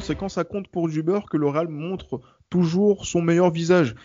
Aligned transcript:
C'est 0.00 0.16
quand 0.16 0.28
ça 0.28 0.44
compte 0.44 0.68
pour 0.68 0.88
Juber 0.88 1.20
que 1.28 1.36
le 1.36 1.48
Real 1.48 1.68
montre 1.68 2.20
toujours 2.50 3.04
son 3.04 3.20
meilleur 3.20 3.50
visage. 3.50 3.96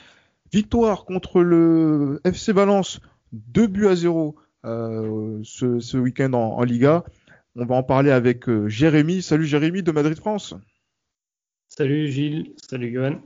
Victoire 0.52 1.06
contre 1.06 1.42
le 1.42 2.20
FC 2.24 2.52
Valence, 2.52 3.00
2 3.32 3.68
buts 3.68 3.88
à 3.88 3.96
0 3.96 4.36
euh, 4.66 5.40
ce, 5.44 5.80
ce 5.80 5.98
week-end 5.98 6.34
en, 6.34 6.58
en, 6.58 6.64
Liga. 6.64 7.04
On 7.56 7.66
va 7.66 7.76
en 7.76 7.84
parler 7.84 8.12
avec 8.12 8.50
euh, 8.50 8.68
Jérémy. 8.68 9.22
Salut 9.22 9.46
Jérémy 9.46 9.84
de 9.84 9.92
Madrid 9.92 10.18
France. 10.18 10.56
Salut 11.68 12.08
Gilles, 12.08 12.54
salut 12.58 12.92
Johan. 12.92 13.22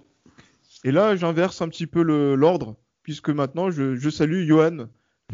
Et 0.84 0.92
là, 0.92 1.16
j'inverse 1.16 1.62
un 1.62 1.70
petit 1.70 1.88
peu 1.88 2.02
l'ordre, 2.02 2.76
puisque 3.04 3.30
maintenant 3.30 3.72
je, 3.72 3.96
je 3.96 4.10
salue 4.10 4.46
Johan 4.46 4.88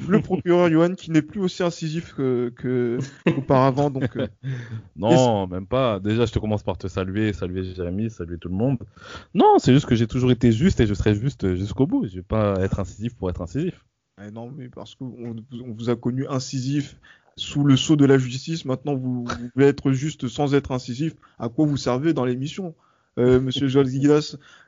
le 0.08 0.22
procureur 0.22 0.70
Johan 0.70 0.96
qui 0.96 1.12
n'est 1.12 1.22
plus 1.22 1.40
aussi 1.40 1.64
incisif 1.64 2.14
que, 2.14 2.54
que 2.56 2.98
auparavant. 3.36 3.90
Donc, 3.90 4.16
euh, 4.18 4.28
non, 4.96 5.48
même 5.48 5.68
pas. 5.68 6.00
Déjà, 6.00 6.26
je 6.26 6.32
te 6.32 6.40
commence 6.40 6.64
par 6.64 6.78
te 6.78 6.88
saluer, 6.88 7.34
saluer 7.34 7.64
Jérémy, 7.64 8.10
saluer 8.10 8.38
tout 8.38 8.50
le 8.50 8.56
monde. 8.56 8.80
Non, 9.34 9.58
c'est 9.60 9.74
juste 9.74 9.86
que 9.86 9.96
j'ai 9.96 10.08
toujours 10.08 10.32
été 10.32 10.52
juste 10.52 10.80
et 10.80 10.88
je 10.88 10.94
serai 10.94 11.16
juste 11.16 11.56
jusqu'au 11.56 11.88
bout. 11.88 12.08
Je 12.08 12.16
vais 12.16 12.24
pas 12.24 12.56
être 12.62 12.80
incisif 12.80 13.16
pour 13.16 13.30
être 13.30 13.42
incisif. 13.42 13.86
Eh 14.26 14.32
non, 14.32 14.52
mais 14.56 14.70
parce 14.70 14.96
qu'on 14.96 15.36
on 15.52 15.74
vous 15.74 15.90
a 15.90 15.96
connu 15.96 16.28
incisif 16.28 17.00
sous 17.36 17.64
le 17.64 17.78
sceau 17.78 17.96
de 17.96 18.06
la 18.06 18.18
justice. 18.18 18.66
Maintenant, 18.66 18.96
vous, 18.96 19.26
vous 19.26 19.50
voulez 19.54 19.68
être 19.68 19.92
juste 19.92 20.28
sans 20.28 20.56
être 20.56 20.72
incisif. 20.72 21.14
À 21.38 21.50
quoi 21.50 21.66
vous 21.66 21.78
servez 21.78 22.14
dans 22.14 22.26
l'émission 22.26 22.76
euh, 23.20 23.40
Monsieur 23.40 23.68
Joel 23.68 23.88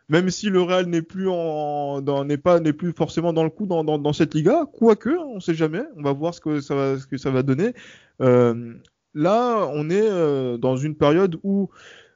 même 0.10 0.32
si 0.32 0.50
le 0.50 0.62
Real 0.62 0.88
n'est 0.88 1.04
plus 1.04 1.30
en, 1.30 2.02
n'est 2.26 2.38
pas, 2.38 2.60
n'est 2.60 2.74
plus 2.74 2.94
forcément 2.94 3.32
dans 3.32 3.44
le 3.44 3.52
coup 3.52 3.68
dans, 3.68 3.84
dans, 3.84 4.14
cette 4.14 4.34
Liga, 4.34 4.66
quoique, 4.74 5.10
on 5.10 5.40
sait 5.40 5.54
jamais, 5.54 5.84
on 5.96 6.02
va 6.02 6.14
voir 6.14 6.34
ce 6.34 6.42
que 6.42 6.60
ça 6.60 6.76
va, 6.76 6.98
ce 6.98 7.06
que 7.06 7.18
ça 7.18 7.30
va 7.30 7.44
donner. 7.44 7.74
Euh, 8.22 8.74
là, 9.14 9.70
on 9.72 9.90
est 9.90 10.10
euh, 10.10 10.58
dans 10.58 10.76
une 10.76 10.96
période 10.96 11.40
où 11.44 11.70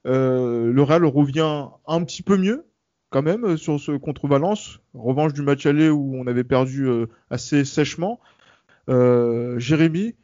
euh, 0.07 0.73
le 0.73 0.81
Real 0.81 1.05
revient 1.05 1.67
un 1.87 2.03
petit 2.03 2.23
peu 2.23 2.35
mieux, 2.35 2.65
quand 3.11 3.21
même, 3.21 3.57
sur 3.57 3.79
ce 3.79 3.91
contre 3.91 4.27
Valence, 4.27 4.79
revanche 4.95 5.33
du 5.33 5.43
match 5.43 5.67
aller 5.67 5.89
où 5.89 6.15
on 6.15 6.25
avait 6.25 6.43
perdu 6.43 6.87
assez 7.29 7.63
sèchement. 7.63 8.19
Jérémy, 8.87 10.15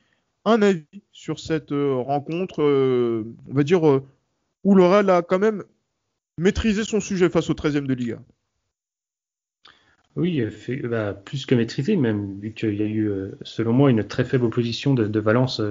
un 0.43 0.63
avis 0.63 1.03
sur 1.11 1.39
cette 1.39 1.69
rencontre, 1.69 2.63
on 2.63 3.53
va 3.53 3.61
dire, 3.61 3.83
où 4.63 4.75
le 4.75 4.85
Real 4.85 5.11
a 5.11 5.21
quand 5.21 5.37
même 5.37 5.63
maîtriser 6.39 6.83
son 6.83 6.99
sujet 6.99 7.29
face 7.29 7.49
au 7.49 7.53
13e 7.53 7.85
de 7.85 7.93
Liga. 7.93 8.19
Oui, 10.15 10.43
fait, 10.49 10.77
bah, 10.77 11.13
plus 11.13 11.45
que 11.45 11.55
maîtriser, 11.55 11.95
même, 11.95 12.39
vu 12.39 12.53
qu'il 12.53 12.75
y 12.75 12.81
a 12.81 12.87
eu, 12.87 13.11
selon 13.43 13.73
moi, 13.73 13.91
une 13.91 14.03
très 14.03 14.25
faible 14.25 14.45
opposition 14.45 14.93
de, 14.93 15.19
Valence 15.19 15.61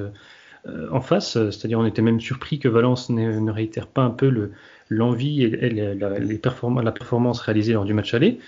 euh, 0.67 0.89
en 0.91 1.01
face. 1.01 1.33
C'est-à-dire, 1.33 1.79
on 1.79 1.87
était 1.87 2.03
même 2.03 2.21
surpris 2.21 2.59
que 2.59 2.69
Valence 2.69 3.11
ne, 3.11 3.51
réitère 3.51 3.89
pas 3.89 4.03
un 4.03 4.11
peu 4.11 4.51
l'envie 4.89 5.43
et, 5.43 5.71
la, 5.71 6.19
les 6.19 6.39
performance 6.39 7.41
réalisée 7.41 7.73
lors 7.73 7.85
du 7.85 7.95
match 7.95 8.15
aller. 8.15 8.39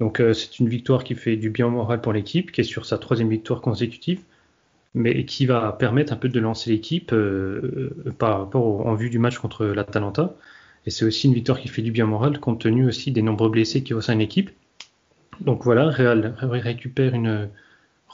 Donc, 0.00 0.20
euh, 0.20 0.32
c'est 0.32 0.58
une 0.58 0.68
victoire 0.68 1.04
qui 1.04 1.14
fait 1.14 1.36
du 1.36 1.50
bien 1.50 1.68
moral 1.68 2.00
pour 2.00 2.12
l'équipe, 2.12 2.52
qui 2.52 2.60
est 2.60 2.64
sur 2.64 2.86
sa 2.86 2.98
troisième 2.98 3.28
victoire 3.28 3.60
consécutive, 3.60 4.20
mais 4.94 5.24
qui 5.24 5.46
va 5.46 5.72
permettre 5.72 6.12
un 6.12 6.16
peu 6.16 6.28
de 6.28 6.40
lancer 6.40 6.70
l'équipe 6.70 7.12
euh, 7.12 7.90
par 8.18 8.38
rapport 8.40 8.86
en 8.86 8.94
vue 8.94 9.10
du 9.10 9.18
match 9.18 9.38
contre 9.38 9.66
l'Atalanta. 9.66 10.34
Et 10.86 10.90
c'est 10.90 11.04
aussi 11.04 11.26
une 11.26 11.34
victoire 11.34 11.60
qui 11.60 11.68
fait 11.68 11.82
du 11.82 11.90
bien 11.90 12.06
moral, 12.06 12.38
compte 12.38 12.60
tenu 12.60 12.86
aussi 12.86 13.10
des 13.10 13.22
nombreux 13.22 13.50
blessés 13.50 13.82
qui 13.82 13.92
au 13.92 14.00
sein 14.00 14.14
l'équipe. 14.14 14.50
Donc 15.40 15.64
voilà, 15.64 15.90
Real 15.90 16.34
récupère 16.40 17.14
une, 17.14 17.48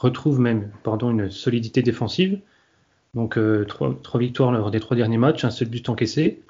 retrouve 0.03 0.39
même, 0.39 0.69
pardon, 0.83 1.11
une 1.11 1.29
solidité 1.29 1.81
défensive. 1.81 2.39
Donc 3.13 3.37
euh, 3.37 3.65
trois, 3.65 4.19
victoires 4.19 4.51
lors 4.51 4.71
des 4.71 4.79
trois 4.79 4.97
derniers 4.97 5.17
matchs, 5.17 5.45
un 5.45 5.51
seul 5.51 5.69
but 5.69 5.87
encaissé. 5.89 6.41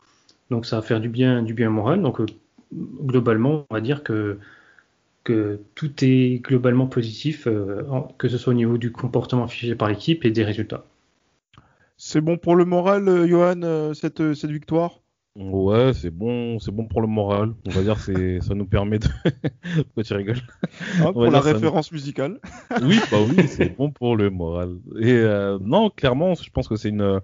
Donc 0.49 0.65
ça 0.65 0.77
va 0.77 0.81
faire 0.81 0.99
du 0.99 1.09
bien, 1.09 1.43
du 1.43 1.53
bien 1.53 1.69
moral. 1.69 2.01
Donc 2.01 2.19
euh, 2.19 2.25
globalement, 2.71 3.65
on 3.69 3.73
va 3.73 3.81
dire 3.81 4.03
que 4.03 4.39
tout 5.75 5.91
est 6.01 6.43
globalement 6.43 6.87
positif, 6.87 7.47
euh, 7.47 7.83
que 8.17 8.27
ce 8.27 8.37
soit 8.37 8.51
au 8.51 8.55
niveau 8.55 8.77
du 8.77 8.91
comportement 8.91 9.43
affiché 9.43 9.75
par 9.75 9.89
l'équipe 9.89 10.25
et 10.25 10.31
des 10.31 10.43
résultats. 10.43 10.85
C'est 11.95 12.21
bon 12.21 12.37
pour 12.37 12.55
le 12.55 12.65
moral, 12.65 13.27
Johan, 13.27 13.93
cette 13.93 14.21
victoire? 14.45 15.02
Ouais, 15.35 15.93
c'est 15.93 16.11
bon, 16.11 16.59
c'est 16.59 16.71
bon 16.71 16.85
pour 16.85 17.01
le 17.01 17.07
moral. 17.07 17.53
On 17.65 17.71
va 17.71 17.81
dire 17.81 17.99
c'est 17.99 18.39
ça 18.41 18.53
nous 18.53 18.65
permet 18.65 18.99
de 18.99 19.07
Pourquoi 19.83 20.03
tu 20.03 20.13
rigoles? 20.13 20.41
Ah, 20.99 21.11
Pour 21.11 21.25
la 21.25 21.39
référence 21.39 21.91
nous... 21.91 21.95
musicale. 21.95 22.39
oui, 22.83 22.99
bah 23.11 23.17
oui, 23.27 23.47
c'est 23.47 23.75
bon 23.75 23.89
pour 23.89 24.15
le 24.15 24.29
moral. 24.29 24.77
Et 24.99 25.11
euh, 25.11 25.57
non, 25.59 25.89
clairement, 25.89 26.35
je 26.35 26.49
pense 26.51 26.67
que 26.67 26.75
c'est 26.75 26.89
une 26.89 27.19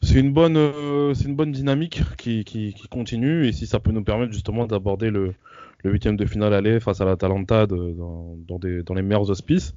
c'est 0.00 0.20
une 0.20 0.32
bonne 0.32 0.56
euh, 0.56 1.12
c'est 1.14 1.24
une 1.24 1.34
bonne 1.34 1.50
dynamique 1.50 2.02
qui, 2.18 2.44
qui, 2.44 2.72
qui, 2.72 2.88
continue 2.88 3.46
et 3.46 3.52
si 3.52 3.66
ça 3.66 3.80
peut 3.80 3.92
nous 3.92 4.04
permettre 4.04 4.32
justement 4.32 4.66
d'aborder 4.66 5.10
le 5.10 5.34
le 5.82 5.90
huitième 5.90 6.16
de 6.16 6.24
finale 6.26 6.54
aller 6.54 6.78
face 6.78 7.00
à 7.00 7.04
l'Atalanta 7.04 7.66
dans, 7.66 8.36
dans, 8.36 8.58
des, 8.60 8.84
dans 8.84 8.94
les 8.94 9.02
meilleurs 9.02 9.28
auspices, 9.30 9.74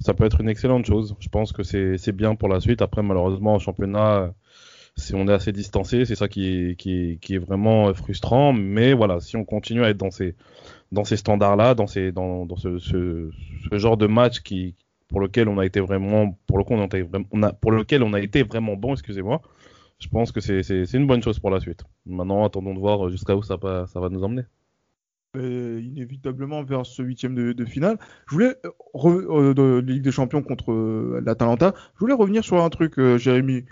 ça 0.00 0.12
peut 0.12 0.24
être 0.24 0.42
une 0.42 0.50
excellente 0.50 0.84
chose. 0.84 1.16
Je 1.18 1.28
pense 1.30 1.52
que 1.52 1.62
c'est 1.62 2.12
bien 2.12 2.34
pour 2.34 2.48
la 2.48 2.60
suite. 2.60 2.82
Après, 2.82 3.02
malheureusement, 3.02 3.54
au 3.54 3.58
championnat, 3.58 4.34
si 4.96 5.14
on 5.14 5.28
est 5.28 5.32
assez 5.32 5.52
distancé, 5.52 6.04
c'est 6.04 6.14
ça 6.14 6.28
qui 6.28 6.46
est, 6.48 6.76
qui, 6.76 7.18
qui 7.20 7.34
est 7.34 7.38
vraiment 7.38 7.92
frustrant. 7.94 8.52
Mais 8.52 8.94
voilà, 8.94 9.20
si 9.20 9.36
on 9.36 9.44
continue 9.44 9.84
à 9.84 9.90
être 9.90 9.98
dans 9.98 10.10
ces, 10.10 10.34
dans 10.92 11.04
ces 11.04 11.16
standards-là, 11.16 11.74
dans, 11.74 11.86
ces, 11.86 12.12
dans, 12.12 12.46
dans 12.46 12.56
ce, 12.56 12.78
ce, 12.78 13.30
genre 13.72 13.96
de 13.96 14.06
match 14.06 14.40
qui, 14.40 14.74
pour 15.08 15.20
lequel 15.20 15.48
on 15.48 15.58
a 15.58 15.66
été 15.66 15.80
vraiment, 15.80 16.38
pour, 16.46 16.58
le 16.58 16.84
été, 16.84 17.04
on 17.30 17.42
a, 17.42 17.52
pour 17.52 17.72
lequel 17.72 18.02
on 18.02 18.12
a 18.14 18.20
été 18.20 18.42
vraiment 18.42 18.76
bon, 18.76 18.94
excusez-moi, 18.94 19.42
je 19.98 20.08
pense 20.08 20.32
que 20.32 20.40
c'est 20.40 20.92
une 20.94 21.06
bonne 21.06 21.22
chose 21.22 21.38
pour 21.38 21.50
la 21.50 21.60
suite. 21.60 21.84
Maintenant, 22.06 22.44
attendons 22.44 22.74
de 22.74 22.80
voir 22.80 23.08
jusqu'à 23.10 23.36
où 23.36 23.42
ça, 23.42 23.56
va, 23.56 23.86
ça 23.86 24.00
va 24.00 24.08
nous 24.08 24.22
emmener. 24.24 24.42
Euh, 25.36 25.82
inévitablement 25.82 26.62
vers 26.62 26.86
ce 26.86 27.02
huitième 27.02 27.34
de, 27.34 27.52
de, 27.52 27.64
finale. 27.66 27.98
Je 28.26 28.34
voulais 28.34 28.56
euh, 28.94 29.52
de 29.52 29.84
Ligue 29.86 30.02
des 30.02 30.10
Champions 30.10 30.42
contre 30.42 30.72
euh, 30.72 31.20
l'Atalanta. 31.24 31.74
Je 31.94 32.00
voulais 32.00 32.14
revenir 32.14 32.42
sur 32.42 32.62
un 32.62 32.70
truc, 32.70 32.98
euh, 32.98 33.18
Jérémy. 33.18 33.64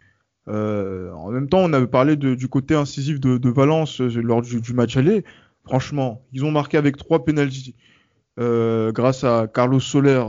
Euh, 0.48 1.10
en 1.12 1.30
même 1.30 1.48
temps, 1.48 1.60
on 1.60 1.72
avait 1.72 1.86
parlé 1.86 2.16
du 2.16 2.48
côté 2.48 2.74
incisif 2.74 3.20
de, 3.20 3.48
Valence 3.48 4.00
euh, 4.00 4.20
lors 4.20 4.42
du, 4.42 4.60
du, 4.60 4.74
match 4.74 4.96
aller. 4.96 5.24
Franchement, 5.64 6.22
ils 6.32 6.44
ont 6.44 6.50
marqué 6.50 6.76
avec 6.76 6.96
trois 6.96 7.24
pénalties 7.24 7.74
euh, 8.38 8.92
grâce 8.92 9.24
à 9.24 9.46
Carlos 9.52 9.80
Soler 9.80 10.22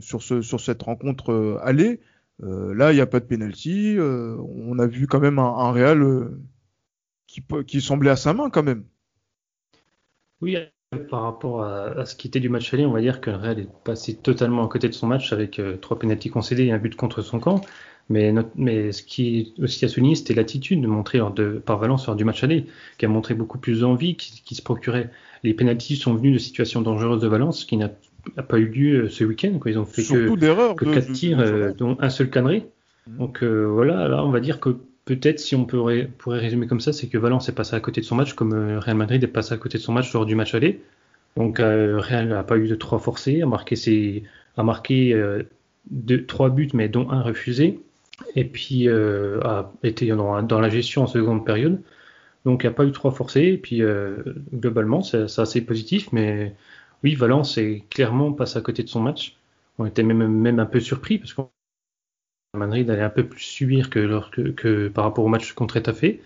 sur, 0.00 0.22
ce, 0.22 0.42
sur 0.42 0.60
cette 0.60 0.82
rencontre 0.82 1.60
aller. 1.62 2.00
là, 2.40 2.92
il 2.92 2.96
n'y 2.96 3.00
a 3.00 3.06
pas 3.06 3.20
de 3.20 3.24
pénalty. 3.24 3.96
on 3.98 4.78
a 4.78 4.86
vu 4.86 5.06
quand 5.06 5.20
même 5.20 5.38
un, 5.38 5.72
Real 5.72 6.30
qui, 7.66 7.80
semblait 7.80 8.10
à 8.10 8.16
sa 8.16 8.34
main 8.34 8.50
quand 8.50 8.62
même. 8.62 8.84
Oui, 10.42 10.56
par 11.10 11.22
rapport 11.22 11.62
à, 11.62 12.04
ce 12.04 12.14
qui 12.14 12.28
était 12.28 12.40
du 12.40 12.50
match 12.50 12.72
aller, 12.74 12.84
on 12.84 12.92
va 12.92 13.00
dire 13.00 13.22
que 13.22 13.30
le 13.30 13.36
Real 13.36 13.58
est 13.58 13.68
passé 13.84 14.16
totalement 14.16 14.66
à 14.66 14.68
côté 14.68 14.88
de 14.88 14.94
son 14.94 15.06
match 15.06 15.32
avec 15.32 15.60
trois 15.80 15.98
pénaltys 15.98 16.30
concédés 16.30 16.64
et 16.64 16.72
un 16.72 16.78
but 16.78 16.94
contre 16.94 17.22
son 17.22 17.40
camp. 17.40 17.62
Mais, 18.08 18.32
notre, 18.32 18.50
mais 18.54 18.92
ce 18.92 19.02
qui 19.02 19.38
est 19.38 19.62
aussi 19.62 19.84
à 19.84 19.88
souligner, 19.88 20.14
c'était 20.14 20.34
l'attitude 20.34 20.80
de 20.80 20.86
montrer 20.86 21.20
de, 21.34 21.60
par 21.64 21.78
Valence 21.78 22.06
lors 22.06 22.14
du 22.14 22.24
match 22.24 22.44
aller, 22.44 22.66
qui 22.98 23.04
a 23.04 23.08
montré 23.08 23.34
beaucoup 23.34 23.58
plus 23.58 23.80
d'envie, 23.80 24.16
qui, 24.16 24.42
qui, 24.44 24.54
se 24.54 24.62
procurait. 24.62 25.10
Les 25.42 25.54
pénaltys 25.54 25.96
sont 25.96 26.14
venus 26.14 26.32
de 26.32 26.38
situations 26.38 26.82
dangereuses 26.82 27.20
de 27.20 27.28
Valence, 27.28 27.64
qui 27.64 27.76
n'a 27.76 27.90
pas 28.48 28.58
eu 28.58 28.66
lieu 28.66 29.08
ce 29.08 29.24
week-end. 29.24 29.58
Ils 29.66 29.78
ont 29.78 29.84
fait 29.84 30.02
Surtout 30.02 30.36
que, 30.36 30.74
que 30.74 30.84
de, 30.84 30.94
quatre 30.94 31.12
tirs, 31.12 31.40
euh, 31.40 31.72
dont 31.72 31.96
un 32.00 32.10
seul 32.10 32.30
cadré. 32.30 32.66
Mmh. 33.08 33.18
Donc 33.18 33.42
euh, 33.42 33.64
voilà, 33.64 34.06
là 34.08 34.24
on 34.24 34.30
va 34.30 34.40
dire 34.40 34.60
que 34.60 34.76
peut-être 35.06 35.40
si 35.40 35.54
on 35.54 35.64
pourrait, 35.64 36.10
pourrait 36.18 36.40
résumer 36.40 36.66
comme 36.66 36.80
ça, 36.80 36.92
c'est 36.92 37.06
que 37.06 37.16
Valence 37.16 37.48
est 37.48 37.54
passé 37.54 37.74
à 37.74 37.80
côté 37.80 38.02
de 38.02 38.06
son 38.06 38.16
match, 38.16 38.34
comme 38.34 38.52
euh, 38.52 38.78
Real 38.78 38.96
Madrid 38.96 39.22
est 39.24 39.28
passé 39.28 39.54
à 39.54 39.56
côté 39.56 39.78
de 39.78 39.82
son 39.82 39.92
match 39.92 40.12
lors 40.12 40.26
du 40.26 40.34
match 40.34 40.54
aller. 40.54 40.82
Donc 41.36 41.60
euh, 41.60 41.98
Real 41.98 42.28
n'a 42.28 42.42
pas 42.42 42.58
eu 42.58 42.68
de 42.68 42.74
trois 42.74 42.98
forcés, 42.98 43.40
a 43.40 43.46
marqué, 43.46 43.76
ses, 43.76 44.24
a 44.56 44.62
marqué 44.62 45.14
euh, 45.14 45.44
deux, 45.90 46.26
trois 46.26 46.50
buts, 46.50 46.68
mais 46.74 46.88
dont 46.88 47.08
un 47.10 47.22
refusé 47.22 47.80
et 48.34 48.44
puis 48.44 48.88
euh, 48.88 49.40
a 49.42 49.72
été 49.82 50.08
dans, 50.08 50.42
dans, 50.42 50.60
la 50.60 50.68
gestion 50.68 51.02
en 51.02 51.06
seconde 51.06 51.44
période. 51.44 51.82
Donc 52.44 52.62
il 52.62 52.66
n'y 52.66 52.72
a 52.72 52.76
pas 52.76 52.84
eu 52.84 52.92
trois 52.92 53.10
forcés, 53.12 53.44
et 53.44 53.58
puis 53.58 53.82
euh, 53.82 54.22
globalement 54.54 55.02
c'est 55.02 55.24
assez 55.38 55.64
positif, 55.64 56.12
mais 56.12 56.54
oui, 57.02 57.14
Valence 57.14 57.58
est 57.58 57.84
clairement 57.90 58.32
passé 58.32 58.58
à 58.58 58.62
côté 58.62 58.82
de 58.82 58.88
son 58.88 59.00
match. 59.00 59.36
On 59.78 59.86
était 59.86 60.02
même, 60.02 60.26
même 60.28 60.58
un 60.60 60.66
peu 60.66 60.80
surpris 60.80 61.18
parce 61.18 61.34
qu'on 61.34 61.50
Madrid 62.54 62.88
allait 62.90 63.02
un 63.02 63.10
peu 63.10 63.26
plus 63.26 63.40
subir 63.40 63.90
que, 63.90 64.50
que, 64.52 64.88
par 64.88 65.04
rapport 65.04 65.24
au 65.24 65.28
match 65.28 65.52
contre 65.52 65.76
Etafé. 65.76 66.22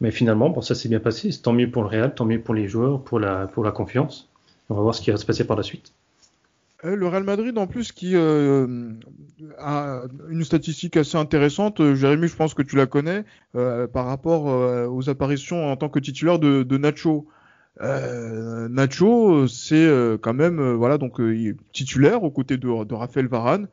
Mais 0.00 0.10
finalement, 0.10 0.50
bon, 0.50 0.62
ça 0.62 0.74
s'est 0.74 0.88
bien 0.88 1.00
passé. 1.00 1.32
C'est 1.32 1.42
tant 1.42 1.52
mieux 1.52 1.70
pour 1.70 1.82
le 1.82 1.88
Real, 1.88 2.14
tant 2.14 2.24
mieux 2.24 2.40
pour 2.40 2.54
les 2.54 2.68
joueurs, 2.68 3.02
pour 3.04 3.20
la, 3.20 3.46
pour 3.48 3.64
la 3.64 3.72
confiance. 3.72 4.30
On 4.68 4.74
va 4.74 4.82
voir 4.82 4.94
ce 4.94 5.02
qui 5.02 5.10
va 5.10 5.16
se 5.16 5.26
passer 5.26 5.46
par 5.46 5.56
la 5.56 5.62
suite. 5.62 5.92
Euh, 6.84 6.96
le 6.96 7.08
Real 7.08 7.24
Madrid, 7.24 7.56
en 7.58 7.66
plus, 7.66 7.92
qui 7.92 8.12
euh, 8.14 8.92
a 9.58 10.02
une 10.30 10.44
statistique 10.44 10.96
assez 10.96 11.16
intéressante, 11.16 11.80
euh, 11.80 11.94
Jérémy, 11.94 12.28
je 12.28 12.36
pense 12.36 12.54
que 12.54 12.62
tu 12.62 12.76
la 12.76 12.86
connais, 12.86 13.24
euh, 13.54 13.86
par 13.86 14.06
rapport 14.06 14.48
euh, 14.48 14.86
aux 14.86 15.10
apparitions 15.10 15.70
en 15.70 15.76
tant 15.76 15.90
que 15.90 15.98
titulaire 15.98 16.38
de, 16.38 16.62
de 16.62 16.78
Nacho. 16.78 17.28
Nacho, 17.80 19.46
c'est 19.46 19.88
quand 20.20 20.34
même, 20.34 20.74
voilà, 20.74 20.98
donc 20.98 21.18
titulaire 21.72 22.22
aux 22.24 22.30
côtés 22.30 22.58
de, 22.58 22.84
de 22.84 22.94
Raphaël 22.94 23.26
Varane. 23.26 23.68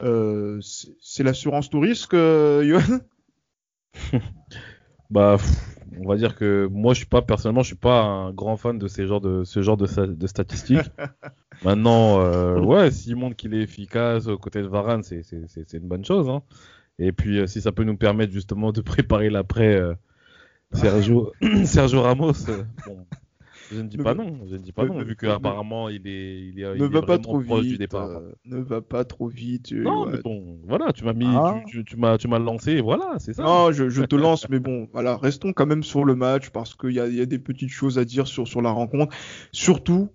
c'est 0.00 1.22
l'assurance 1.22 1.70
tout 1.70 1.78
risque, 1.80 2.14
Johan? 2.14 3.00
Bah, 5.10 5.36
on 6.00 6.08
va 6.08 6.16
dire 6.16 6.36
que 6.36 6.68
moi, 6.70 6.94
je 6.94 6.98
suis 6.98 7.06
pas 7.06 7.22
personnellement, 7.22 7.62
je 7.62 7.68
suis 7.68 7.76
pas 7.76 8.02
un 8.02 8.32
grand 8.32 8.56
fan 8.56 8.78
de 8.78 8.88
ces 8.88 9.06
genres 9.06 9.20
de 9.20 9.44
ce 9.44 9.62
genre 9.62 9.76
de, 9.76 9.86
de 10.06 10.26
statistiques. 10.26 10.90
Maintenant, 11.64 12.20
euh, 12.20 12.60
ouais, 12.60 12.90
s'il 12.90 13.16
montre 13.16 13.36
qu'il 13.36 13.54
est 13.54 13.62
efficace 13.62 14.26
aux 14.26 14.38
côtés 14.38 14.62
de 14.62 14.68
Varane, 14.68 15.02
c'est 15.02 15.22
c'est 15.22 15.72
une 15.74 15.88
bonne 15.88 16.04
chose. 16.04 16.28
Hein. 16.28 16.42
Et 16.98 17.12
puis, 17.12 17.38
euh, 17.38 17.46
si 17.46 17.60
ça 17.60 17.72
peut 17.72 17.84
nous 17.84 17.96
permettre 17.96 18.32
justement 18.32 18.72
de 18.72 18.80
préparer 18.82 19.30
l'après 19.30 19.74
euh, 19.76 19.94
Sergio 20.72 21.32
Sergio 21.64 22.02
Ramos, 22.02 22.48
euh, 22.48 22.64
bon, 22.86 23.06
je 23.70 23.80
ne 23.80 23.88
dis 23.88 23.96
pas 23.96 24.14
non, 24.14 24.40
je 24.48 24.54
ne 24.56 24.58
dis 24.60 24.72
pas 24.72 24.84
non, 24.86 24.98
vu 25.02 25.14
qu'apparemment 25.16 25.88
il 25.88 26.06
est, 26.06 26.40
il 26.48 26.60
est, 26.60 26.74
ne 26.74 26.86
il 26.86 26.92
va 26.92 26.98
est 26.98 27.06
pas 27.06 27.18
trop 27.18 27.40
proche 27.40 27.60
vite. 27.62 27.72
du 27.72 27.78
départ. 27.78 28.08
euh, 28.08 28.32
ne 28.44 28.58
va 28.58 28.80
pas 28.80 29.04
trop 29.04 29.28
vite. 29.28 29.72
Non, 29.72 30.06
ouais. 30.06 30.12
mais 30.12 30.22
bon, 30.22 30.58
voilà, 30.66 30.92
tu 30.92 31.04
m'as 31.04 31.12
mis, 31.12 31.26
Ah. 31.28 31.60
tu, 31.66 31.84
tu, 31.84 31.96
tu 32.18 32.28
m'as, 32.28 32.38
lancé, 32.38 32.80
voilà, 32.80 33.14
c'est 33.18 33.32
ça. 33.34 33.42
Non, 33.42 33.70
je, 33.72 33.88
je 33.88 34.02
te 34.02 34.16
lance, 34.16 34.48
mais 34.48 34.58
bon, 34.58 34.88
voilà, 34.92 35.16
restons 35.16 35.52
quand 35.52 35.66
même 35.66 35.82
sur 35.82 36.04
le 36.04 36.14
match 36.14 36.50
parce 36.50 36.74
qu'il 36.74 36.90
y 36.92 37.00
a, 37.00 37.06
y 37.06 37.20
a 37.20 37.26
des 37.26 37.38
petites 37.38 37.70
choses 37.70 37.98
à 37.98 38.04
dire 38.04 38.26
sur, 38.26 38.48
sur 38.48 38.62
la 38.62 38.70
rencontre. 38.70 39.14
Surtout 39.52 40.08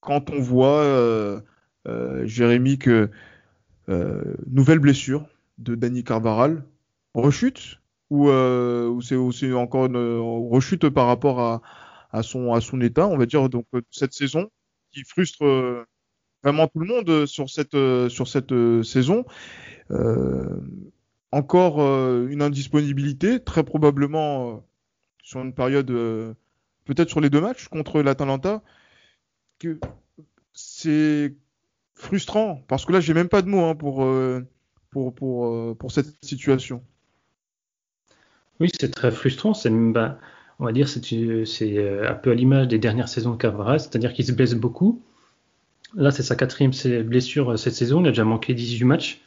quand 0.00 0.30
on 0.30 0.40
voit, 0.40 0.80
euh, 0.82 1.40
euh, 1.88 2.26
Jérémy, 2.26 2.78
que 2.78 3.10
nouvelle 4.50 4.78
blessure 4.78 5.26
de 5.58 5.74
Dani 5.74 6.02
Carvaral, 6.04 6.64
rechute 7.14 7.80
ou, 8.10 8.28
ou 8.30 9.00
c'est 9.02 9.52
encore 9.52 9.86
une 9.86 9.96
rechute 10.50 10.88
par 10.88 11.06
rapport 11.06 11.40
à, 11.40 11.62
à 12.12 12.22
son 12.22 12.52
à 12.52 12.60
son 12.60 12.80
état, 12.80 13.06
on 13.08 13.16
va 13.16 13.26
dire 13.26 13.48
donc 13.48 13.66
euh, 13.74 13.80
cette 13.90 14.12
saison 14.12 14.50
qui 14.92 15.02
frustre 15.04 15.44
euh, 15.44 15.84
vraiment 16.44 16.68
tout 16.68 16.80
le 16.80 16.86
monde 16.86 17.08
euh, 17.08 17.26
sur 17.26 17.48
cette 17.50 17.76
sur 18.08 18.28
cette 18.28 18.54
saison. 18.82 19.24
Encore 21.34 21.80
une 21.80 22.42
indisponibilité, 22.42 23.42
très 23.42 23.64
probablement 23.64 24.62
sur 25.22 25.40
une 25.40 25.54
période, 25.54 25.86
peut-être 26.84 27.08
sur 27.08 27.20
les 27.20 27.30
deux 27.30 27.40
matchs 27.40 27.68
contre 27.68 28.02
l'Atalanta, 28.02 28.62
que 29.58 29.78
c'est 30.52 31.34
frustrant 31.94 32.62
parce 32.68 32.84
que 32.84 32.92
là 32.92 33.00
j'ai 33.00 33.14
même 33.14 33.30
pas 33.30 33.40
de 33.40 33.48
mots 33.48 33.64
hein, 33.64 33.74
pour, 33.74 34.06
pour 34.90 35.14
pour 35.14 35.76
pour 35.78 35.92
cette 35.92 36.22
situation. 36.22 36.82
Oui, 38.60 38.70
c'est 38.78 38.94
très 38.94 39.10
frustrant. 39.10 39.54
C'est, 39.54 39.70
bah, 39.70 40.18
on 40.62 40.66
va 40.66 40.72
dire, 40.72 40.88
c'est, 40.88 41.02
euh, 41.76 42.08
un 42.08 42.14
peu 42.14 42.30
à 42.30 42.34
l'image 42.34 42.68
des 42.68 42.78
dernières 42.78 43.08
saisons 43.08 43.32
de 43.32 43.36
Carvara, 43.36 43.80
c'est-à-dire 43.80 44.12
qu'il 44.12 44.24
se 44.24 44.30
blesse 44.30 44.54
beaucoup. 44.54 45.02
Là, 45.96 46.12
c'est 46.12 46.22
sa 46.22 46.36
quatrième 46.36 46.70
blessure 47.02 47.50
euh, 47.50 47.56
cette 47.56 47.74
saison. 47.74 48.00
Il 48.00 48.06
a 48.06 48.10
déjà 48.10 48.24
manqué 48.24 48.54
18 48.54 48.84
matchs. 48.84 49.20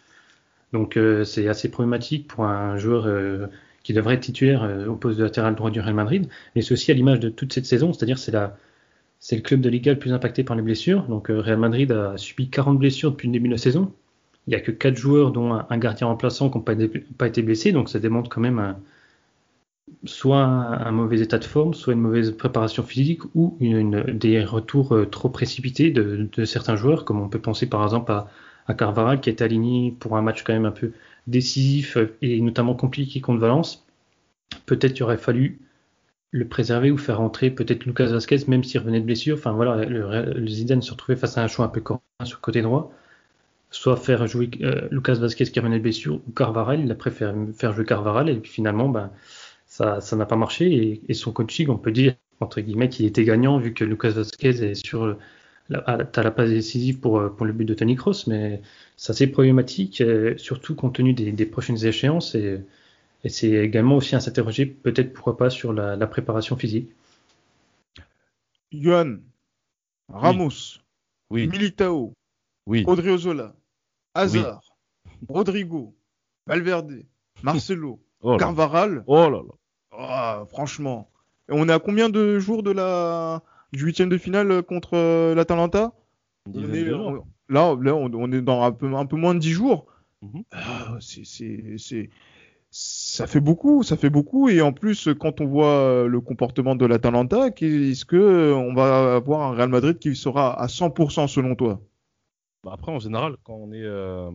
Donc, 0.71 0.95
euh, 0.95 1.25
c'est 1.25 1.49
assez 1.49 1.69
problématique 1.69 2.29
pour 2.29 2.45
un 2.45 2.77
joueur 2.77 3.49
qui 3.83 3.91
devrait 3.91 4.15
être 4.15 4.21
titulaire 4.21 4.87
au 4.87 4.95
poste 4.95 5.19
de 5.19 5.25
latéral 5.25 5.55
droit 5.55 5.71
du 5.71 5.81
Real 5.81 5.93
Madrid. 5.93 6.29
Et 6.55 6.61
c'est 6.61 6.71
aussi 6.71 6.89
à 6.91 6.93
l'image 6.93 7.19
de 7.19 7.27
toute 7.27 7.51
cette 7.51 7.65
saison, 7.65 7.91
c'est-à-dire 7.91 8.17
c'est 8.17 8.35
c'est 9.19 9.35
le 9.35 9.41
club 9.41 9.59
de 9.59 9.69
Liga 9.69 9.91
le 9.91 9.99
plus 9.99 10.13
impacté 10.13 10.43
par 10.45 10.55
les 10.55 10.61
blessures. 10.61 11.03
Donc, 11.03 11.27
Real 11.27 11.57
Madrid 11.57 11.91
a 11.91 12.15
subi 12.17 12.49
40 12.49 12.79
blessures 12.79 13.11
depuis 13.11 13.27
le 13.27 13.33
début 13.33 13.49
de 13.49 13.53
la 13.53 13.57
saison. 13.57 13.91
Il 14.47 14.51
n'y 14.51 14.55
a 14.55 14.61
que 14.61 14.71
4 14.71 14.95
joueurs, 14.95 15.31
dont 15.31 15.53
un, 15.53 15.77
gardien 15.77 16.07
remplaçant, 16.07 16.49
qui 16.49 16.57
n'ont 16.57 16.63
pas, 16.63 16.75
pas 17.17 17.27
été 17.27 17.41
blessés. 17.41 17.73
Donc, 17.73 17.89
ça 17.89 17.99
démontre 17.99 18.29
quand 18.29 18.41
même 18.41 18.59
un, 18.59 18.77
soit 20.05 20.43
un, 20.43 20.91
mauvais 20.91 21.21
état 21.21 21.37
de 21.37 21.43
forme, 21.43 21.73
soit 21.73 21.93
une 21.93 22.01
mauvaise 22.01 22.31
préparation 22.31 22.83
physique 22.83 23.21
ou 23.35 23.57
des 23.59 24.43
retours 24.43 24.93
euh, 24.93 25.05
trop 25.05 25.29
précipités 25.29 25.91
de, 25.91 26.45
certains 26.45 26.75
joueurs, 26.75 27.05
comme 27.05 27.21
on 27.21 27.29
peut 27.29 27.41
penser 27.41 27.67
par 27.67 27.83
exemple 27.83 28.11
à, 28.11 28.27
à 28.67 28.73
Carvara 28.73 29.17
qui 29.17 29.29
est 29.29 29.41
aligné 29.41 29.95
pour 29.99 30.17
un 30.17 30.21
match 30.21 30.43
quand 30.43 30.53
même 30.53 30.65
un 30.65 30.71
peu 30.71 30.91
décisif 31.27 31.97
et 32.21 32.41
notamment 32.41 32.75
compliqué 32.75 33.21
contre 33.21 33.39
Valence. 33.39 33.85
Peut-être 34.65 34.93
qu'il 34.93 35.03
aurait 35.03 35.17
fallu 35.17 35.59
le 36.31 36.47
préserver 36.47 36.91
ou 36.91 36.97
faire 36.97 37.17
rentrer 37.17 37.49
peut-être 37.49 37.85
Lucas 37.85 38.07
Vasquez 38.07 38.39
même 38.47 38.63
s'il 38.63 38.79
revenait 38.79 38.99
de 38.99 39.05
blessure. 39.05 39.37
Enfin 39.37 39.53
voilà, 39.53 39.85
le, 39.85 40.33
le 40.33 40.47
Zidane 40.47 40.81
se 40.81 40.91
retrouvait 40.91 41.15
face 41.15 41.37
à 41.37 41.43
un 41.43 41.47
choix 41.47 41.65
un 41.65 41.69
peu 41.69 41.81
corin 41.81 42.01
sur 42.23 42.37
le 42.37 42.41
côté 42.41 42.61
droit. 42.61 42.91
Soit 43.71 43.97
faire 43.97 44.25
jouer 44.27 44.49
euh, 44.61 44.87
Lucas 44.91 45.15
Vasquez 45.15 45.45
qui 45.45 45.59
revenait 45.59 45.77
de 45.77 45.83
blessure 45.83 46.15
ou 46.27 46.31
Carvaral, 46.31 46.81
il 46.81 46.91
a 46.91 46.95
préféré 46.95 47.33
faire 47.53 47.73
jouer 47.73 47.85
Carvaral 47.85 48.29
et 48.29 48.35
puis 48.35 48.51
finalement 48.51 48.89
ben, 48.89 49.11
ça 49.77 50.01
ça 50.01 50.15
n'a 50.15 50.25
pas 50.25 50.35
marché 50.45 50.65
et, 50.73 51.01
et 51.09 51.13
son 51.13 51.31
coaching 51.37 51.69
on 51.69 51.77
peut 51.77 51.91
dire 51.91 52.15
entre 52.39 52.61
guillemets 52.61 52.89
qu'il 52.89 53.05
était 53.05 53.23
gagnant 53.31 53.57
vu 53.59 53.73
que 53.73 53.83
Lucas 53.91 54.11
Vasquez 54.11 54.55
est 54.63 54.75
sur 54.75 55.17
la, 55.69 55.97
la 56.15 56.31
passe 56.31 56.49
décisive 56.49 56.99
pour, 56.99 57.19
euh, 57.19 57.29
pour 57.29 57.45
le 57.45 57.53
but 57.53 57.65
de 57.65 57.73
Tony 57.73 57.95
Kroos 57.95 58.27
mais 58.27 58.61
c'est 58.97 59.11
assez 59.11 59.27
problématique 59.27 60.01
euh, 60.01 60.37
surtout 60.37 60.75
compte 60.75 60.95
tenu 60.95 61.13
des, 61.13 61.31
des 61.31 61.45
prochaines 61.45 61.83
échéances 61.85 62.35
et, 62.35 62.61
et 63.23 63.29
c'est 63.29 63.51
également 63.51 63.95
aussi 63.97 64.15
à 64.15 64.19
s'interroger 64.19 64.65
peut-être 64.65 65.11
pourquoi 65.13 65.35
pas 65.37 65.49
sur 65.49 65.73
la, 65.73 65.95
la 65.95 66.07
préparation 66.07 66.55
physique 66.55 66.89
Johan, 68.71 69.19
Ramos, 70.09 70.79
Oui, 71.29 71.47
Militao, 71.47 72.13
oui. 72.67 72.83
Odriozola, 72.87 73.55
Hazard, 74.13 74.61
Rodrigo, 75.29 75.95
Valverde, 76.45 77.05
Marcelo, 77.43 77.99
Oh 78.21 78.31
là, 78.33 78.37
Carvaral. 78.37 79.03
oh 79.07 79.29
là 79.29 79.41
là. 79.47 79.53
Ah, 79.97 80.43
franchement. 80.49 81.09
Et 81.49 81.53
on 81.53 81.67
est 81.69 81.73
à 81.73 81.79
combien 81.79 82.09
de 82.09 82.39
jours 82.39 82.63
de 82.63 82.71
la 82.71 83.41
du 83.73 83.83
huitième 83.85 84.09
de 84.09 84.17
finale 84.17 84.63
contre 84.63 84.95
euh, 84.95 85.35
l'Atalanta? 85.35 85.93
On 86.53 86.73
est- 86.73 86.91
on- 86.93 87.23
Là, 87.47 87.75
là, 87.79 87.93
on, 87.95 88.11
on 88.15 88.31
est 88.31 88.41
dans 88.41 88.63
un 88.63 88.71
peu, 88.71 88.91
un 88.95 89.05
peu 89.05 89.17
moins 89.17 89.35
de 89.35 89.39
10 89.39 89.51
jours. 89.51 89.85
Mhm. 90.23 90.43
Ah, 90.51 90.95
c'est, 90.99 91.23
c'est, 91.25 91.75
c'est, 91.77 92.09
ça 92.71 93.27
fait 93.27 93.39
beaucoup, 93.39 93.83
ça 93.83 93.97
fait 93.97 94.09
beaucoup. 94.09 94.49
Et 94.49 94.61
en 94.61 94.73
plus, 94.73 95.09
quand 95.19 95.41
on 95.41 95.45
voit 95.45 95.67
euh, 95.73 96.07
le 96.07 96.21
comportement 96.21 96.75
de 96.75 96.85
l'Atalanta, 96.87 97.47
est-ce 97.47 98.03
que 98.05 98.15
euh, 98.15 98.55
on 98.55 98.73
va 98.73 99.15
avoir 99.17 99.41
un 99.43 99.51
Real 99.55 99.69
Madrid 99.69 99.99
qui 99.99 100.15
sera 100.15 100.59
à 100.59 100.67
100% 100.67 101.27
selon 101.27 101.53
toi? 101.55 101.81
Bah, 102.63 102.71
après, 102.73 102.91
en 102.91 102.99
général, 102.99 103.35
quand 103.43 103.53
on 103.53 103.71
est, 103.71 103.83
euh, 103.83 104.31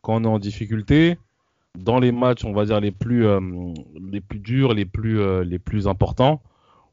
quand 0.00 0.14
on 0.16 0.24
est 0.24 0.28
en 0.28 0.38
difficulté, 0.38 1.18
dans 1.76 1.98
les 1.98 2.12
matchs, 2.12 2.44
on 2.44 2.52
va 2.52 2.64
dire 2.64 2.80
les 2.80 2.90
plus, 2.90 3.26
euh, 3.26 3.40
les 4.10 4.20
plus 4.20 4.38
durs, 4.38 4.74
les 4.74 4.84
plus, 4.84 5.20
euh, 5.20 5.44
les 5.44 5.58
plus 5.58 5.86
importants, 5.88 6.42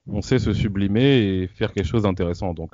on 0.08 0.22
sait 0.22 0.40
se 0.40 0.54
sublimer 0.54 1.18
et 1.44 1.48
faire 1.48 1.72
quelque 1.74 1.88
chose 1.88 2.04
d'intéressant. 2.04 2.54
Donc, 2.54 2.72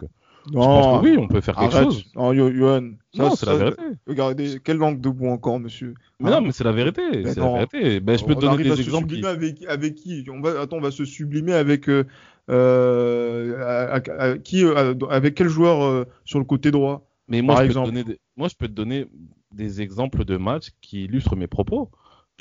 je 0.48 0.52
pense 0.54 1.02
que 1.02 1.06
oui, 1.08 1.16
on 1.18 1.28
peut 1.28 1.40
faire 1.40 1.56
quelque 1.56 1.74
arrête. 1.76 1.86
chose. 1.86 2.06
Non, 2.16 2.34
Yo- 2.34 2.52
Johan, 2.52 2.92
ça, 3.16 3.24
non, 3.24 3.36
c'est 3.36 3.46
la 3.46 3.56
vérité. 3.56 3.84
Regardez, 4.08 4.60
quelle 4.64 4.78
langue 4.78 5.00
de 5.00 5.10
bois 5.10 5.32
encore, 5.32 5.60
monsieur. 5.60 5.94
Mais 6.20 6.30
Hein 6.30 6.40
non, 6.40 6.48
mais 6.48 6.52
c'est 6.52 6.64
la 6.64 6.72
vérité. 6.72 7.02
C'est 7.26 7.40
la 7.40 7.50
vérité. 7.54 8.00
Ben, 8.00 8.18
je 8.18 8.26
peux 8.26 8.36
te 8.36 8.46
On 8.46 8.52
donner 8.52 8.70
à 8.72 8.76
des 8.76 8.76
se 8.76 8.82
exemples. 8.82 9.08
qui- 9.08 9.16
sublimer 9.16 9.28
avec, 9.30 9.64
avec 9.68 9.96
qui? 9.96 10.26
On 10.32 10.42
va, 10.42 10.60
Attends, 10.62 10.78
on 10.78 10.82
va 10.82 10.92
se 10.92 11.06
sublimer 11.06 11.54
avec 11.54 11.88
euh, 11.88 12.04
euh, 12.50 13.58
à- 13.64 13.96
à- 13.98 14.24
à- 14.32 14.38
qui, 14.38 14.66
euh, 14.66 14.94
avec 15.10 15.36
quel 15.36 15.48
joueur 15.48 15.84
euh, 15.84 16.06
sur 16.26 16.40
le 16.40 16.46
côté 16.46 16.72
droit? 16.72 17.08
Mais 17.28 17.42
moi, 17.42 17.56
Par 17.56 17.64
je 17.64 17.68
peux 17.68 17.74
te 17.74 17.80
exemple. 17.80 17.88
donner 17.94 18.04
des... 18.04 18.20
moi, 18.36 18.48
je 18.50 18.56
peux 18.56 18.68
te 18.68 18.74
donner 18.74 19.08
des 19.54 19.82
exemples 19.82 20.26
de 20.26 20.38
matchs 20.38 20.70
qui 20.82 21.04
illustrent 21.06 21.36
mes 21.36 21.48
propos. 21.48 21.90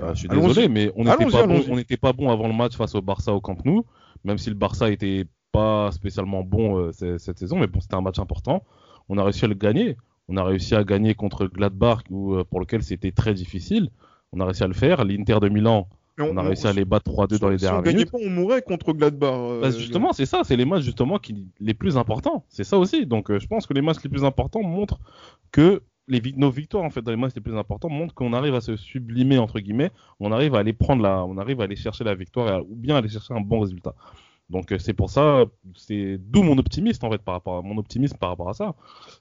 Euh, 0.00 0.14
je 0.14 0.20
suis 0.20 0.28
désolé, 0.28 0.68
mais 0.68 0.90
on 0.96 1.04
n'était 1.04 1.26
pas 1.30 1.46
bon, 1.46 1.60
on 1.68 1.96
pas 2.00 2.12
bon 2.12 2.30
avant 2.30 2.48
le 2.48 2.54
match 2.54 2.76
face 2.76 2.94
au 2.94 3.02
Barça 3.02 3.34
au 3.34 3.40
Camp 3.40 3.62
Nou, 3.64 3.84
même 4.24 4.38
si 4.38 4.48
le 4.48 4.54
Barça 4.56 4.90
était 4.90 5.26
pas 5.52 5.90
spécialement 5.92 6.42
bon 6.42 6.78
euh, 6.78 6.92
cette 7.18 7.38
saison, 7.38 7.58
mais 7.58 7.66
bon, 7.66 7.80
c'était 7.80 7.96
un 7.96 8.00
match 8.00 8.18
important. 8.18 8.62
On 9.08 9.18
a 9.18 9.24
réussi 9.24 9.44
à 9.44 9.48
le 9.48 9.54
gagner. 9.54 9.96
On 10.28 10.36
a 10.36 10.44
réussi 10.44 10.74
à 10.76 10.84
gagner 10.84 11.14
contre 11.14 11.46
Gladbach, 11.46 12.02
où, 12.10 12.34
euh, 12.34 12.44
pour 12.44 12.60
lequel 12.60 12.82
c'était 12.82 13.10
très 13.10 13.34
difficile. 13.34 13.90
On 14.32 14.38
a 14.40 14.44
réussi 14.44 14.62
à 14.62 14.68
le 14.68 14.74
faire. 14.74 15.04
L'Inter 15.04 15.38
de 15.40 15.48
Milan, 15.48 15.88
on 16.20 16.36
a 16.36 16.42
réussi 16.42 16.68
à 16.68 16.72
les 16.72 16.84
battre 16.84 17.10
3-2 17.10 17.38
dans 17.40 17.48
les 17.48 17.58
si 17.58 17.64
on 17.64 17.66
dernières 17.66 17.82
gagnait 17.82 17.96
minutes. 17.98 18.12
pas, 18.12 18.18
on 18.22 18.30
mourrait 18.30 18.62
contre 18.62 18.92
Gladbach. 18.92 19.34
euh, 19.34 19.60
Bah, 19.60 19.70
justement, 19.72 20.12
c'est 20.12 20.26
ça, 20.26 20.42
c'est 20.44 20.56
les 20.56 20.64
matchs 20.64 20.84
justement 20.84 21.18
qui 21.18 21.48
les 21.58 21.74
plus 21.74 21.96
importants. 21.96 22.44
C'est 22.48 22.62
ça 22.64 22.78
aussi. 22.78 23.06
Donc, 23.06 23.30
euh, 23.30 23.40
je 23.40 23.48
pense 23.48 23.66
que 23.66 23.74
les 23.74 23.82
matchs 23.82 24.02
les 24.04 24.10
plus 24.10 24.24
importants 24.24 24.62
montrent 24.62 25.00
que 25.50 25.82
nos 26.36 26.50
victoires 26.50 26.84
en 26.84 26.90
fait 26.90 27.02
dans 27.02 27.10
les 27.10 27.16
matchs 27.16 27.34
les 27.34 27.40
plus 27.40 27.56
importants 27.56 27.88
montrent 27.88 28.14
qu'on 28.14 28.32
arrive 28.32 28.54
à 28.54 28.60
se 28.60 28.76
sublimer 28.76 29.38
entre 29.38 29.60
guillemets, 29.60 29.90
on 30.18 30.32
arrive 30.32 30.54
à 30.54 30.58
aller 30.58 30.72
prendre 30.72 31.02
la, 31.02 31.24
on 31.24 31.38
arrive 31.38 31.60
à 31.60 31.64
aller 31.64 31.76
chercher 31.76 32.04
la 32.04 32.14
victoire 32.14 32.62
ou 32.68 32.74
bien 32.74 32.96
aller 32.96 33.08
chercher 33.08 33.34
un 33.34 33.40
bon 33.40 33.60
résultat. 33.60 33.94
Donc 34.48 34.72
euh, 34.72 34.78
c'est 34.78 34.94
pour 34.94 35.10
ça, 35.10 35.44
c'est 35.76 36.18
d'où 36.18 36.42
mon 36.42 36.58
optimisme 36.58 37.06
en 37.06 37.10
fait 37.10 37.22
par 37.22 37.34
rapport 37.34 37.58
à 37.58 37.62
mon 37.62 37.78
optimisme 37.78 38.16
par 38.18 38.30
rapport 38.30 38.48
à 38.48 38.54
ça. 38.54 38.74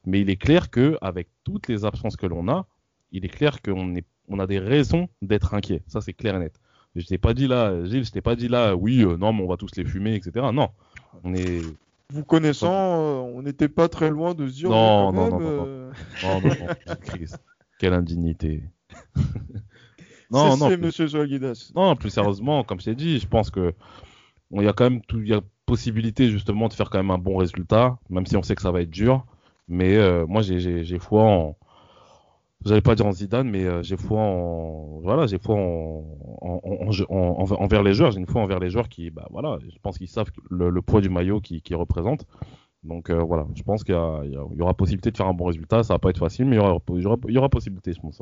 Mais 0.05 0.21
il 0.21 0.29
est 0.29 0.37
clair 0.37 0.69
que 0.69 0.97
avec 1.01 1.27
toutes 1.43 1.67
les 1.67 1.85
absences 1.85 2.15
que 2.15 2.25
l'on 2.25 2.47
a, 2.47 2.65
il 3.11 3.25
est 3.25 3.29
clair 3.29 3.61
qu'on 3.61 3.95
est 3.95 4.05
on 4.29 4.39
a 4.39 4.47
des 4.47 4.59
raisons 4.59 5.09
d'être 5.21 5.53
inquiets. 5.53 5.83
Ça, 5.87 6.01
c'est 6.01 6.13
clair 6.13 6.35
et 6.35 6.39
net. 6.39 6.59
Je 6.95 7.05
t'ai 7.05 7.17
pas 7.17 7.33
dit 7.33 7.47
là, 7.47 7.83
Gilles, 7.85 8.05
je 8.05 8.11
t'ai 8.11 8.21
pas 8.21 8.35
dit 8.35 8.47
là, 8.47 8.75
oui, 8.75 9.03
euh, 9.03 9.17
non, 9.17 9.33
mais 9.33 9.43
on 9.43 9.47
va 9.47 9.57
tous 9.57 9.75
les 9.75 9.85
fumer, 9.85 10.15
etc. 10.15 10.47
Non, 10.53 10.69
on 11.23 11.33
est. 11.33 11.61
Vous 12.11 12.23
connaissant, 12.23 12.71
euh, 12.73 13.33
on 13.35 13.43
n'était 13.43 13.69
pas 13.69 13.87
très 13.87 14.09
loin 14.09 14.33
de 14.33 14.47
se 14.47 14.53
dire. 14.53 14.69
Non, 14.69 15.09
euh, 15.09 15.11
Non, 15.11 15.29
non, 15.29 16.41
non, 16.41 16.95
Christ. 17.01 17.37
Quelle 17.77 17.93
indignité. 17.93 18.63
non, 20.31 20.57
non, 20.57 20.69
Monsieur 20.69 21.07
non, 21.75 21.95
plus 21.95 22.09
sérieusement, 22.09 22.63
comme 22.63 22.79
je 22.79 22.85
t'ai 22.85 22.95
dit, 22.95 23.19
je 23.19 23.27
pense 23.27 23.51
que 23.51 23.73
il 24.51 24.63
y 24.63 24.67
a 24.67 24.73
quand 24.73 24.89
même 24.89 25.01
tout, 25.01 25.21
il 25.21 25.29
y 25.29 25.33
a 25.33 25.41
possibilité 25.67 26.29
justement 26.29 26.67
de 26.67 26.73
faire 26.73 26.89
quand 26.89 26.97
même 26.97 27.11
un 27.11 27.19
bon 27.19 27.37
résultat, 27.37 27.99
même 28.09 28.25
si 28.25 28.35
on 28.35 28.41
sait 28.41 28.55
que 28.55 28.61
ça 28.63 28.71
va 28.71 28.81
être 28.81 28.89
dur. 28.89 29.25
Mais 29.67 29.95
euh, 29.95 30.25
moi, 30.25 30.41
j'ai 30.41 30.99
foi 30.99 31.23
en. 31.23 31.57
J'allais 32.65 32.81
pas 32.81 32.95
dire 32.95 33.05
en 33.05 33.13
Zidane, 33.13 33.49
mais 33.49 33.63
euh, 33.65 33.81
j'ai 33.83 33.95
foi 33.95 34.19
en. 34.19 34.99
Voilà, 35.01 35.27
j'ai 35.27 35.39
foi 35.39 35.55
en, 35.55 36.03
en, 36.41 36.59
en- 36.63 36.89
en- 37.09 37.41
en- 37.41 37.61
envers 37.63 37.83
les 37.83 37.93
joueurs. 37.93 38.11
J'ai 38.11 38.19
une 38.19 38.27
foi 38.27 38.41
envers 38.41 38.59
les 38.59 38.69
joueurs 38.69 38.89
qui, 38.89 39.09
bah 39.11 39.27
voilà, 39.31 39.57
je 39.61 39.77
pense 39.81 39.97
qu'ils 39.97 40.09
savent 40.09 40.29
le, 40.49 40.69
le 40.69 40.81
poids 40.81 40.99
du 40.99 41.09
maillot 41.09 41.39
qu'ils 41.39 41.61
qu'ils 41.61 41.77
représentent. 41.77 42.25
Donc 42.83 43.09
euh, 43.09 43.19
voilà, 43.19 43.47
je 43.55 43.63
pense 43.63 43.83
qu'il 43.83 43.95
y, 43.95 44.57
y 44.57 44.61
aura 44.61 44.73
possibilité 44.73 45.09
de 45.11 45.17
faire 45.17 45.27
un 45.27 45.33
bon 45.33 45.45
résultat. 45.45 45.83
Ça 45.83 45.93
va 45.93 45.99
pas 45.99 46.09
être 46.09 46.19
facile, 46.19 46.45
mais 46.45 46.57
il 46.57 46.59
y 46.59 46.61
aura, 46.61 46.79
il 46.89 47.01
y 47.01 47.05
aura, 47.05 47.17
il 47.29 47.33
y 47.33 47.37
aura 47.37 47.49
possibilité, 47.49 47.93
je 47.93 48.01
pense. 48.01 48.21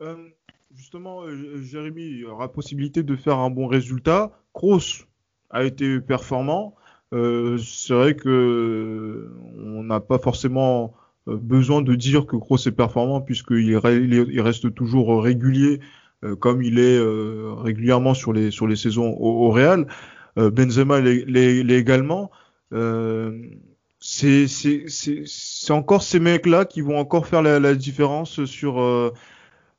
Euh, 0.00 0.28
justement, 0.72 1.22
euh, 1.22 1.62
Jérémy, 1.62 2.02
il 2.02 2.18
y 2.20 2.24
aura 2.24 2.50
possibilité 2.52 3.02
de 3.02 3.16
faire 3.16 3.38
un 3.38 3.50
bon 3.50 3.66
résultat. 3.66 4.32
Kroos 4.52 5.04
a 5.50 5.64
été 5.64 6.00
performant. 6.00 6.74
Euh, 7.12 7.58
c'est 7.58 7.94
vrai 7.94 8.16
que 8.16 8.28
euh, 8.28 9.36
on 9.56 9.84
n'a 9.84 10.00
pas 10.00 10.18
forcément 10.18 10.94
besoin 11.26 11.82
de 11.82 11.94
dire 11.94 12.26
que 12.26 12.36
Kroos 12.36 12.58
est 12.66 12.72
performant 12.72 13.20
puisqu'il 13.20 13.80
il 13.84 14.14
est- 14.14 14.26
il 14.30 14.40
reste 14.40 14.74
toujours 14.74 15.22
régulier 15.22 15.80
euh, 16.24 16.36
comme 16.36 16.62
il 16.62 16.78
est 16.78 16.98
euh, 16.98 17.52
régulièrement 17.56 18.14
sur 18.14 18.32
les 18.32 18.50
sur 18.50 18.66
les 18.66 18.76
saisons 18.76 19.14
au, 19.18 19.50
Real. 19.50 19.86
Euh, 20.38 20.50
Benzema 20.50 21.00
l'est 21.00 21.60
également. 21.70 22.30
Euh, 22.72 23.40
c'est 24.00 24.46
encore 25.70 26.02
ces 26.02 26.20
mecs-là 26.20 26.64
qui 26.66 26.80
vont 26.82 26.98
encore 26.98 27.26
faire 27.26 27.42
la, 27.42 27.74
différence 27.74 28.44
sur 28.44 28.80
euh, 28.80 29.12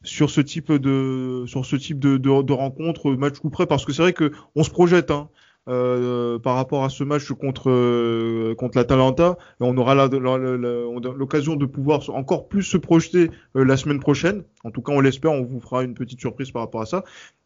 sur 0.04 0.30
ce 0.30 0.42
type 0.42 0.72
de 0.72 1.46
sur 1.48 1.66
ce 1.66 1.76
type 1.76 2.00
de, 2.00 2.18
de 2.18 2.54
rencontre 2.54 3.12
match 3.12 3.40
coup 3.40 3.50
près 3.50 3.66
parce 3.68 3.86
que 3.86 3.94
c'est 3.94 4.02
vrai 4.02 4.14
que 4.14 4.32
on 4.56 4.64
se 4.64 4.72
projette 4.72 5.12
hein, 5.12 5.30
euh, 5.68 6.38
par 6.38 6.58
rapport 6.58 6.84
à 6.84 6.90
ce 6.90 7.04
match 7.04 7.32
contre 7.32 7.72
euh, 7.72 8.56
l'Atalanta 8.76 9.36
on 9.60 9.76
aura 9.78 9.96
l'occasion 9.96 11.56
de 11.56 11.66
pouvoir 11.66 12.08
encore 12.12 12.48
plus 12.48 12.62
se 12.62 12.78
projeter 12.78 13.32
euh, 13.56 13.66
la 13.66 13.76
semaine 13.76 14.00
prochaine. 14.00 14.44
En 14.64 14.70
tout 14.70 14.84
cas 14.84 14.92
on 14.92 15.00
l'espère 15.00 15.32
on 15.32 15.42
vous 15.42 15.60
fera 15.60 15.84
une 15.84 15.96
petite 15.96 16.20
surprise 16.20 16.52
par 16.52 16.62
rapport 16.62 16.82
à 16.82 16.86
ça. 16.86 17.04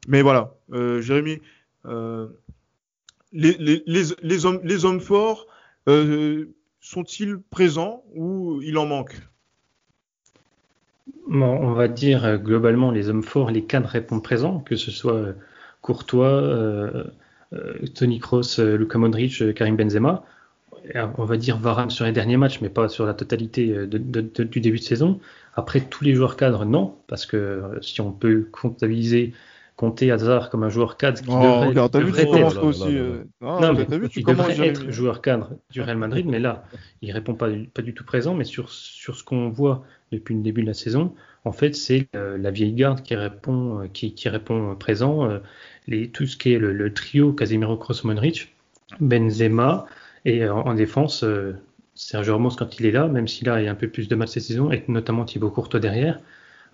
Mais 0.09 0.21
voilà 0.21 0.53
Jérémy 0.99 1.39
les, 3.31 3.83
les, 4.21 4.45
hommes 4.45 4.59
les 4.63 4.83
hommes 4.83 4.99
forts 4.99 5.47
sont-ils 6.81 7.37
présents 7.49 8.03
ou 8.15 8.59
il 8.61 8.77
en 8.77 8.85
manque? 8.85 9.15
On 11.31 11.71
va 11.71 11.87
dire 11.87 12.37
globalement 12.37 12.91
les 12.91 13.07
hommes 13.07 13.23
forts, 13.23 13.49
les 13.49 13.63
cadres 13.63 13.87
répondent 13.87 14.23
présents, 14.23 14.59
que 14.59 14.75
ce 14.75 14.91
soit 14.91 15.35
Courtois, 15.81 17.05
Tony 17.95 18.19
Kroos, 18.19 18.59
euh, 18.59 18.77
Luka 18.77 18.97
Modric, 18.97 19.41
euh, 19.41 19.53
Karim 19.53 19.75
Benzema. 19.75 20.23
Euh, 20.95 21.07
On 21.17 21.25
va 21.25 21.37
dire 21.37 21.57
Varane 21.57 21.89
sur 21.89 22.05
les 22.05 22.11
derniers 22.11 22.37
matchs, 22.37 22.61
mais 22.61 22.69
pas 22.69 22.87
sur 22.89 23.05
la 23.05 23.13
totalité 23.13 23.69
euh, 23.71 23.85
de- 23.87 23.97
de- 23.97 24.21
de- 24.21 24.43
du 24.43 24.61
début 24.61 24.77
de 24.79 24.83
saison. 24.83 25.19
Après, 25.55 25.81
tous 25.81 26.03
les 26.03 26.13
joueurs 26.13 26.37
cadres, 26.37 26.63
non, 26.65 26.95
parce 27.07 27.25
que 27.25 27.37
euh, 27.37 27.81
si 27.81 27.99
on 28.01 28.11
peut 28.11 28.47
comptabiliser, 28.51 29.33
compter 29.75 30.11
Hazard 30.11 30.49
comme 30.49 30.63
un 30.63 30.69
joueur 30.69 30.97
cadre 30.97 31.19
qui 31.21 31.29
Oh, 31.29 31.41
devrait, 31.41 31.67
regarde, 31.67 31.91
t'as 31.91 31.99
vu, 31.99 32.05
devrait 32.07 32.25
tu 32.25 32.35
être- 32.35 32.63
aussi. 32.65 32.97
euh. 32.97 33.23
Non, 33.41 33.73
mais 33.73 33.85
vu, 33.97 34.09
tu 34.09 34.19
il 34.19 34.25
devrait 34.25 34.67
être 34.67 34.89
joueur 34.91 35.21
cadre 35.21 35.51
du 35.71 35.81
Real 35.81 35.97
Madrid, 35.97 36.25
mais 36.27 36.39
là, 36.39 36.63
il 37.01 37.11
répond 37.11 37.33
pas, 37.33 37.49
du- 37.49 37.67
pas 37.67 37.81
du 37.81 37.93
tout 37.93 38.03
présent. 38.03 38.33
Mais 38.35 38.43
sur, 38.43 38.69
sur 38.71 39.15
ce 39.15 39.23
qu'on 39.23 39.49
voit 39.49 39.83
depuis 40.11 40.35
le 40.35 40.41
début 40.41 40.61
de 40.63 40.67
la 40.67 40.73
saison, 40.73 41.13
en 41.45 41.51
fait, 41.53 41.75
c'est 41.75 42.07
euh, 42.15 42.37
la 42.37 42.51
vieille 42.51 42.73
garde 42.73 43.01
qui 43.03 43.15
répond, 43.15 43.81
euh, 43.83 43.87
qui, 43.91 44.13
qui 44.13 44.27
répond 44.29 44.75
présent. 44.75 45.29
euh, 45.29 45.39
les, 45.89 46.09
tout 46.09 46.25
ce 46.25 46.37
qui 46.37 46.53
est 46.53 46.59
le, 46.59 46.93
trio 46.93 47.33
Casemiro, 47.33 47.75
Kroos, 47.75 48.01
Modric, 48.05 48.53
Benzema, 48.99 49.87
et 50.25 50.43
euh, 50.43 50.53
en 50.53 50.73
défense, 50.73 51.23
euh, 51.23 51.53
Sergio 51.95 52.33
Ramos 52.33 52.51
quand 52.57 52.79
il 52.79 52.85
est 52.85 52.91
là, 52.91 53.07
même 53.07 53.27
si 53.27 53.43
là 53.43 53.61
il 53.61 53.67
a 53.67 53.71
un 53.71 53.75
peu 53.75 53.87
plus 53.87 54.07
de 54.07 54.15
matchs 54.15 54.31
cette 54.31 54.43
saison, 54.43 54.71
et 54.71 54.83
notamment 54.87 55.25
Thibaut 55.25 55.49
Courtois 55.49 55.79
derrière, 55.79 56.19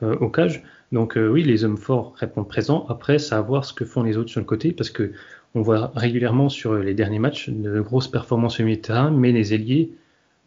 euh, 0.04 0.16
au 0.18 0.30
cage. 0.30 0.64
Donc 0.92 1.18
oui, 1.18 1.44
les 1.44 1.66
hommes 1.66 1.78
forts 1.78 2.14
répondent 2.16 2.48
présent. 2.48 2.86
Après, 2.90 3.18
c'est 3.18 3.34
à 3.34 3.42
voir 3.42 3.66
ce 3.66 3.74
que 3.74 3.86
font 3.86 4.04
les 4.04 4.18
autres 4.18 4.30
sur 4.30 4.40
le 4.40 4.46
côté, 4.46 4.72
parce 4.72 4.92
que 4.92 5.14
on 5.56 5.62
voit 5.62 5.92
régulièrement 5.96 6.48
sur 6.50 6.76
les 6.76 6.94
derniers 6.94 7.20
matchs 7.20 7.50
de 7.50 7.82
grosses 7.82 8.10
performances 8.10 8.60
au 8.60 8.64
milieu 8.64 8.76
de 8.76 8.82
terrain, 8.82 9.10
mais 9.10 9.32
les 9.32 9.54
ailiers 9.54 9.92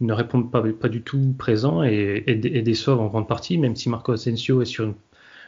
ne 0.01 0.13
répondent 0.13 0.51
pas, 0.51 0.63
pas 0.63 0.89
du 0.89 1.03
tout 1.03 1.35
présents 1.37 1.83
et, 1.83 2.23
et, 2.27 2.71
et 2.71 2.89
en 2.89 3.07
grande 3.07 3.27
partie, 3.27 3.59
même 3.59 3.75
si 3.75 3.89
Marco 3.89 4.13
Asensio 4.13 4.63
est 4.63 4.67
sur 4.67 4.85
une, 4.85 4.95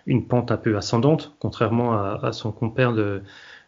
une 0.06 0.26
pente 0.26 0.50
un 0.52 0.56
peu 0.56 0.76
ascendante, 0.76 1.34
contrairement 1.40 1.92
à, 1.94 2.20
à 2.22 2.32
son 2.32 2.52
compère 2.52 2.92
de, 2.92 3.22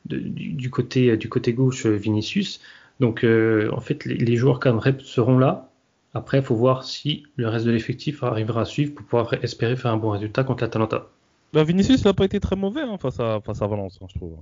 de- 0.06 0.18
du, 0.18 0.70
côté, 0.70 1.16
du 1.16 1.28
côté 1.28 1.52
gauche, 1.52 1.86
Vinicius. 1.86 2.60
Donc 3.00 3.24
euh, 3.24 3.70
en 3.72 3.80
fait, 3.80 4.04
les, 4.04 4.16
les 4.16 4.36
joueurs 4.36 4.60
rep- 4.60 5.00
seront 5.02 5.38
là. 5.38 5.70
Après, 6.14 6.38
il 6.38 6.44
faut 6.44 6.56
voir 6.56 6.84
si 6.84 7.24
le 7.36 7.48
reste 7.48 7.64
de 7.66 7.70
l'effectif 7.70 8.22
arrivera 8.22 8.62
à 8.62 8.64
suivre 8.64 8.94
pour 8.94 9.04
pouvoir 9.06 9.34
espérer 9.44 9.76
faire 9.76 9.92
un 9.92 9.96
bon 9.96 10.10
résultat 10.10 10.44
contre 10.44 10.62
l'Atalanta. 10.62 11.08
Bah, 11.52 11.64
Vinicius, 11.64 12.04
n'a 12.04 12.12
pas 12.14 12.24
été 12.24 12.40
très 12.40 12.56
mauvais 12.56 12.82
hein, 12.82 12.98
face, 12.98 13.18
à, 13.20 13.40
face 13.40 13.62
à 13.62 13.66
Valence, 13.66 13.98
hein, 14.02 14.06
je 14.08 14.18
trouve. 14.18 14.36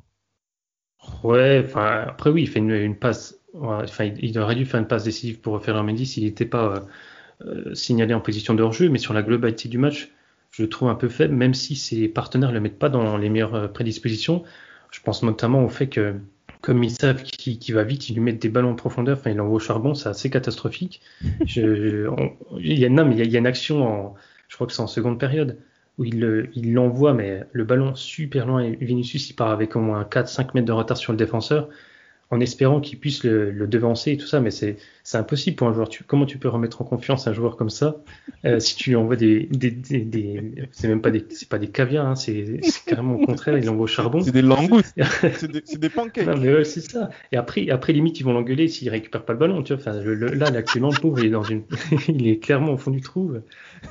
Ouais, 1.25 1.63
enfin 1.65 2.05
après 2.09 2.31
oui, 2.31 2.43
il 2.43 2.49
fait 2.49 2.59
une, 2.59 2.71
une 2.71 2.97
passe. 2.97 3.39
ouais, 3.55 3.77
Enfin, 3.85 4.05
il, 4.05 4.23
il 4.25 4.39
aurait 4.39 4.55
dû 4.55 4.67
faire 4.67 4.81
une 4.81 4.87
passe 4.87 5.05
décisive 5.05 5.41
pour 5.41 5.63
faire 5.63 5.83
Mendy 5.83 6.07
s'il 6.07 6.25
n'était 6.25 6.47
pas 6.47 6.87
euh, 7.43 7.67
euh, 7.71 7.75
signalé 7.75 8.15
en 8.15 8.21
position 8.21 8.55
de 8.55 8.63
hors-jeu, 8.63 8.89
mais 8.91 8.99
sur 8.99 9.15
la 9.15 9.23
globalité 9.23 9.69
du 9.69 9.79
match, 9.79 10.11
je 10.51 10.63
le 10.63 10.69
trouve 10.69 10.89
un 10.89 10.95
peu 10.95 11.09
faible, 11.09 11.35
même 11.35 11.55
si 11.55 11.77
ses 11.77 12.09
partenaires 12.09 12.53
le 12.53 12.61
mettent 12.61 12.79
pas 12.79 12.89
dans 12.89 13.17
les 13.17 13.29
meilleures 13.31 13.55
euh, 13.55 13.69
prédispositions. 13.69 14.43
Je 14.91 15.01
pense 15.01 15.23
notamment 15.23 15.65
au 15.65 15.69
fait 15.69 15.89
que, 15.89 16.17
comme 16.61 16.83
ils 16.85 16.91
savent 16.91 17.23
qu'il 17.23 17.75
va 17.75 17.85
vite, 17.85 18.09
ils 18.11 18.15
lui 18.15 18.21
mettent 18.21 18.43
des 18.43 18.49
ballons 18.49 18.71
en 18.73 18.75
profondeur, 18.75 19.19
enfin, 19.19 19.31
il 19.31 19.37
l'envoie 19.37 19.57
au 19.57 19.61
charbon, 19.61 19.95
c'est 19.95 20.09
assez 20.09 20.31
catastrophique. 20.31 21.01
Je, 21.47 22.09
on- 22.09 22.33
il 22.59 22.79
y 22.79 22.85
a, 22.85 22.89
non, 22.89 23.05
mais 23.07 23.15
il 23.15 23.19
y 23.19 23.23
a, 23.23 23.25
il 23.25 23.31
y 23.33 23.37
a 23.37 23.39
une 23.39 23.47
action, 23.47 23.83
en, 23.87 24.15
je 24.49 24.55
crois 24.57 24.67
que 24.67 24.73
c'est 24.73 24.83
en 24.83 24.87
seconde 24.87 25.19
période, 25.21 25.59
où 25.99 26.05
il 26.05 26.51
il 26.55 26.73
l'envoie, 26.75 27.15
mais 27.15 27.45
le 27.53 27.65
ballon 27.65 27.95
super 27.95 28.47
loin, 28.47 28.61
et 28.63 28.77
Vinicius, 28.77 29.31
il 29.31 29.35
part 29.35 29.51
avec 29.51 29.77
au 29.77 29.81
moins 29.81 30.05
4-5 30.05 30.55
mètres 30.55 30.67
de 30.67 30.73
retard 30.73 30.97
sur 30.97 31.13
le 31.13 31.19
défenseur, 31.19 31.69
en 32.31 32.39
espérant 32.41 32.81
qu'il 32.81 32.99
puisse 33.01 33.25
le, 33.25 33.51
le 33.51 33.67
devancer 33.67 34.13
et 34.13 34.17
tout 34.17 34.27
ça, 34.27 34.41
mais 34.41 34.51
c'est 34.53 34.77
impossible 35.15 35.57
pour 35.57 35.67
un 35.67 35.73
joueur. 35.73 35.89
Tu, 35.89 36.05
comment 36.05 36.27
tu 36.27 36.39
peux 36.39 36.49
remettre 36.49 36.81
en 36.81 36.85
confiance 36.85 37.27
un 37.27 37.33
joueur 37.33 37.57
comme 37.57 37.71
ça 37.71 37.97
euh, 38.45 38.61
si 38.61 38.77
tu 38.77 38.91
lui 38.91 38.97
envoies 38.97 39.17
des, 39.17 39.47
des, 39.51 39.71
des, 39.71 40.01
des- 40.01 40.69
c'est 40.71 40.89
même 40.89 41.03
pas 41.03 41.11
des, 41.11 41.27
c'est 41.31 41.49
pas 41.49 41.59
des 41.59 41.69
caviars, 41.69 42.07
hein, 42.07 42.15
c'est 42.15 42.61
carrément 42.87 43.17
au 43.17 43.27
contraire, 43.27 43.59
il 43.59 43.65
l'envoie 43.67 43.85
au 43.85 43.89
charbon. 43.89 44.21
C'est 44.21 44.31
des 44.31 44.43
langoustes. 44.43 44.95
c'est 45.35 45.79
des, 45.79 45.89
pancakes. 45.89 46.27
Non, 46.27 46.37
mais 46.39 46.55
ouais, 46.55 46.65
c'est 46.65 46.81
ça. 46.81 47.11
Et 47.33 47.37
après, 47.37 47.69
après 47.71 47.93
limite, 47.93 48.21
ils 48.21 48.23
vont 48.23 48.33
l'engueuler 48.33 48.69
s'il 48.69 48.89
récupère 48.89 49.25
pas 49.25 49.33
le 49.33 49.39
ballon, 49.39 49.63
tu 49.63 49.75
vois. 49.75 49.83
Enfin, 49.83 50.01
le- 50.01 50.15
le- 50.15 50.29
là, 50.29 50.47
actuellement, 50.47 50.91
le 50.91 51.01
pauvre, 51.01 51.19
il 51.19 51.27
est 51.27 51.31
dans 51.31 51.43
une, 51.43 51.65
il 52.09 52.29
est 52.29 52.39
clairement 52.39 52.73
au 52.75 52.79
fond 52.79 52.93
du 52.93 53.01
trou. 53.01 53.33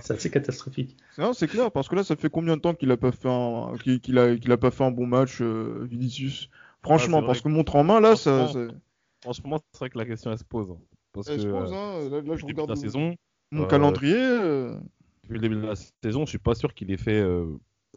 C'est 0.02 0.14
assez 0.14 0.30
catastrophique. 0.30 0.96
Non, 1.18 1.34
c'est 1.34 1.48
clair, 1.48 1.72
parce 1.72 1.90
que 1.90 1.96
là, 1.96 2.04
ça 2.04 2.16
fait 2.16 2.30
combien 2.30 2.56
de 2.56 2.62
temps 2.62 2.74
qu'il 2.74 2.90
a 2.92 2.98
pas 2.98 3.12
fait 3.12 3.28
un, 3.30 3.74
qu'il 4.02 4.18
a, 4.18 4.36
a 4.50 4.58
pas 4.58 4.72
fait 4.72 4.84
un 4.86 4.92
bon 4.92 5.06
match, 5.06 5.42
euh, 5.42 5.86
Vinicius? 5.90 6.50
Franchement, 6.84 7.20
Ah, 7.24 7.26
parce 7.26 7.42
que 7.42 7.50
montre 7.50 7.76
en 7.76 7.84
main, 7.84 8.00
là, 8.00 8.16
ça, 8.16 8.46
Franchement, 8.46 8.68
ça- 8.70 8.74
Franchement, 9.22 9.60
c'est 9.74 9.80
vrai 9.80 9.90
que 9.90 9.98
la 9.98 10.06
question, 10.06 10.32
elle 10.32 10.38
se 10.38 10.44
pose. 10.46 10.74
Parce 11.12 11.28
ça 11.28 11.36
que 11.36 11.42
se 11.42 11.48
pose, 11.48 11.72
euh, 11.74 11.76
hein. 11.76 12.10
Là, 12.10 12.22
là, 12.22 12.22
je 12.22 12.22
depuis 12.22 12.32
le 12.32 12.38
début 12.38 12.54
de 12.54 12.62
regarde 12.62 12.70
la 12.70 12.76
mon- 12.76 12.82
saison, 12.82 13.16
mon 13.52 13.64
euh, 13.64 13.68
calendrier. 13.68 14.16
euh, 14.18 14.76
depuis 15.24 15.34
le 15.34 15.40
début 15.40 15.56
de 15.56 15.62
la 15.68 15.76
saison, 15.76 16.26
je 16.26 16.30
suis 16.30 16.38
pas 16.38 16.56
sûr 16.56 16.74
qu'il 16.74 16.90
ait 16.92 16.98
fait 16.98 17.20
euh, 17.20 17.46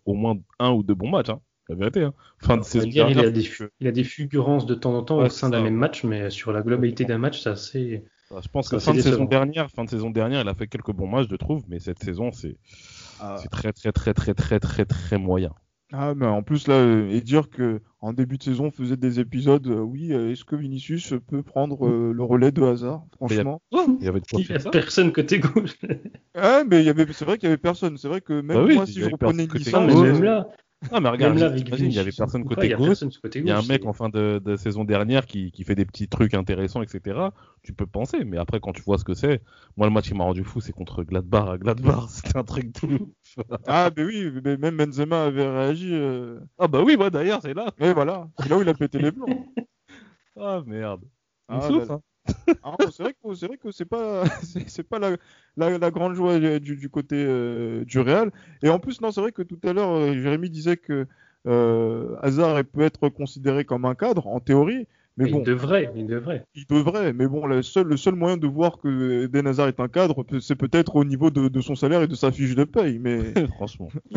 au 0.04 0.14
moins 0.14 0.36
un 0.58 0.72
ou 0.72 0.82
deux 0.82 0.94
bons 0.94 1.10
matchs. 1.10 1.28
Hein. 1.30 1.40
La 1.68 1.76
vérité. 1.76 2.02
Hein. 2.02 2.12
Fin 2.38 2.56
de 2.56 2.62
saison 2.64 2.88
dire, 2.88 3.08
il, 3.08 3.14
dernière, 3.14 3.30
a 3.30 3.32
des, 3.32 3.48
il 3.78 3.86
a 3.86 3.92
des 3.92 4.02
fulgurances 4.04 4.66
de 4.66 4.74
temps 4.74 4.94
en 4.96 5.02
temps 5.04 5.18
Ouais, 5.18 5.26
au 5.26 5.28
sein 5.28 5.48
d'un 5.48 5.62
même 5.62 5.76
match, 5.76 6.02
mais 6.02 6.28
sur 6.30 6.52
la 6.52 6.60
globalité 6.62 7.04
d'un 7.04 7.18
match, 7.18 7.40
c'est 7.40 7.50
assez. 7.50 8.04
je 8.30 8.48
pense 8.48 8.68
que 8.68 8.78
fin 8.80 8.92
de 8.94 9.00
saison 9.00 9.24
dernière, 9.24 9.70
fin 9.70 9.84
de 9.84 9.90
saison 9.90 10.10
dernière, 10.10 10.40
il 10.40 10.48
a 10.48 10.54
fait 10.54 10.66
quelques 10.66 10.92
bons 10.92 11.06
matchs, 11.06 11.28
je 11.30 11.36
trouve, 11.36 11.62
mais 11.68 11.78
cette 11.78 12.02
saison, 12.02 12.32
c'est 12.32 12.56
ah. 13.20 13.36
c'est 13.40 13.48
très 13.48 13.72
très 13.72 13.92
très 13.92 14.12
très 14.12 14.34
très 14.34 14.58
très 14.58 14.84
très 14.84 15.18
moyen. 15.18 15.54
Ah, 15.92 16.14
mais 16.14 16.26
en 16.26 16.42
plus, 16.42 16.68
là, 16.68 16.74
euh, 16.74 17.08
et 17.10 17.20
dire 17.20 17.50
que 17.50 17.80
en 18.00 18.12
début 18.14 18.38
de 18.38 18.42
saison, 18.42 18.66
on 18.66 18.70
faisait 18.70 18.96
des 18.96 19.20
épisodes, 19.20 19.66
euh, 19.66 19.80
oui, 19.80 20.12
euh, 20.12 20.30
est-ce 20.32 20.44
que 20.44 20.56
Vinicius 20.56 21.14
peut 21.26 21.42
prendre 21.42 21.86
euh, 21.86 22.12
le 22.12 22.22
relais 22.24 22.50
de 22.52 22.62
hasard 22.62 23.04
Mais 23.28 23.34
il 23.36 23.38
y 23.38 23.40
a- 23.40 23.44
Franchement? 23.44 23.62
Il 24.00 24.06
y 24.06 24.08
avait 24.08 24.20
de 24.20 24.26
quoi 24.26 24.38
Il 24.38 24.46
y 24.48 24.52
a 24.54 24.58
faire 24.58 24.60
ça. 24.60 24.70
personne 24.70 25.12
côté 25.12 25.38
gauche. 25.38 25.76
Ah, 26.34 26.62
mais 26.66 26.80
il 26.80 26.86
y 26.86 26.88
avait, 26.88 27.10
c'est 27.12 27.24
vrai 27.26 27.36
qu'il 27.38 27.48
y 27.48 27.52
avait 27.52 27.58
personne. 27.58 27.96
C'est 27.98 28.08
vrai 28.08 28.20
que 28.22 28.40
même 28.40 28.60
Bah 28.60 28.64
oui, 28.64 28.74
moi, 28.74 28.86
si 28.86 29.00
je 29.02 29.04
avait 29.04 29.10
reprenais 29.10 29.46
licence, 29.46 29.86
mais 29.86 29.94
même 29.96 30.22
là, 30.22 30.46
Non, 30.90 31.00
mais 31.00 31.08
regarde, 31.10 31.38
là, 31.38 31.46
avec 31.46 31.68
il 31.78 31.92
y 31.92 31.98
avait 31.98 32.10
personne 32.12 32.42
côté 32.42 32.54
pas, 32.56 32.64
il 32.66 32.70
y 32.70 32.74
a 32.74 32.76
gauche. 32.76 32.98
Il 33.34 33.46
y 33.46 33.50
a 33.50 33.58
un 33.58 33.62
mec 33.68 33.86
en 33.86 33.92
fin 33.92 34.08
de, 34.08 34.40
de 34.44 34.56
saison 34.56 34.84
dernière 34.84 35.26
qui, 35.26 35.52
qui 35.52 35.62
fait 35.64 35.74
des 35.74 35.84
petits 35.84 36.08
trucs 36.08 36.34
intéressants, 36.34 36.82
etc. 36.82 37.28
Tu 37.62 37.72
peux 37.72 37.86
penser, 37.86 38.24
mais 38.24 38.36
après, 38.38 38.58
quand 38.60 38.72
tu 38.72 38.82
vois 38.82 38.98
ce 38.98 39.04
que 39.04 39.14
c'est, 39.14 39.42
moi, 39.76 39.86
le 39.86 39.92
match 39.92 40.08
qui 40.08 40.14
m'a 40.14 40.24
rendu 40.24 40.42
fou, 40.44 40.60
c'est 40.60 40.72
contre 40.72 41.04
Gladbach 41.04 41.48
à 41.48 41.58
Gladbach. 41.58 42.04
C'était 42.08 42.36
un 42.36 42.44
truc 42.44 42.72
de 42.82 42.94
ouf. 42.94 43.36
Ah, 43.66 43.90
ben 43.90 44.06
oui, 44.06 44.30
mais 44.44 44.56
même 44.56 44.76
Benzema 44.76 45.24
avait 45.24 45.48
réagi. 45.48 45.90
euh, 45.92 46.40
Ah, 46.58 46.66
bah 46.68 46.82
oui, 46.82 46.96
moi 46.96 47.10
d'ailleurs, 47.10 47.40
c'est 47.42 47.54
là. 47.54 47.72
Et 47.78 47.92
voilà, 47.92 48.28
c'est 48.38 48.48
là 48.48 48.58
où 48.58 48.62
il 48.62 48.68
a 48.68 48.74
pété 48.74 48.98
les 48.98 49.12
plombs. 49.12 49.46
Ah, 50.38 50.62
merde. 50.66 51.02
Ah, 51.48 51.60
souffre, 51.60 51.86
là- 51.88 51.94
hein. 51.94 52.00
Ah, 52.62 52.76
c'est 52.90 53.02
vrai 53.02 53.14
que 53.14 53.34
c'est 53.34 53.46
vrai 53.46 53.56
que 53.56 53.70
c'est 53.70 53.84
pas 53.84 54.24
c'est 54.68 54.82
pas 54.82 54.98
la, 54.98 55.16
la, 55.56 55.90
grande 55.90 56.14
joie 56.14 56.38
du, 56.38 56.76
du 56.76 56.88
côté 56.88 57.16
euh, 57.16 57.84
du 57.84 57.98
Real. 58.00 58.30
Et 58.62 58.68
en 58.68 58.78
plus 58.78 59.00
non, 59.00 59.10
c'est 59.10 59.20
vrai 59.20 59.32
que 59.32 59.42
tout 59.42 59.58
à 59.64 59.72
l'heure 59.72 59.90
euh, 59.90 60.14
Jérémy 60.14 60.50
disait 60.50 60.76
que 60.76 61.06
euh, 61.46 62.16
Hazard 62.22 62.62
peut 62.64 62.82
être 62.82 63.08
considéré 63.08 63.64
comme 63.64 63.84
un 63.84 63.94
cadre 63.94 64.26
en 64.26 64.40
théorie, 64.40 64.86
mais 65.16 65.24
Mais 65.26 65.30
bon, 65.30 65.38
Il 65.40 65.44
devrait, 65.44 65.92
il 65.94 66.06
devrait. 66.06 66.44
il 66.54 66.66
devrait. 66.66 67.12
Mais 67.12 67.26
bon, 67.26 67.46
le 67.46 67.62
seul 67.62 67.86
le 67.86 67.96
seul 67.96 68.14
moyen 68.14 68.36
de 68.36 68.46
voir 68.46 68.78
que 68.78 69.24
Eden 69.24 69.46
Hazard 69.46 69.68
est 69.68 69.80
un 69.80 69.88
cadre, 69.88 70.24
c'est 70.40 70.56
peut-être 70.56 70.96
au 70.96 71.04
niveau 71.04 71.30
de, 71.30 71.48
de 71.48 71.60
son 71.60 71.74
salaire 71.74 72.02
et 72.02 72.06
de 72.08 72.14
sa 72.14 72.32
fiche 72.32 72.54
de 72.54 72.64
paye. 72.64 72.98
Mais 72.98 73.18
Franchement. 73.56 73.88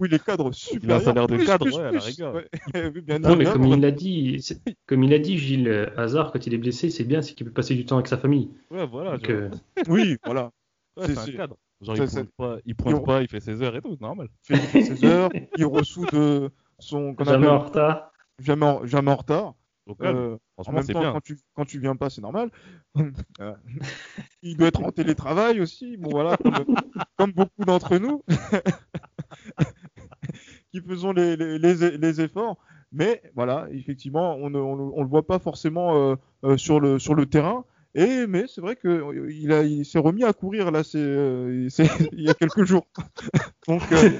oui, 0.00 0.08
les 0.10 0.18
cadres 0.18 0.52
super. 0.52 0.80
Il 0.82 0.92
a 0.92 0.96
un 0.96 1.00
salaire 1.00 1.26
de 1.26 1.36
cadre, 1.38 1.66
ouais, 1.66 1.84
à 1.84 1.92
la 1.92 2.00
rigueur. 2.00 2.34
Oui, 2.74 3.00
bien 3.02 3.18
Non, 3.18 3.36
mais 3.36 3.44
comme 3.44 3.64
il 3.66 3.80
l'a 3.80 3.90
dit, 3.90 4.44
comme 4.86 5.02
il 5.04 5.12
a 5.12 5.18
dit, 5.18 5.38
Gilles 5.38 5.68
euh, 5.68 5.86
Hazard, 5.96 6.32
quand 6.32 6.46
il 6.46 6.54
est 6.54 6.58
blessé, 6.58 6.90
c'est 6.90 7.04
bien, 7.04 7.22
c'est 7.22 7.34
qu'il 7.34 7.46
peut 7.46 7.52
passer 7.52 7.74
du 7.74 7.84
temps 7.84 7.96
avec 7.96 8.08
sa 8.08 8.18
famille. 8.18 8.50
Ouais, 8.70 8.86
voilà. 8.86 9.12
Donc, 9.12 9.30
euh, 9.30 9.50
Oui, 9.88 10.16
voilà. 10.24 10.50
Ouais, 10.96 11.06
c'est- 11.06 11.34
un 11.34 11.36
cadre. 11.36 11.56
Genre, 11.80 11.96
il 11.96 12.06
pointe 12.06 12.28
pas, 12.36 12.56
il 12.64 12.74
pointe 12.76 12.96
Il- 12.96 13.04
pas, 13.04 13.22
il 13.22 13.28
fait 13.28 13.40
ses 13.40 13.60
heures 13.62 13.74
et 13.74 13.80
tout, 13.82 13.96
normal. 14.00 14.28
Il 14.50 14.56
fait 14.56 14.82
ses 14.82 15.04
heures, 15.04 15.30
il 15.56 15.64
ressout 15.66 16.06
de 16.12 16.48
son 16.78 17.14
jamais 17.24 17.48
en 17.48 17.58
retard. 17.58 18.12
jamais 18.38 18.64
en 19.10 19.16
retard. 19.16 19.54
Calme. 20.00 20.16
Euh, 20.18 20.36
en 20.58 20.72
même 20.72 20.86
temps, 20.86 21.00
bien. 21.00 21.12
quand 21.12 21.20
tu, 21.20 21.38
quand 21.54 21.64
tu 21.64 21.80
viens 21.80 21.96
pas, 21.96 22.10
c'est 22.10 22.20
normal. 22.22 22.50
Euh, 23.40 23.54
il 24.42 24.56
doit 24.56 24.68
être 24.68 24.82
en 24.82 24.92
télétravail 24.92 25.60
aussi. 25.60 25.96
Bon, 25.96 26.10
voilà, 26.10 26.36
comme, 26.36 26.76
comme 27.16 27.32
beaucoup 27.32 27.64
d'entre 27.64 27.98
nous 27.98 28.22
qui 30.72 30.80
faisons 30.80 31.12
les, 31.12 31.36
les, 31.36 31.58
les, 31.58 31.98
les 31.98 32.20
efforts. 32.20 32.58
Mais 32.92 33.22
voilà, 33.34 33.66
effectivement, 33.70 34.34
on 34.36 34.50
ne 34.50 34.58
on, 34.58 34.76
le- 34.76 34.92
on 34.94 35.02
le 35.02 35.08
voit 35.08 35.26
pas 35.26 35.38
forcément 35.38 36.16
euh, 36.44 36.56
sur, 36.56 36.80
le, 36.80 36.98
sur 36.98 37.14
le 37.14 37.26
terrain. 37.26 37.64
Et 37.94 38.26
mais 38.26 38.44
c'est 38.46 38.62
vrai 38.62 38.76
que 38.76 39.30
il, 39.30 39.52
a, 39.52 39.64
il 39.64 39.84
s'est 39.84 39.98
remis 39.98 40.24
à 40.24 40.32
courir 40.32 40.70
là, 40.70 40.82
c'est, 40.82 40.96
euh, 40.98 41.68
il 42.12 42.22
y 42.22 42.30
a 42.30 42.34
quelques 42.34 42.64
jours. 42.64 42.86
Donc 43.68 43.82
euh, 43.92 44.10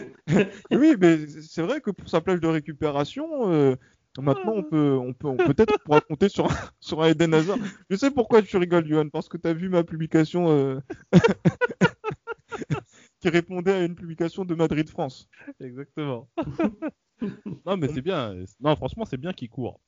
oui, 0.72 0.94
mais 1.00 1.26
c'est 1.26 1.62
vrai 1.62 1.80
que 1.80 1.90
pour 1.90 2.08
sa 2.08 2.20
plage 2.20 2.40
de 2.40 2.48
récupération, 2.48 3.50
euh, 3.50 3.76
maintenant 4.18 4.52
on 4.54 4.62
peut, 4.62 4.98
on 5.00 5.12
peut, 5.14 5.28
on 5.28 5.36
peut-être 5.36 5.78
pourra 5.84 6.00
compter 6.00 6.28
sur 6.28 6.50
un- 6.50 6.54
sur 6.80 7.02
un 7.02 7.08
Eden 7.08 7.34
Hazard. 7.34 7.58
Je 7.88 7.96
sais 7.96 8.10
pourquoi 8.10 8.42
tu 8.42 8.56
rigoles, 8.56 8.86
Johan, 8.86 9.08
parce 9.08 9.28
que 9.28 9.36
tu 9.36 9.48
as 9.48 9.54
vu 9.54 9.68
ma 9.68 9.84
publication 9.84 10.50
euh, 10.50 10.80
qui 13.20 13.28
répondait 13.28 13.72
à 13.72 13.84
une 13.84 13.94
publication 13.94 14.44
de 14.44 14.54
Madrid 14.54 14.88
France. 14.88 15.28
Exactement. 15.60 16.28
non, 17.66 17.76
mais 17.76 17.88
c'est 17.88 18.02
bien. 18.02 18.34
Non, 18.60 18.76
franchement, 18.76 19.04
c'est 19.04 19.16
bien 19.16 19.32
qu'il 19.32 19.48
court. 19.48 19.80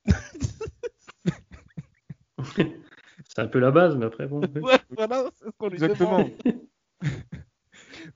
C'est 2.55 3.41
un 3.41 3.47
peu 3.47 3.59
la 3.59 3.71
base, 3.71 3.95
mais 3.95 4.05
après, 4.05 4.27
bon. 4.27 4.39
Ouais, 4.39 4.77
voilà, 4.95 5.29
c'est 5.35 5.45
ce 5.45 5.49
qu'on 5.57 5.67
lui 5.67 5.75
Exactement. 5.75 6.25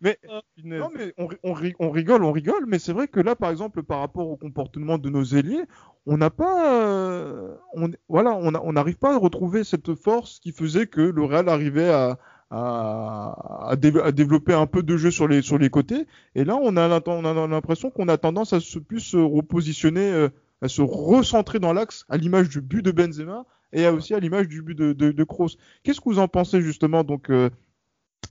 Mais 0.01 0.17
Ah. 0.29 0.41
Non, 0.63 0.89
mais 0.95 1.13
on, 1.17 1.27
on 1.43 1.53
ri- 1.53 1.75
on 1.79 1.89
rigole, 1.91 2.23
on 2.23 2.31
rigole, 2.31 2.65
mais 2.67 2.79
c'est 2.79 2.93
vrai 2.93 3.07
que 3.07 3.19
là, 3.19 3.35
par 3.35 3.49
exemple, 3.51 3.83
par 3.83 3.99
rapport 3.99 4.29
au 4.29 4.37
comportement 4.37 4.97
de 4.97 5.09
nos 5.09 5.23
ailiers, 5.23 5.63
on 6.05 6.17
n'a 6.17 6.29
pas, 6.29 6.83
euh, 6.83 7.55
on, 7.73 7.89
voilà, 8.07 8.35
on 8.35 8.71
n'arrive 8.73 8.97
pas 8.97 9.13
à 9.13 9.17
retrouver 9.17 9.63
cette 9.63 9.93
force 9.95 10.39
qui 10.39 10.51
faisait 10.51 10.87
que 10.87 11.01
le 11.01 11.23
Real 11.23 11.49
arrivait 11.49 11.89
à, 11.89 12.17
à, 12.49 13.69
à 13.69 13.75
dé- 13.75 13.99
à 14.01 14.11
développer 14.11 14.53
un 14.53 14.65
peu 14.67 14.83
de 14.83 14.97
jeu 14.97 15.11
sur 15.11 15.27
les, 15.27 15.41
sur 15.41 15.57
les 15.57 15.69
côtés. 15.69 16.07
Et 16.35 16.43
là, 16.43 16.57
on 16.61 16.75
a, 16.77 16.87
l'impression 16.87 17.89
qu'on 17.91 18.07
a 18.07 18.17
tendance 18.17 18.53
à 18.53 18.59
se 18.59 18.79
plus 18.79 18.99
se 19.01 19.17
repositionner, 19.17 20.11
euh, 20.11 20.29
à 20.61 20.67
se 20.67 20.81
recentrer 20.81 21.59
dans 21.59 21.73
l'axe, 21.73 22.05
à 22.09 22.17
l'image 22.17 22.49
du 22.49 22.61
but 22.61 22.81
de 22.83 22.91
Benzema 22.91 23.45
et 23.71 23.87
aussi 23.87 24.13
à 24.15 24.19
l'image 24.19 24.47
du 24.47 24.61
but 24.63 24.75
de, 24.75 24.93
de, 24.93 25.11
de 25.11 25.23
Kroos. 25.23 25.57
Qu'est-ce 25.83 25.99
que 26.01 26.09
vous 26.09 26.19
en 26.19 26.27
pensez 26.27 26.61
justement, 26.61 27.03
donc, 27.03 27.29
euh, 27.29 27.49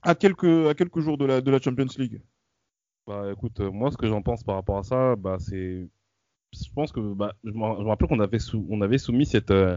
à 0.02 0.14
quelques, 0.14 1.00
jours 1.00 1.18
de 1.18 1.24
la, 1.26 1.60
Champions 1.60 1.86
League? 1.98 2.20
Bah 3.06 3.30
écoute, 3.32 3.60
euh, 3.60 3.70
moi 3.70 3.90
ce 3.90 3.96
que 3.96 4.06
j'en 4.06 4.22
pense 4.22 4.44
par 4.44 4.56
rapport 4.56 4.78
à 4.78 4.82
ça, 4.82 5.16
bah 5.16 5.36
c'est, 5.38 5.88
je 6.52 6.72
pense 6.74 6.92
que 6.92 7.00
bah, 7.14 7.34
je 7.42 7.50
me 7.52 7.88
rappelle 7.88 8.08
qu'on 8.08 8.20
avait 8.80 8.98
soumis 8.98 9.26
cette 9.26 9.50
euh, 9.50 9.76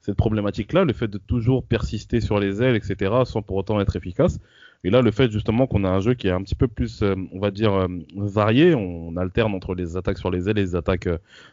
cette 0.00 0.16
problématique-là, 0.16 0.84
le 0.84 0.92
fait 0.92 1.08
de 1.08 1.18
toujours 1.18 1.64
persister 1.64 2.20
sur 2.20 2.38
les 2.38 2.62
ailes, 2.62 2.76
etc., 2.76 3.12
sans 3.24 3.42
pour 3.42 3.56
autant 3.56 3.80
être 3.80 3.96
efficace. 3.96 4.38
Et 4.84 4.90
là, 4.90 5.02
le 5.02 5.10
fait 5.10 5.28
justement 5.28 5.66
qu'on 5.66 5.82
a 5.82 5.88
un 5.90 5.98
jeu 5.98 6.14
qui 6.14 6.28
est 6.28 6.30
un 6.30 6.40
petit 6.40 6.54
peu 6.54 6.68
plus, 6.68 7.02
euh, 7.02 7.16
on 7.32 7.40
va 7.40 7.50
dire, 7.50 7.88
varié, 8.14 8.76
on, 8.76 9.16
alterne 9.16 9.54
entre 9.54 9.74
les 9.74 9.96
attaques 9.96 10.18
sur 10.18 10.30
les 10.30 10.48
ailes 10.48 10.58
et 10.58 10.62
les 10.62 10.76
attaques 10.76 11.08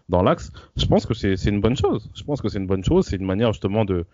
dans 0.09 0.21
l'axe. 0.21 0.51
Je 0.77 0.85
pense 0.85 1.07
que 1.07 1.15
c'est 1.15 1.49
une 1.49 1.59
bonne 1.59 1.75
chose. 1.75 2.11
Je 2.13 2.23
pense 2.23 2.39
que 2.39 2.49
c'est 2.49 2.59
une 2.59 2.67
bonne 2.67 2.83
chose. 2.83 3.07
C'est 3.07 3.15
une 3.15 3.25
manière 3.25 3.51
justement 3.51 3.83
de 3.83 4.05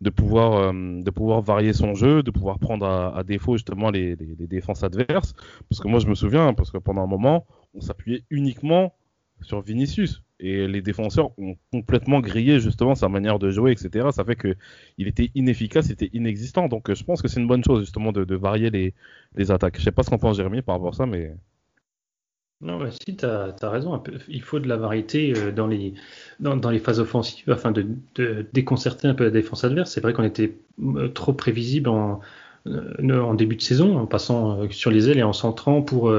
de 0.00 0.10
pouvoir 0.10 0.72
euh, 0.72 1.02
de 1.02 1.10
pouvoir 1.10 1.42
varier 1.42 1.72
son 1.72 1.94
jeu, 1.94 2.22
de 2.22 2.30
pouvoir 2.30 2.58
prendre 2.58 2.86
à, 2.86 3.16
à 3.16 3.22
défaut 3.22 3.56
justement 3.56 3.90
les, 3.90 4.16
les, 4.16 4.34
les 4.38 4.46
défenses 4.46 4.82
adverses. 4.82 5.34
Parce 5.68 5.80
que 5.80 5.88
moi 5.88 6.00
je 6.00 6.06
me 6.06 6.14
souviens, 6.14 6.54
parce 6.54 6.70
que 6.70 6.78
pendant 6.78 7.02
un 7.02 7.06
moment, 7.06 7.46
on 7.74 7.80
s'appuyait 7.80 8.24
uniquement 8.30 8.94
sur 9.42 9.60
Vinicius 9.62 10.22
et 10.38 10.66
les 10.66 10.82
défenseurs 10.82 11.38
ont 11.38 11.56
complètement 11.72 12.20
grillé 12.20 12.60
justement 12.60 12.94
sa 12.94 13.08
manière 13.08 13.38
de 13.38 13.50
jouer, 13.50 13.72
etc. 13.72 14.08
Ça 14.12 14.24
fait 14.24 14.36
que 14.36 14.56
il 14.98 15.06
était 15.06 15.30
inefficace, 15.34 15.86
il 15.86 15.92
était 15.92 16.10
inexistant. 16.12 16.68
Donc 16.68 16.88
euh, 16.90 16.94
je 16.94 17.04
pense 17.04 17.20
que 17.22 17.28
c'est 17.28 17.40
une 17.40 17.46
bonne 17.46 17.64
chose 17.64 17.80
justement 17.80 18.12
de, 18.12 18.24
de 18.24 18.34
varier 18.36 18.70
les, 18.70 18.94
les 19.36 19.50
attaques. 19.50 19.78
Je 19.78 19.82
sais 19.84 19.92
pas 19.92 20.02
ce 20.02 20.10
qu'en 20.10 20.18
pense 20.18 20.36
Jérémy 20.36 20.62
par 20.62 20.76
rapport 20.76 20.94
à 20.94 20.96
ça, 20.96 21.06
mais 21.06 21.34
Non, 22.60 22.78
bah, 22.78 22.90
si, 22.90 23.16
tu 23.16 23.24
as, 23.24 23.54
raison. 23.62 24.02
Il 24.28 24.42
faut 24.42 24.58
de 24.58 24.68
la 24.68 24.76
variété 24.76 25.32
euh, 25.36 25.50
dans, 25.50 25.66
les, 25.66 25.94
dans, 26.40 26.56
dans 26.56 26.70
les 26.70 26.78
phases 26.78 27.00
offensives 27.00 27.50
afin 27.50 27.70
de, 27.70 27.86
de 28.16 28.46
déconcerter 28.52 29.08
un 29.08 29.14
peu 29.14 29.24
la 29.24 29.30
défense 29.30 29.64
adverse. 29.64 29.90
C'est 29.90 30.00
vrai 30.00 30.12
qu'on 30.12 30.24
était 30.24 30.56
euh, 30.82 31.08
trop 31.08 31.32
prévisible 31.32 31.88
en, 31.88 32.20
euh, 32.66 33.20
en 33.20 33.34
début 33.34 33.56
de 33.56 33.62
saison, 33.62 33.96
en 33.96 34.06
passant 34.06 34.68
sur 34.70 34.90
les 34.90 35.08
ailes 35.08 35.18
et 35.18 35.22
en 35.22 35.32
centrant 35.32 35.80
pour, 35.80 36.12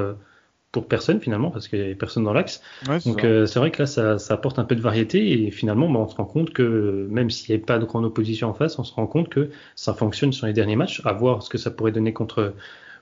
pour 0.71 0.87
personne 0.87 1.19
finalement, 1.19 1.51
parce 1.51 1.67
qu'il 1.67 1.79
n'y 1.79 1.85
avait 1.85 1.95
personne 1.95 2.23
dans 2.23 2.33
l'axe. 2.33 2.61
Ouais, 2.87 2.99
Donc 3.05 3.23
euh, 3.23 3.45
c'est 3.45 3.59
vrai 3.59 3.71
que 3.71 3.81
là, 3.81 3.85
ça, 3.85 4.17
ça 4.17 4.33
apporte 4.35 4.57
un 4.57 4.63
peu 4.63 4.75
de 4.75 4.81
variété 4.81 5.45
et 5.45 5.51
finalement, 5.51 5.89
bah, 5.89 5.99
on 5.99 6.07
se 6.07 6.15
rend 6.15 6.25
compte 6.25 6.51
que 6.51 7.07
même 7.09 7.29
s'il 7.29 7.51
n'y 7.51 7.55
avait 7.55 7.65
pas 7.65 7.77
de 7.77 7.85
grande 7.85 8.05
opposition 8.05 8.49
en 8.49 8.53
face, 8.53 8.79
on 8.79 8.83
se 8.83 8.93
rend 8.93 9.07
compte 9.07 9.29
que 9.29 9.49
ça 9.75 9.93
fonctionne 9.93 10.31
sur 10.31 10.47
les 10.47 10.53
derniers 10.53 10.77
matchs. 10.77 11.01
À 11.05 11.13
voir 11.13 11.43
ce 11.43 11.49
que 11.49 11.57
ça 11.57 11.71
pourrait 11.71 11.91
donner 11.91 12.13
contre 12.13 12.53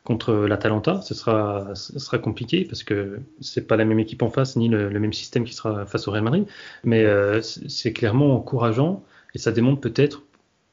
contre 0.09 0.33
l'Atalanta, 0.33 1.01
ce 1.03 1.13
sera, 1.13 1.75
ce 1.75 1.99
sera 1.99 2.17
compliqué 2.17 2.65
parce 2.65 2.81
que 2.81 3.19
c'est 3.41 3.67
pas 3.67 3.77
la 3.77 3.85
même 3.85 3.99
équipe 3.99 4.23
en 4.23 4.31
face 4.31 4.55
ni 4.55 4.67
le, 4.67 4.89
même 4.89 5.13
système 5.13 5.43
qui 5.43 5.53
sera 5.53 5.85
face 5.85 6.07
au 6.07 6.11
Real 6.11 6.23
Madrid, 6.23 6.47
mais 6.83 7.05
euh, 7.05 7.41
c'est 7.43 7.93
clairement 7.93 8.35
encourageant 8.35 9.03
et 9.35 9.37
ça 9.37 9.51
démontre 9.51 9.81
peut-être, 9.81 10.23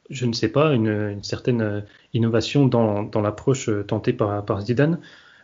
je 0.09 0.25
ne 0.25 0.33
sais 0.33 0.49
pas, 0.49 0.73
une, 0.73 1.23
certaine 1.23 1.61
euh, 1.61 1.81
innovation 2.15 2.67
dans, 2.67 3.11
l'approche 3.21 3.69
euh, 3.69 3.83
tentée 3.83 4.15
par, 4.15 4.61
Zidane. 4.63 5.01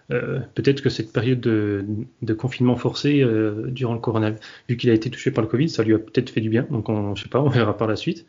Peut-être 0.09 0.81
que 0.81 0.89
cette 0.89 1.13
période 1.13 1.41
de, 1.41 2.33
confinement 2.33 2.77
forcé 2.77 3.23
durant 3.69 3.95
le 3.95 4.01
corona, 4.01 4.33
vu 4.69 4.77
qu'il 4.79 4.89
a 4.91 4.95
été 4.95 5.11
touché 5.11 5.31
par 5.31 5.43
le 5.43 5.49
Covid, 5.49 5.69
ça 5.69 5.83
lui 5.83 5.95
a 5.95 5.99
peut-être 5.99 6.31
fait 6.31 6.43
du 6.43 6.51
bien. 6.51 6.67
Donc 6.71 6.89
on, 6.91 7.15
je 7.15 7.23
sais 7.23 7.31
pas, 7.31 7.41
on 7.41 7.49
verra 7.49 7.77
par 7.77 7.89
la 7.89 7.97
suite. 7.97 8.27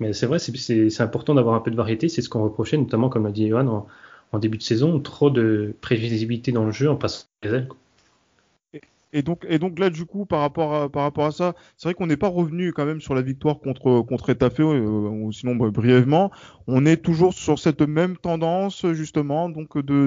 Mais 0.00 0.12
c'est 0.12 0.26
vrai, 0.26 0.38
c'est 0.40 1.00
important 1.00 1.34
d'avoir 1.34 1.54
un 1.54 1.60
peu 1.60 1.70
de 1.70 1.76
variété. 1.76 2.08
C'est 2.08 2.22
ce 2.22 2.28
qu'on 2.28 2.42
reprochait, 2.42 2.78
notamment 2.78 3.08
comme 3.08 3.26
a 3.26 3.30
dit 3.30 3.48
Johan 3.48 3.86
en 4.32 4.38
début 4.38 4.58
de 4.58 4.62
saison, 4.62 5.00
trop 5.00 5.30
de 5.30 5.74
prévisibilité 5.80 6.52
dans 6.52 6.64
le 6.64 6.72
jeu 6.72 6.88
en 6.88 6.96
passant 6.96 7.26
les 7.42 7.50
ailes. 7.50 7.68
Et 9.12 9.22
donc, 9.22 9.44
là, 9.78 9.90
du 9.90 10.04
coup, 10.04 10.24
par 10.24 10.40
rapport 10.40 10.72
à, 10.72 11.30
ça, 11.32 11.54
c'est 11.76 11.88
vrai 11.88 11.94
qu'on 11.94 12.06
n'est 12.06 12.16
pas 12.16 12.28
revenu 12.28 12.72
quand 12.72 12.86
même 12.86 13.00
sur 13.00 13.14
la 13.14 13.22
victoire 13.22 13.58
contre, 13.58 14.02
contre 14.02 14.30
Etafé, 14.30 14.62
euh, 14.62 15.32
sinon 15.32 15.56
bah, 15.56 15.70
brièvement. 15.70 16.30
On 16.68 16.86
est 16.86 16.98
toujours 16.98 17.34
sur 17.34 17.58
cette 17.58 17.80
même 17.80 18.16
tendance, 18.16 18.86
justement, 18.92 19.48
donc 19.48 19.76
de, 19.78 20.06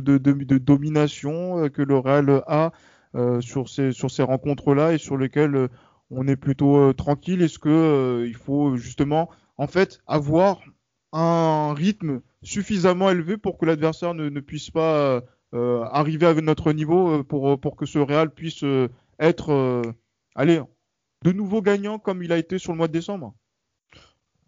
domination 0.58 1.66
euh, 1.66 1.70
que 1.70 1.82
le 1.82 1.98
Real 1.98 2.44
a 2.48 2.72
euh, 3.16 3.42
sur 3.42 3.68
ces, 3.68 3.92
rencontres-là 4.24 4.94
et 4.94 4.98
sur 4.98 5.18
lesquelles 5.18 5.56
euh, 5.56 5.68
on 6.10 6.26
est 6.28 6.38
plutôt 6.38 6.94
tranquille. 6.94 7.42
Est-ce 7.42 7.60
que 7.60 8.24
il 8.26 8.36
faut 8.36 8.78
justement, 8.78 9.30
en 9.58 9.68
fait, 9.68 10.02
avoir 10.08 10.62
un 11.12 11.74
rythme 11.74 12.22
suffisamment 12.44 13.10
élevé 13.10 13.38
pour 13.38 13.58
que 13.58 13.66
l'adversaire 13.66 14.14
ne, 14.14 14.40
puisse 14.40 14.70
pas 14.70 15.22
euh, 15.54 15.84
arriver 15.92 16.28
à 16.28 16.34
notre 16.36 16.74
niveau 16.74 17.20
euh, 17.20 17.24
pour, 17.24 17.60
pour 17.60 17.76
que 17.76 17.86
ce 17.86 18.00
Real 18.00 18.32
puisse 18.32 18.64
euh, 18.64 18.90
être 19.20 19.52
euh, 19.52 19.82
allez, 20.36 20.62
de 21.24 21.32
nouveau 21.32 21.62
gagnant 21.62 22.00
comme 22.00 22.24
il 22.24 22.32
a 22.32 22.38
été 22.38 22.58
sur 22.58 22.72
le 22.72 22.78
mois 22.78 22.88
de 22.88 22.94
décembre 22.94 23.34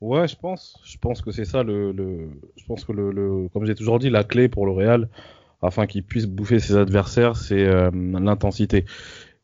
Ouais, 0.02 0.28
je 0.28 0.36
pense. 0.36 0.80
Je 0.84 0.98
pense 0.98 1.22
que 1.22 1.32
c'est 1.32 1.46
ça 1.46 1.64
le, 1.64 1.92
le, 1.92 2.30
je 2.58 2.66
pense 2.66 2.84
que 2.84 2.92
le, 2.92 3.12
le 3.12 3.48
comme 3.50 3.66
j'ai 3.66 3.76
toujours 3.76 3.98
dit, 3.98 4.10
la 4.10 4.24
clé 4.24 4.50
pour 4.50 4.66
le 4.66 4.72
Real, 4.72 5.10
afin 5.62 5.88
qu'il 5.88 6.04
puisse 6.04 6.26
bouffer 6.26 6.60
ses 6.60 6.76
adversaires, 6.76 7.38
c'est 7.38 7.66
euh, 7.66 7.90
l'intensité. 7.94 8.86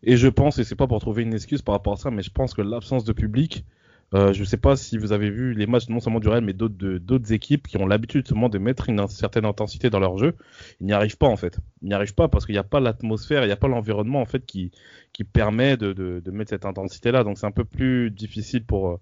Et 0.04 0.18
je 0.18 0.28
pense, 0.28 0.60
et 0.60 0.64
c'est 0.64 0.76
pas 0.76 0.88
pour 0.88 1.00
trouver 1.00 1.24
une 1.24 1.34
excuse 1.34 1.62
par 1.62 1.74
rapport 1.74 1.94
à 1.94 1.98
ça, 1.98 2.12
mais 2.12 2.22
je 2.22 2.32
pense 2.32 2.54
que 2.54 2.62
l'absence 2.62 3.06
de 3.06 3.14
public, 3.14 3.66
euh, 4.14 4.34
je 4.34 4.44
sais 4.44 4.58
pas 4.58 4.76
si 4.76 4.98
vous 4.98 5.14
avez 5.14 5.30
vu 5.30 5.54
les 5.54 5.68
matchs 5.68 5.88
non 5.88 6.02
seulement 6.02 6.20
du 6.20 6.28
Real, 6.28 6.44
mais 6.44 6.54
d'autres 6.54 7.32
équipes 7.32 7.68
qui 7.68 7.78
ont 7.78 7.86
l'habitude 7.86 8.28
seulement 8.28 8.50
de 8.50 8.58
mettre 8.58 8.90
une 8.90 9.08
certaine 9.08 9.46
intensité 9.46 9.90
dans 9.90 10.00
leur 10.00 10.18
jeu. 10.18 10.36
Ils 10.82 10.88
n'y 10.88 10.94
arrivent 10.94 11.18
pas 11.18 11.28
en 11.28 11.38
fait. 11.38 11.60
Ils 11.82 11.90
n'y 11.90 11.94
arrivent 11.94 12.16
pas 12.16 12.28
parce 12.28 12.46
qu'il 12.46 12.54
n'y 12.54 12.60
a 12.60 12.64
pas 12.64 12.82
l'atmosphère, 12.82 13.44
il 13.44 13.48
n'y 13.48 13.54
a 13.54 13.58
pas 13.58 13.70
l'environnement 13.70 14.20
en 14.22 14.26
fait 14.26 14.46
qui 14.46 14.72
permet 15.32 15.78
de, 15.78 16.22
mettre 16.32 16.50
cette 16.50 16.66
intensité 16.66 17.12
là. 17.12 17.24
Donc 17.24 17.38
c'est 17.38 17.46
un 17.46 17.52
peu 17.52 17.66
plus 17.66 18.12
difficile 18.12 18.66
pour 18.66 19.00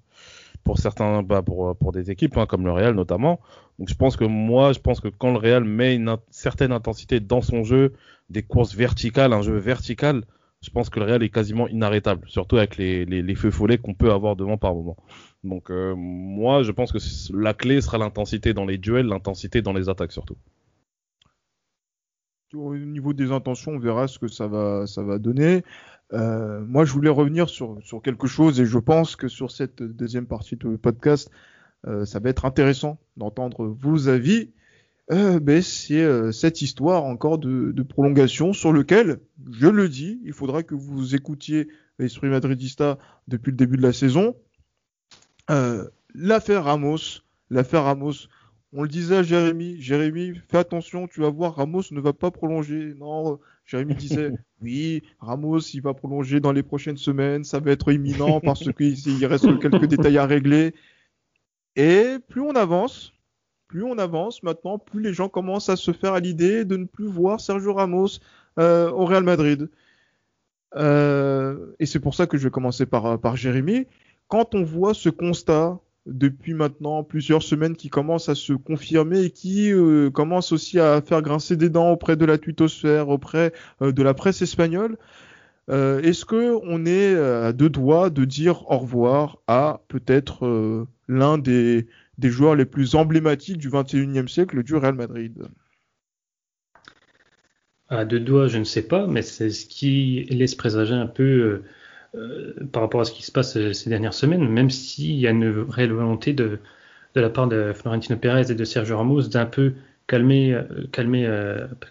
pour 0.64 0.78
certains, 0.78 1.24
bah, 1.24 1.42
pour, 1.42 1.76
pour 1.78 1.94
des 1.94 2.12
équipes 2.12 2.38
hein, 2.38 2.46
comme 2.46 2.66
le 2.66 2.72
Real 2.72 2.94
notamment. 2.94 3.40
Donc 3.80 3.90
je 3.90 3.96
pense 3.96 4.18
que 4.18 4.26
moi, 4.26 4.74
je 4.74 4.80
pense 4.80 5.00
que 5.00 5.08
quand 5.08 5.32
le 5.32 5.38
Real 5.38 5.64
met 5.64 5.96
une 5.96 6.18
certaine 6.30 6.74
intensité 6.74 7.20
dans 7.20 7.42
son 7.42 7.64
jeu, 7.64 7.94
des 8.30 8.44
courses 8.44 8.76
verticales, 8.76 9.34
un 9.34 9.42
jeu 9.42 9.58
vertical, 9.58 10.26
je 10.62 10.70
pense 10.72 10.90
que 10.90 11.00
le 11.00 11.06
Real 11.06 11.24
est 11.24 11.30
quasiment 11.30 11.68
inarrêtable, 11.68 12.28
surtout 12.28 12.58
avec 12.58 12.78
les, 12.78 13.36
feux 13.36 13.52
follets 13.52 13.78
qu'on 13.78 13.94
peut 13.94 14.12
avoir 14.12 14.36
devant 14.36 14.58
par 14.58 14.74
moment. 14.74 14.98
Donc 15.44 15.72
euh, 15.72 15.96
moi, 15.96 16.64
je 16.64 16.72
pense 16.72 16.92
que 16.92 16.98
la 17.34 17.54
clé 17.54 17.80
sera 17.82 17.98
l'intensité 17.98 18.54
dans 18.54 18.66
les 18.66 18.78
duels, 18.78 19.08
l'intensité 19.08 19.62
dans 19.62 19.74
les 19.74 19.88
attaques 19.88 20.12
surtout. 20.12 20.36
Au 22.54 22.76
niveau 22.76 23.14
des 23.14 23.32
intentions, 23.32 23.74
on 23.74 23.80
verra 23.80 24.08
ce 24.08 24.18
que 24.18 24.28
ça 24.28 24.48
va, 24.48 25.20
donner. 25.20 25.64
Euh, 26.14 26.62
moi, 26.62 26.84
je 26.84 26.92
voulais 26.92 27.10
revenir 27.10 27.48
sur, 27.48 27.78
sur 27.84 28.02
quelque 28.02 28.26
chose 28.26 28.60
et 28.60 28.66
je 28.66 28.80
pense 28.80 29.16
que 29.16 29.28
sur 29.28 29.52
cette 29.52 29.84
deuxième 29.84 30.26
partie 30.26 30.56
de 30.56 30.76
podcast, 30.76 31.30
euh, 31.88 32.06
ça 32.06 32.20
va 32.20 32.30
être 32.30 32.46
intéressant 32.46 33.00
d'entendre 33.18 33.68
vos 33.68 34.10
avis 34.10 34.52
ben, 35.10 35.62
c'est 35.62 36.02
euh, 36.02 36.32
cette 36.32 36.62
histoire 36.62 37.04
encore 37.04 37.40
de, 37.40 37.72
de, 37.72 37.84
prolongation 37.84 38.54
sur 38.54 38.72
lequel, 38.72 39.20
je 39.52 39.68
le 39.68 39.90
dis, 39.90 40.20
il 40.24 40.34
faudra 40.34 40.62
que 40.62 40.76
vous 40.76 41.16
écoutiez 41.16 41.68
l'esprit 41.98 42.30
madridista 42.30 42.98
depuis 43.28 43.52
le 43.52 43.58
début 43.58 43.78
de 43.78 43.82
la 43.82 43.94
saison. 43.94 44.36
Euh, 45.50 45.88
l'affaire 46.14 46.66
Ramos, 46.66 47.22
l'affaire 47.50 47.84
Ramos, 47.84 48.14
on 48.72 48.84
le 48.84 48.88
disait 48.88 49.18
à 49.18 49.24
Jérémy, 49.24 49.82
Jérémy, 49.82 50.40
fais 50.48 50.60
attention, 50.60 51.08
tu 51.08 51.22
vas 51.22 51.30
voir, 51.30 51.56
Ramos 51.56 51.82
ne 51.90 52.00
va 52.00 52.14
pas 52.14 52.30
prolonger. 52.30 52.94
Non, 52.96 53.40
Jérémy 53.66 53.96
disait, 53.96 54.32
oui, 54.62 55.02
Ramos, 55.20 55.60
il 55.60 55.82
va 55.82 55.96
prolonger 55.96 56.40
dans 56.40 56.52
les 56.52 56.62
prochaines 56.62 56.98
semaines, 56.98 57.44
ça 57.44 57.60
va 57.60 57.72
être 57.72 57.92
imminent 57.92 58.40
parce 58.42 58.72
qu'il 58.74 59.26
reste 59.26 59.60
quelques 59.60 59.86
détails 59.86 60.20
à 60.20 60.28
régler. 60.28 60.76
Et 61.76 62.18
plus 62.28 62.42
on 62.42 62.52
avance, 62.52 63.14
plus 63.70 63.84
on 63.84 63.98
avance 63.98 64.44
maintenant, 64.44 64.78
plus 64.78 65.02
les 65.02 65.14
gens 65.14 65.30
commencent 65.30 65.70
à 65.70 65.78
se 65.78 65.94
faire 65.94 66.14
à 66.14 66.20
l'idée 66.20 66.66
de 66.66 66.76
ne 66.76 66.86
plus 66.86 67.08
voir 67.08 67.40
Sergio 67.40 67.74
Ramos 67.74 68.20
euh, 68.60 68.92
au 68.92 69.06
Real 69.06 69.24
Madrid. 69.24 69.70
Euh, 70.76 71.74
et 71.80 71.86
c'est 71.86 72.02
pour 72.02 72.14
ça 72.16 72.28
que 72.28 72.38
je 72.38 72.44
vais 72.44 72.52
commencer 72.52 72.86
par, 72.86 73.18
par 73.22 73.38
Jérémy. 73.38 73.88
Quand 74.28 74.54
on 74.54 74.64
voit 74.64 74.94
ce 74.94 75.10
constat 75.10 75.80
depuis 76.10 76.54
maintenant 76.54 77.04
plusieurs 77.04 77.44
semaines 77.44 77.76
qui 77.76 77.90
commence 77.90 78.30
à 78.30 78.36
se 78.36 78.54
confirmer 78.54 79.22
et 79.22 79.30
qui 79.32 79.72
euh, 79.72 80.10
commence 80.10 80.52
aussi 80.52 80.80
à 80.80 81.02
faire 81.02 81.22
grincer 81.22 81.56
des 81.56 81.70
dents 81.70 81.92
auprès 81.92 82.16
de 82.16 82.26
la 82.26 82.38
twittosphère, 82.38 83.10
auprès 83.10 83.54
euh, 83.82 83.92
de 83.92 84.04
la 84.04 84.14
presse 84.14 84.42
espagnole, 84.42 84.98
euh, 85.70 86.02
est-ce 86.02 86.26
que 86.26 86.58
on 86.64 86.86
est 86.86 87.16
à 87.16 87.54
deux 87.54 87.70
doigts 87.70 88.10
de 88.10 88.26
dire 88.26 88.70
au 88.72 88.78
revoir 88.78 89.38
à 89.48 89.82
peut-être 89.88 90.88
l'un 91.08 91.38
des 91.38 91.88
des 92.20 92.30
joueurs 92.30 92.56
les 92.56 92.66
plus 92.66 92.96
emblématiques 92.96 93.58
du 93.58 93.70
21e 93.70 94.28
siècle 94.28 94.62
du 94.62 94.76
Real 94.76 94.94
Madrid 94.94 95.44
À 97.88 98.04
deux 98.04 98.20
doigts, 98.20 98.48
je 98.48 98.58
ne 98.58 98.66
sais 98.66 98.88
pas, 98.88 99.08
mais 99.08 99.22
c'est 99.22 99.50
ce 99.50 99.66
qui 99.66 100.26
laisse 100.30 100.54
présager 100.54 100.94
un 100.94 101.08
peu 101.08 101.24
euh, 101.24 101.64
euh 102.16 102.54
par 102.74 102.82
rapport 102.82 103.02
à 103.02 103.06
ce 103.06 103.14
qui 103.14 103.24
se 103.24 103.32
passe 103.32 103.56
euh, 103.56 103.72
ces 103.72 103.90
dernières 103.90 104.14
semaines, 104.14 104.48
même 104.50 104.70
s'il 104.70 105.16
y 105.16 105.28
a 105.28 105.32
une 105.32 105.66
réelle 105.70 105.94
volonté 105.94 106.34
de, 106.34 106.60
de 107.16 107.22
la 107.22 107.30
part 107.30 107.48
de 107.48 107.72
Florentino 107.74 108.18
Pérez 108.18 108.52
et 108.52 108.56
de 108.56 108.66
Sergio 108.66 108.98
Ramos 108.98 109.24
d'un 109.30 109.46
peu 109.46 109.74
calmer, 110.08 110.60
calmer, 110.92 111.30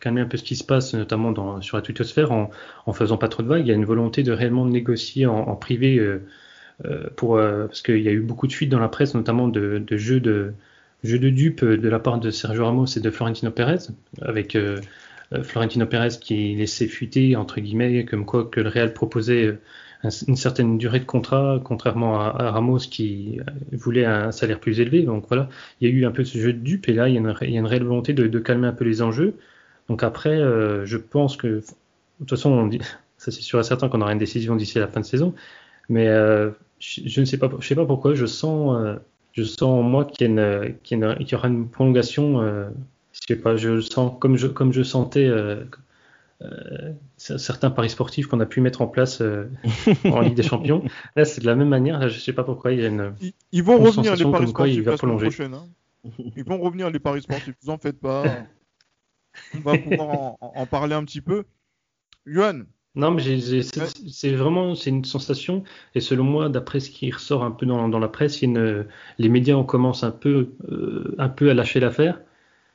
calmer 0.01 0.23
un 0.23 0.27
peu 0.27 0.37
ce 0.37 0.43
qui 0.43 0.57
se 0.57 0.65
passe, 0.65 0.93
notamment 0.93 1.61
sur 1.63 1.77
la 1.77 1.83
twittosphère, 1.83 2.33
en, 2.33 2.51
en 2.87 2.93
faisant 2.93 3.17
pas 3.17 3.29
trop 3.29 3.45
de 3.45 3.49
vagues. 3.49 3.65
Il 3.65 3.69
y 3.69 3.71
a 3.71 3.77
une 3.77 3.85
volonté 3.85 4.25
de 4.25 4.33
réellement 4.33 4.67
négocier 4.67 5.27
en, 5.27 5.55
privé 5.55 6.01
pour, 7.17 7.37
euh, 7.37 7.67
parce 7.67 7.83
qu'il 7.83 8.01
y 8.03 8.09
a 8.09 8.13
eu 8.13 8.21
beaucoup 8.21 8.47
de 8.47 8.53
fuites 8.53 8.71
dans 8.71 8.79
la 8.79 8.89
presse, 8.89 9.15
notamment 9.15 9.49
de, 9.49 9.83
de 9.85 9.97
jeux 9.97 10.21
de 10.21 10.53
jeux 11.05 11.19
de 11.19 11.31
dupes 11.31 11.65
de 11.65 11.89
la 11.89 11.99
part 11.99 12.19
de 12.19 12.31
Sergio 12.31 12.65
Ramos 12.65 12.87
et 12.97 13.01
de 13.01 13.11
Florentino 13.11 13.51
Pérez, 13.51 13.89
avec 14.23 14.57
euh, 14.57 14.81
Florentino 15.43 15.87
Pérez 15.87 16.19
qui 16.21 16.57
laissait 16.57 16.89
fuiter 16.89 17.37
entre 17.37 17.61
guillemets 17.61 18.05
comme 18.05 18.25
quoi 18.25 18.45
que 18.45 18.61
le 18.61 18.69
Real 18.69 18.93
proposait 18.93 19.59
une 20.27 20.37
certaine 20.37 20.79
durée 20.79 21.01
de 21.01 21.05
contrat, 21.05 21.61
contrairement 21.63 22.21
à, 22.21 22.51
Ramos 22.51 22.79
qui 22.79 23.41
voulait 23.73 24.05
un 24.05 24.33
salaire 24.33 24.61
plus 24.61 24.81
élevé. 24.81 25.03
Donc 25.03 25.27
voilà, 25.29 25.49
il 25.81 25.89
y 25.89 25.93
a 25.93 25.95
eu 25.95 26.05
un 26.05 26.11
peu 26.11 26.25
ce 26.25 26.39
jeu 26.39 26.53
de 26.53 26.59
dupes 26.59 26.89
et 26.89 26.93
là 26.93 27.09
il 27.09 27.15
y 27.15 27.17
a 27.17 27.21
une, 27.21 27.67
réelle 27.67 27.85
volonté 27.85 28.13
de, 28.13 28.39
calmer 28.39 28.69
un 28.69 28.73
peu 28.73 28.85
les 28.85 29.03
enjeux. 29.03 29.35
Donc 29.89 30.03
après, 30.03 30.37
euh, 30.37 30.85
je 30.87 30.97
pense 30.97 31.37
que 31.37 31.49
de 31.49 31.63
toute 32.21 32.31
façon, 32.31 32.71
ça 33.19 33.31
c'est 33.31 33.43
sûr 33.43 33.61
et 33.61 33.65
certain 33.65 33.89
qu'on 33.89 34.01
aura 34.01 34.13
une 34.13 34.19
décision 34.19 34.57
d'ici 34.57 34.79
la 34.79 34.89
fin 34.89 35.01
de 35.01 35.07
saison. 35.07 35.35
Mais 35.89 36.09
euh, 36.09 36.51
je, 36.79 37.21
ne 37.21 37.25
sais 37.25 37.39
pas, 37.39 37.51
je 37.61 37.67
sais 37.67 37.75
pas 37.75 37.87
pourquoi, 37.87 38.15
je 38.15 38.27
sens, 38.27 38.77
euh, 38.77 38.97
je 39.33 39.43
sens 39.43 39.85
moi 39.85 40.05
qu'il 40.05 40.31
y, 40.31 40.41
a 40.41 40.69
qu'il 40.83 40.99
y, 40.99 41.35
aura 41.35 41.49
une 41.49 41.69
prolongation. 41.69 42.41
Euh, 42.41 42.69
je 43.13 43.21
sais 43.27 43.37
pas, 43.37 43.57
je 43.57 43.81
sens 43.81 44.13
comme 44.21 44.37
je, 44.37 44.47
comme 44.47 44.73
je 44.73 44.83
sentais 44.83 45.27
euh, 45.27 45.65
euh 46.43 46.93
certains 47.17 47.71
paris 47.71 47.91
sportifs 47.91 48.29
qu'on 48.29 48.39
a 48.39 48.47
pu 48.47 48.61
mettre 48.61 48.81
en 48.81 48.87
place 48.87 49.23
en 50.05 50.21
Ligue 50.21 50.35
des 50.35 50.45
Champions. 50.45 50.85
Là, 51.17 51.25
c'est 51.25 51.41
de 51.41 51.47
la 51.47 51.57
même 51.57 51.69
manière. 51.69 51.99
Là, 51.99 52.09
je 52.09 52.19
sais 52.19 52.33
pas 52.33 52.45
pourquoi 52.45 52.73
il 52.73 52.81
y 52.81 52.85
a 52.85 52.89
une. 52.89 53.13
Ils, 53.51 53.63
vont 53.63 53.79
revenir 53.79 54.15
les 54.15 54.25
paris 54.25 54.49
sportifs 54.49 54.85
la 54.85 54.97
semaine 54.97 55.19
prochaine. 55.19 55.55
Hein. 55.55 55.67
Ils 56.37 56.45
vont 56.45 56.59
revenir 56.59 56.91
les 56.91 57.01
paris 57.01 57.23
sportifs. 57.23 57.55
Vous 57.63 57.71
en 57.71 57.79
faites 57.79 57.99
pas. 57.99 58.25
On 59.55 59.61
va 59.61 59.79
pouvoir 59.79 60.09
en, 60.09 60.39
en 60.41 60.67
parler 60.67 60.95
un 60.95 61.05
petit 61.05 61.21
peu. 61.21 61.45
Johan, 62.25 62.63
non, 62.99 63.13
mais 63.13 63.23
c'est 63.41 64.35
vraiment 64.35 64.75
c'est 64.75 64.91
une 64.91 65.05
sensation. 65.05 65.63
Et 65.95 66.01
selon 66.01 66.25
moi, 66.25 66.49
d'après 66.49 66.81
ce 66.81 66.91
qui 66.91 67.11
ressort 67.13 67.45
un 67.45 67.53
peu 67.53 67.65
dans, 67.65 67.89
dans 67.89 68.01
la 68.01 68.09
presse, 68.09 68.43
une, 68.43 68.87
les 69.19 69.29
médias 69.29 69.55
ont 69.55 69.65
commencé 69.65 70.05
un 70.05 70.11
peu, 70.11 70.49
euh, 70.71 71.15
un 71.17 71.29
peu 71.29 71.49
à 71.49 71.55
lâcher 71.55 71.79
l'affaire. 71.79 72.21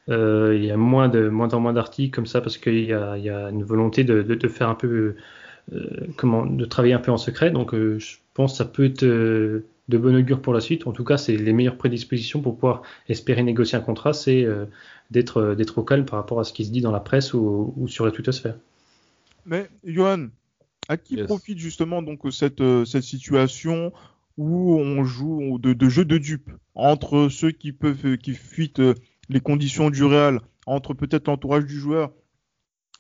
Euh, 0.10 0.54
il 0.56 0.64
y 0.66 0.72
a 0.72 0.78
moins 0.78 1.10
de 1.10 1.28
moins 1.30 1.54
en 1.54 1.60
moins 1.60 1.74
d'articles 1.74 2.16
comme 2.16 2.26
ça 2.26 2.40
parce 2.42 2.58
qu'il 2.58 2.86
y 2.86 2.94
a, 2.94 3.18
il 3.18 3.24
y 3.26 3.30
a 3.30 3.50
une 3.50 3.64
volonté 3.64 4.06
de, 4.06 4.22
de, 4.22 4.36
de 4.36 4.48
faire 4.48 4.70
un 4.70 4.76
peu 4.76 5.16
euh, 5.74 5.90
comment 6.18 6.46
de 6.46 6.66
travailler 6.66 6.94
un 6.94 7.00
peu 7.00 7.12
en 7.12 7.18
secret. 7.18 7.52
Donc 7.52 7.76
je 7.76 8.18
pense 8.34 8.54
que 8.54 8.58
ça 8.58 8.66
peut 8.66 8.86
être 8.86 9.04
de 9.04 9.98
bon 9.98 10.16
augure 10.16 10.42
pour 10.42 10.54
la 10.54 10.62
suite. 10.62 10.88
En 10.88 10.94
tout 10.94 11.04
cas, 11.04 11.18
c'est 11.18 11.36
les 11.36 11.54
meilleures 11.54 11.78
prédispositions 11.78 12.42
pour 12.42 12.56
pouvoir 12.56 12.84
espérer 13.10 13.44
négocier 13.44 13.78
un 13.78 13.82
contrat, 13.82 14.14
c'est 14.14 14.48
d'être 15.12 15.56
d'être 15.56 15.78
au 15.80 15.84
calme 15.84 16.06
par 16.06 16.20
rapport 16.20 16.40
à 16.40 16.44
ce 16.46 16.54
qui 16.54 16.66
se 16.66 16.72
dit 16.72 16.82
dans 16.82 16.92
la 16.92 17.02
presse 17.02 17.34
ou, 17.34 17.74
ou 17.78 17.88
sur 17.90 18.06
la 18.06 18.12
twittosphère. 18.12 18.56
Mais 19.46 19.70
Johan, 19.84 20.30
à 20.88 20.98
qui 20.98 21.18
profite 21.24 21.58
justement 21.58 22.02
donc 22.02 22.22
cette, 22.32 22.62
euh, 22.62 22.86
cette 22.86 23.04
situation 23.04 23.92
où 24.38 24.78
on 24.78 25.04
joue 25.04 25.60
de, 25.60 25.74
de 25.74 25.90
jeu 25.90 26.06
de 26.06 26.18
dupes 26.18 26.52
entre 26.76 27.30
ceux 27.30 27.52
qui 27.52 27.72
peuvent 27.72 28.06
euh, 28.06 28.18
qui 28.18 28.34
fuitent 28.34 28.80
euh, 28.80 28.96
les 29.30 29.40
conditions 29.40 29.90
du 29.90 30.04
Real, 30.04 30.42
entre 30.66 30.94
peut-être 30.94 31.28
l'entourage 31.28 31.66
du 31.66 31.80
joueur 31.80 32.12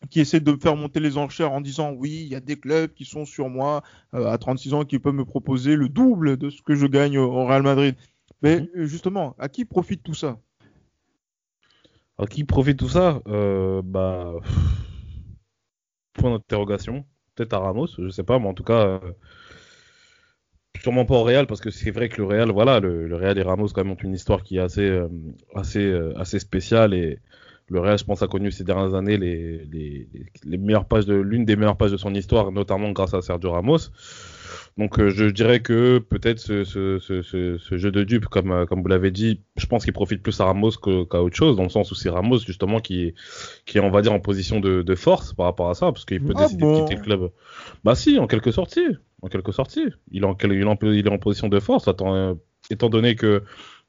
qui 0.10 0.20
essaie 0.20 0.42
de 0.42 0.56
faire 0.62 0.76
monter 0.76 1.00
les 1.00 1.18
enchères 1.18 1.52
en 1.54 1.62
disant 1.62 1.92
oui, 1.92 2.22
il 2.24 2.28
y 2.28 2.36
a 2.36 2.42
des 2.42 2.58
clubs 2.58 2.94
qui 2.94 3.06
sont 3.06 3.26
sur 3.26 3.48
moi 3.48 3.84
à 4.12 4.38
36 4.38 4.74
ans 4.74 4.84
qui 4.84 5.00
peuvent 5.00 5.14
me 5.14 5.24
proposer 5.24 5.78
le 5.78 5.88
double 5.88 6.36
de 6.36 6.50
ce 6.50 6.62
que 6.62 6.76
je 6.76 6.88
gagne 6.88 7.18
au, 7.18 7.46
Real 7.46 7.64
Madrid. 7.64 7.96
Mais 8.42 8.70
mhm. 8.76 8.84
justement, 8.84 9.34
à 9.40 9.48
qui 9.48 9.64
profite 9.64 10.04
tout 10.04 10.14
ça? 10.14 10.40
À 12.18 12.26
qui 12.28 12.44
profite 12.44 12.78
tout 12.78 12.90
ça? 12.90 13.22
Euh, 13.28 13.82
Bah 13.82 14.34
point 16.14 16.32
d'interrogation. 16.32 17.06
Peut-être 17.36 17.54
à 17.54 17.60
Ramos, 17.60 17.88
je 17.98 18.10
sais 18.10 18.24
pas, 18.24 18.40
mais 18.40 18.48
en 18.48 18.54
tout 18.54 18.64
cas, 18.64 18.86
euh, 18.88 19.00
sûrement 20.82 21.06
pas 21.06 21.16
au 21.16 21.24
Real, 21.24 21.48
parce 21.48 21.62
que 21.62 21.72
c'est 21.72 21.92
vrai 21.92 22.10
que 22.10 22.22
le 22.22 22.28
Real, 22.28 22.52
voilà, 22.52 22.80
le, 22.80 23.08
le, 23.08 23.16
Real 23.16 23.38
et 23.38 23.42
Ramos 23.42 23.70
quand 23.70 23.84
même 23.84 23.94
ont 23.94 24.04
une 24.04 24.14
histoire 24.14 24.44
qui 24.44 24.58
est 24.58 24.62
assez, 24.62 24.88
euh, 24.88 25.08
assez, 25.56 25.80
euh, 25.84 26.14
assez 26.18 26.40
spéciale 26.40 26.94
et 26.94 27.20
le 27.70 27.80
Real, 27.80 27.98
je 27.98 28.04
pense, 28.04 28.22
a 28.22 28.28
connu 28.28 28.52
ces 28.52 28.64
dernières 28.64 28.94
années 28.94 29.18
les, 29.18 30.08
meilleures 30.58 30.86
pages 30.86 31.06
de 31.06 31.16
l'une 31.16 31.46
des 31.46 31.56
meilleures 31.56 31.78
pages 31.78 31.92
de 31.92 31.98
son 31.98 32.14
histoire, 32.14 32.52
notamment 32.52 32.92
grâce 32.92 33.14
à 33.14 33.22
Sergio 33.22 33.52
Ramos. 33.52 33.90
Donc 34.78 35.00
euh, 35.00 35.10
je 35.10 35.26
dirais 35.26 35.62
que 35.62 36.00
peut-être 36.00 36.40
ce, 36.40 36.64
ce, 36.64 36.98
ce, 37.00 37.22
ce, 37.22 37.78
jeu 37.78 37.92
de 37.92 38.04
dupe, 38.04 38.26
comme, 38.26 38.52
euh, 38.52 38.66
comme 38.66 38.82
vous 38.82 38.88
l'avez 38.88 39.12
dit, 39.12 39.42
je 39.56 39.68
pense 39.68 39.84
qu'il 39.84 39.94
profite 39.94 40.24
plus 40.24 40.40
à 40.42 40.46
Ramos 40.46 40.72
qu'à 40.72 41.22
autre 41.22 41.36
chose, 41.36 41.58
dans 41.58 41.64
le 41.64 41.70
sens 41.70 41.92
où 41.92 41.96
c'est 41.96 42.10
Ramos 42.10 42.40
justement 42.40 42.80
qui, 42.80 43.14
qui 43.66 43.78
est, 43.78 43.82
on 43.82 43.92
va 43.92 44.02
dire, 44.02 44.14
en 44.14 44.20
position 44.20 44.60
de, 44.60 44.82
de 44.82 44.96
force 44.96 45.34
par 45.34 45.46
rapport 45.46 45.70
à 45.70 45.76
ça, 45.76 45.92
parce 45.92 46.06
qu'il 46.06 46.24
peut 46.24 46.34
ah 46.36 46.46
décider 46.46 46.66
de 46.66 46.80
quitter 46.80 46.96
le 46.96 47.02
club. 47.02 47.30
Bah 47.84 47.94
si, 47.94 48.18
en 48.18 48.26
quelque 48.28 48.52
sorte. 48.52 48.80
En 49.22 49.28
quelque 49.28 49.52
sorte. 49.52 49.78
Il 50.12 50.24
est 50.24 50.26
en, 50.26 50.36
il 50.44 50.68
en, 50.68 50.78
il 50.82 51.06
est 51.06 51.10
en 51.10 51.18
position 51.18 51.50
de 51.50 51.60
force, 51.60 51.88
étant, 51.88 52.38
étant 52.72 52.90
donné 52.90 53.16
que 53.16 53.44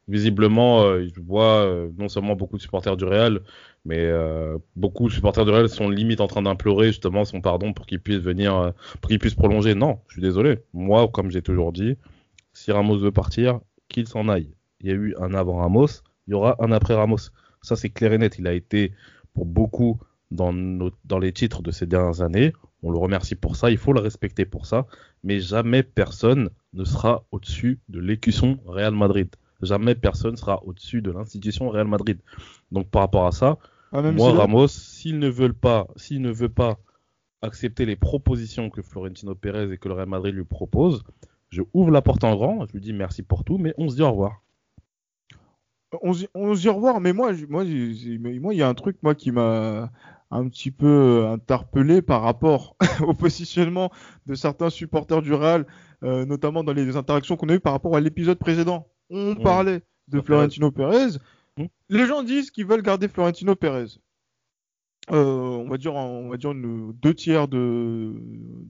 visiblement, 0.08 0.82
euh, 0.82 1.06
je 1.14 1.20
vois 1.20 1.64
euh, 1.64 1.88
non 1.98 2.08
seulement 2.08 2.36
beaucoup 2.36 2.56
de 2.56 2.62
supporters 2.62 2.96
du 2.96 3.04
Real, 3.04 3.40
mais 3.84 4.00
euh, 4.00 4.58
beaucoup 4.76 5.08
de 5.08 5.12
supporters 5.12 5.44
du 5.44 5.50
Real 5.50 5.68
sont 5.68 5.90
limite 5.90 6.20
en 6.20 6.26
train 6.26 6.42
d'implorer 6.42 6.88
justement 6.88 7.24
son 7.24 7.40
pardon 7.40 7.72
pour 7.72 7.86
qu'il 7.86 8.00
puisse 8.00 8.18
venir, 8.18 8.56
euh, 8.56 8.70
pour 9.00 9.10
qu'il 9.10 9.18
puisse 9.18 9.34
prolonger. 9.34 9.74
Non, 9.74 10.00
je 10.08 10.14
suis 10.14 10.22
désolé. 10.22 10.60
Moi, 10.72 11.06
comme 11.08 11.30
j'ai 11.30 11.42
toujours 11.42 11.72
dit, 11.72 11.96
si 12.52 12.72
Ramos 12.72 12.98
veut 12.98 13.12
partir, 13.12 13.60
qu'il 13.88 14.08
s'en 14.08 14.28
aille. 14.28 14.50
Il 14.80 14.88
y 14.88 14.90
a 14.90 14.94
eu 14.94 15.14
un 15.20 15.34
avant 15.34 15.58
Ramos, 15.58 16.02
il 16.26 16.32
y 16.32 16.34
aura 16.34 16.56
un 16.60 16.72
après 16.72 16.94
Ramos. 16.94 17.30
Ça, 17.62 17.76
c'est 17.76 17.90
clair 17.90 18.12
et 18.12 18.18
net. 18.18 18.36
Il 18.38 18.46
a 18.46 18.52
été 18.52 18.92
pour 19.34 19.44
beaucoup 19.44 19.98
dans, 20.30 20.52
dans 21.04 21.18
les 21.18 21.32
titres 21.32 21.62
de 21.62 21.70
ces 21.70 21.86
dernières 21.86 22.22
années. 22.22 22.52
On 22.82 22.90
le 22.90 22.98
remercie 22.98 23.34
pour 23.34 23.56
ça. 23.56 23.70
Il 23.70 23.78
faut 23.78 23.92
le 23.92 24.00
respecter 24.00 24.44
pour 24.44 24.66
ça. 24.66 24.86
Mais 25.22 25.40
jamais 25.40 25.82
personne 25.82 26.50
ne 26.72 26.84
sera 26.84 27.24
au-dessus 27.30 27.80
de 27.88 28.00
l'écusson 28.00 28.58
Real 28.66 28.94
Madrid. 28.94 29.28
Jamais 29.62 29.94
personne 29.94 30.36
sera 30.36 30.62
au-dessus 30.64 31.00
de 31.00 31.10
l'institution 31.10 31.68
Real 31.70 31.86
Madrid. 31.86 32.18
Donc 32.72 32.90
par 32.90 33.02
rapport 33.02 33.26
à 33.26 33.32
ça, 33.32 33.58
Ah, 33.94 34.02
même 34.02 34.16
moi 34.16 34.30
si 34.32 34.36
Ramos, 34.36 34.68
s'il 34.68 35.18
ne 35.18 35.28
veut 35.28 35.52
pas, 35.52 35.86
s'il 35.96 36.20
ne 36.20 36.30
veut 36.32 36.48
pas 36.50 36.78
accepter 37.42 37.86
les 37.86 37.96
propositions 37.96 38.68
que 38.70 38.82
Florentino 38.82 39.34
Pérez 39.34 39.72
et 39.72 39.78
que 39.78 39.88
le 39.88 39.94
Real 39.94 40.08
Madrid 40.08 40.34
lui 40.34 40.44
propose, 40.44 41.02
je 41.50 41.62
ouvre 41.72 41.90
la 41.90 42.02
porte 42.02 42.24
en 42.24 42.34
grand, 42.36 42.66
je 42.66 42.72
lui 42.72 42.80
dis 42.80 42.92
merci 42.92 43.22
pour 43.22 43.44
tout, 43.44 43.56
mais 43.58 43.72
on 43.78 43.88
se 43.88 43.96
dit 43.96 44.02
au 44.02 44.10
revoir. 44.10 44.42
on 46.02 46.12
se 46.12 46.26
on 46.34 46.54
se 46.54 46.60
dit 46.62 46.68
au 46.68 46.74
revoir, 46.74 47.00
mais 47.00 47.12
moi, 47.12 47.32
moi, 47.48 47.64
moi, 47.64 47.64
il 47.64 48.58
y 48.58 48.62
a 48.62 48.68
un 48.68 48.74
truc 48.74 48.96
moi 49.02 49.14
qui 49.14 49.30
m'a 49.30 49.90
un 50.30 50.48
petit 50.48 50.72
peu 50.72 50.86
euh, 51.22 51.32
interpellé 51.32 52.02
par 52.02 52.22
rapport 52.22 52.76
au 53.06 53.14
positionnement 53.14 53.92
de 54.26 54.34
certains 54.34 54.70
supporters 54.70 55.22
du 55.22 55.32
Real, 55.32 55.66
euh, 56.02 56.24
notamment 56.24 56.64
dans 56.64 56.72
les 56.72 56.96
interactions 56.96 57.36
qu'on 57.36 57.48
a 57.50 57.54
eues 57.54 57.60
par 57.60 57.72
rapport 57.74 57.94
à 57.96 58.00
l'épisode 58.00 58.38
précédent. 58.38 58.88
On 59.10 59.34
Mm. 59.34 59.42
parlait 59.42 59.82
de. 60.08 60.20
Florentino 60.20 60.72
Pérez. 60.72 61.18
Les 61.90 62.06
gens 62.06 62.22
disent 62.22 62.50
qu'ils 62.50 62.66
veulent 62.66 62.82
garder 62.82 63.08
Florentino 63.08 63.54
Pérez. 63.54 63.86
Euh, 65.10 65.22
on 65.22 65.68
va 65.68 65.76
dire, 65.76 65.94
on 65.94 66.30
va 66.30 66.38
dire 66.38 66.54
deux 66.54 67.12
tiers 67.12 67.46
de, 67.46 68.14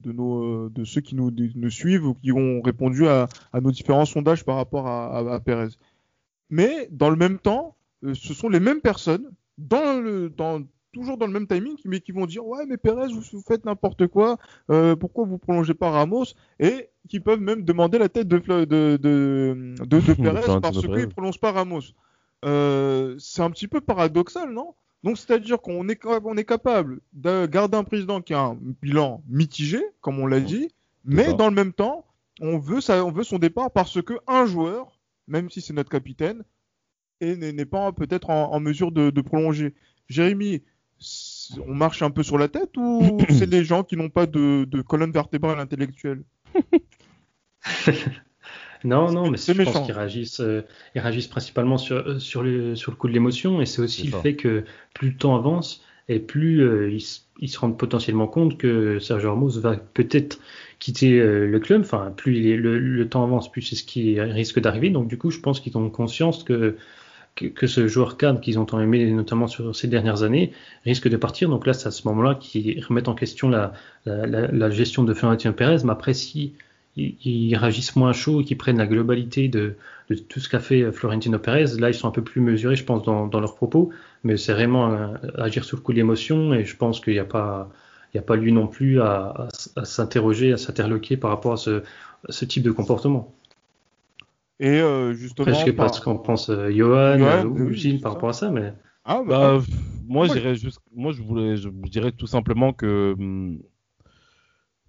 de, 0.03 0.11
nos, 0.11 0.69
de 0.69 0.85
ceux 0.85 1.01
qui 1.01 1.15
nous, 1.15 1.31
nous 1.55 1.71
suivent 1.71 2.07
ou 2.07 2.15
qui 2.15 2.33
ont 2.33 2.61
répondu 2.61 3.07
à, 3.07 3.29
à 3.53 3.61
nos 3.61 3.71
différents 3.71 4.05
sondages 4.05 4.45
par 4.45 4.57
rapport 4.57 4.89
à, 4.89 5.17
à, 5.19 5.35
à 5.35 5.41
Pérez. 5.41 5.69
Mais 6.51 6.89
dans 6.91 7.09
le 7.11 7.15
même 7.17 7.39
temps, 7.39 7.77
euh, 8.05 8.15
ce 8.15 8.35
sont 8.35 8.49
les 8.49 8.59
mêmes 8.59 8.81
personnes, 8.81 9.31
dans 9.59 10.01
le, 10.03 10.29
dans, 10.29 10.63
toujours 10.93 11.19
dans 11.19 11.27
le 11.29 11.33
même 11.33 11.47
timing, 11.47 11.77
mais 11.85 12.01
qui 12.01 12.11
vont 12.11 12.27
dire 12.27 12.45
ouais 12.45 12.67
mais 12.67 12.77
Pérez 12.79 13.13
vous, 13.13 13.21
vous 13.33 13.43
faites 13.47 13.65
n'importe 13.65 14.09
quoi, 14.09 14.37
euh, 14.71 14.97
pourquoi 14.97 15.27
vous 15.27 15.39
prolongez 15.39 15.75
pas 15.75 15.91
Ramos? 15.91 16.25
Et 16.59 16.89
qui 17.09 17.21
peuvent 17.21 17.41
même 17.41 17.63
demander 17.63 17.99
la 17.99 18.09
tête 18.09 18.27
de 18.27 18.39
Fla- 18.41 18.67
de 18.67 18.99
de, 19.01 19.75
de, 19.79 19.85
de 19.85 20.01
Pérez 20.15 20.41
parce 20.61 20.81
Pérez. 20.83 21.03
qu'il 21.03 21.09
prolonge 21.11 21.39
pas 21.39 21.53
Ramos. 21.53 21.81
Euh, 22.45 23.17
c'est 23.19 23.43
un 23.43 23.51
petit 23.51 23.69
peu 23.69 23.81
paradoxal 23.81 24.53
non? 24.53 24.75
Donc 25.03 25.19
c'est-à-dire 25.19 25.61
qu'on 25.61 25.89
est 25.89 26.01
on 26.05 26.37
est 26.37 26.45
capable 26.45 27.01
de 27.13 27.47
garder 27.47 27.77
un 27.77 27.85
président 27.85 28.21
qui 28.21 28.35
a 28.35 28.41
un 28.41 28.59
bilan 28.83 29.23
mitigé 29.29 29.83
comme 30.01 30.19
on 30.19 30.27
l'a 30.27 30.41
dit, 30.41 30.69
mais 31.05 31.35
dans 31.35 31.49
le 31.49 31.55
même 31.55 31.73
temps 31.73 32.07
on 32.41 32.59
veut 32.59 32.81
ça, 32.81 33.05
on 33.05 33.13
veut 33.13 33.25
son 33.25 33.39
départ 33.39 33.71
parce 33.71 34.03
que 34.03 34.15
un 34.27 34.47
joueur 34.47 34.99
même 35.27 35.51
si 35.51 35.61
c'est 35.61 35.73
notre 35.73 35.91
capitaine, 35.91 36.45
n'est 37.21 37.65
pas 37.65 37.93
peut-être 37.93 38.31
en, 38.31 38.53
en 38.53 38.61
mesure 38.61 38.93
de, 38.93 39.11
de 39.11 39.21
prolonger. 39.21 39.75
Jérémy, 40.09 40.63
on 41.67 41.75
marche 41.75 42.03
un 42.03 42.11
peu 42.11 42.23
sur 42.23 42.39
la 42.39 42.49
tête 42.49 42.77
ou 42.77 43.19
c'est 43.31 43.47
les 43.47 43.65
gens 43.65 43.83
qui 43.85 43.97
n'ont 43.97 44.11
pas 44.11 44.27
de, 44.27 44.65
de 44.65 44.83
colonne 44.83 45.13
vertébrale 45.13 45.61
intellectuelle? 45.61 46.25
Non, 48.85 49.11
non, 49.11 49.31
mais 49.31 49.39
je 49.39 49.63
pense 49.63 49.81
qu'ils 49.81 49.95
réagissent, 49.95 50.41
euh, 50.41 50.63
ils 50.95 51.01
réagissent 51.01 51.27
principalement 51.29 51.79
sur, 51.79 51.97
euh, 51.97 52.19
sur, 52.19 52.43
le, 52.43 52.77
sur 52.77 52.91
le 52.93 52.97
coup 52.97 53.09
de 53.09 53.13
l'émotion, 53.13 53.61
et 53.61 53.67
c'est 53.67 53.81
aussi 53.83 54.05
le 54.05 54.13
ça. 54.13 54.21
fait 54.21 54.35
que 54.37 54.65
plus 54.93 55.09
le 55.11 55.17
temps 55.17 55.35
avance, 55.37 55.83
et 56.09 56.19
plus 56.19 56.61
euh, 56.63 56.91
ils, 57.41 57.49
se 57.49 57.59
rendent 57.59 57.79
potentiellement 57.79 58.27
compte 58.27 58.59
que 58.59 58.99
Sergio 58.99 59.31
Ramos 59.31 59.59
va 59.59 59.77
peut-être 59.77 60.39
quitter 60.79 61.19
euh, 61.19 61.47
le 61.47 61.59
club. 61.61 61.81
Enfin, 61.81 62.13
plus 62.15 62.37
il 62.37 62.47
est- 62.47 62.57
le, 62.57 62.79
le 62.79 63.09
temps 63.09 63.25
avance, 63.25 63.51
plus 63.51 63.63
c'est 63.63 63.77
ce 63.77 63.85
qui 63.85 64.21
risque 64.21 64.61
d'arriver. 64.61 64.91
Donc, 64.91 65.09
du 65.09 65.17
coup, 65.17 65.31
je 65.31 65.41
pense 65.41 65.61
qu'ils 65.61 65.77
ont 65.79 65.89
conscience 65.89 66.45
que, 66.45 66.77
que, 67.37 67.47
que 67.47 67.67
ce 67.67 67.89
joueur 67.89 68.19
cadre 68.19 68.41
qu'ils 68.41 68.59
ont 68.59 68.67
tant 68.67 68.81
aimé, 68.81 69.11
notamment 69.11 69.47
sur 69.47 69.75
ces 69.75 69.89
dernières 69.89 70.23
années, 70.25 70.53
risque 70.85 71.09
de 71.09 71.17
partir. 71.17 71.49
Donc 71.49 71.67
là, 71.67 71.73
c'est 71.73 71.89
à 71.89 71.91
ce 71.91 72.07
moment-là 72.09 72.35
qu'ils 72.35 72.85
remettent 72.85 73.09
en 73.09 73.15
question 73.15 73.49
la, 73.49 73.73
la, 74.05 74.27
la, 74.27 74.47
la 74.49 74.71
gestion 74.71 75.05
de 75.05 75.15
Florentino 75.15 75.55
Pérez. 75.55 75.79
Mais 75.85 75.93
après, 75.93 76.13
si 76.13 76.53
ils, 76.97 77.17
ils 77.25 77.57
réagissent 77.57 77.97
moins 77.97 78.13
chaud 78.13 78.41
et 78.41 78.45
qu'ils 78.45 78.57
prennent 78.59 78.79
la 78.79 78.87
globalité 78.87 79.49
de, 79.49 79.77
de 80.11 80.15
tout 80.15 80.41
ce 80.41 80.49
qu'a 80.49 80.61
fait 80.61 80.93
Florentino 80.93 81.39
Pérez, 81.39 81.77
là, 81.79 81.91
ils 81.91 81.95
sont 81.95 82.09
un 82.09 82.11
peu 82.13 82.23
plus 82.23 82.41
mesurés, 82.41 82.77
je 82.77 82.85
pense, 82.85 83.03
dans, 83.05 83.27
dans 83.27 83.41
leurs 83.41 83.55
propos. 83.55 83.91
Mais 84.25 84.37
c'est 84.37 84.53
vraiment 84.53 84.93
euh, 84.93 85.09
agir 85.37 85.65
sur 85.65 85.77
le 85.77 85.83
coup 85.83 85.93
de 85.93 85.99
l'émotion. 85.99 86.55
Et 86.55 86.65
je 86.65 86.77
pense 86.77 87.01
qu'il 87.01 87.13
n'y 87.15 87.19
a 87.19 87.25
pas, 87.25 87.71
il 88.13 88.17
n'y 88.19 88.21
a 88.21 88.23
pas 88.23 88.37
lieu 88.37 88.51
non 88.53 88.67
plus 88.67 89.01
à, 89.01 89.27
à, 89.27 89.49
à 89.77 89.85
s'interroger, 89.85 90.53
à 90.53 90.57
s'interloquer 90.57 91.17
par 91.17 91.31
rapport 91.31 91.53
à 91.55 91.57
ce, 91.57 91.83
à 92.29 92.33
ce 92.33 92.45
type 92.45 92.63
de 92.63 92.71
comportement. 92.71 93.35
Et 94.61 94.81
euh, 94.81 95.13
justement. 95.15 95.47
Après, 95.47 95.55
je 95.55 95.65
sais 95.65 95.73
pas 95.73 95.89
par- 95.89 95.95
ce 95.95 96.01
qu'en 96.01 96.17
pense 96.17 96.49
euh, 96.51 96.71
Johan 96.71 97.21
euh, 97.21 97.45
ou 97.45 97.69
oui, 97.69 97.75
Gilles 97.75 98.01
par 98.01 98.13
ça. 98.13 98.15
rapport 98.15 98.31
à 98.31 98.33
ça, 98.33 98.51
mais 98.51 98.73
Ah, 99.05 99.23
bah, 99.27 99.59
Bah, 99.59 99.61
moi, 100.07 100.27
Moi, 100.27 100.37
je 100.37 100.41
dirais 100.41 100.55
juste, 100.55 100.81
moi, 100.93 101.13
je 101.13 101.23
voulais, 101.23 101.57
je 101.57 101.69
vous 101.69 101.89
dirais 101.89 102.13
tout 102.13 102.27
simplement 102.27 102.73
que 102.73 103.15
hum, 103.19 103.63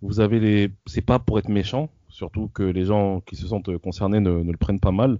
vous 0.06 0.20
avez 0.20 0.40
les, 0.40 0.72
c'est 0.86 1.02
pas 1.02 1.20
pour 1.20 1.40
être 1.40 1.50
méchant, 1.50 1.90
surtout 2.10 2.48
que 2.50 2.64
les 2.64 2.86
gens 2.86 3.22
qui 3.22 3.36
se 3.36 3.48
sentent 3.48 3.78
concernés 3.80 4.20
ne, 4.20 4.44
le 4.44 4.58
prennent 4.58 4.80
pas 4.80 4.92
mal, 4.92 5.20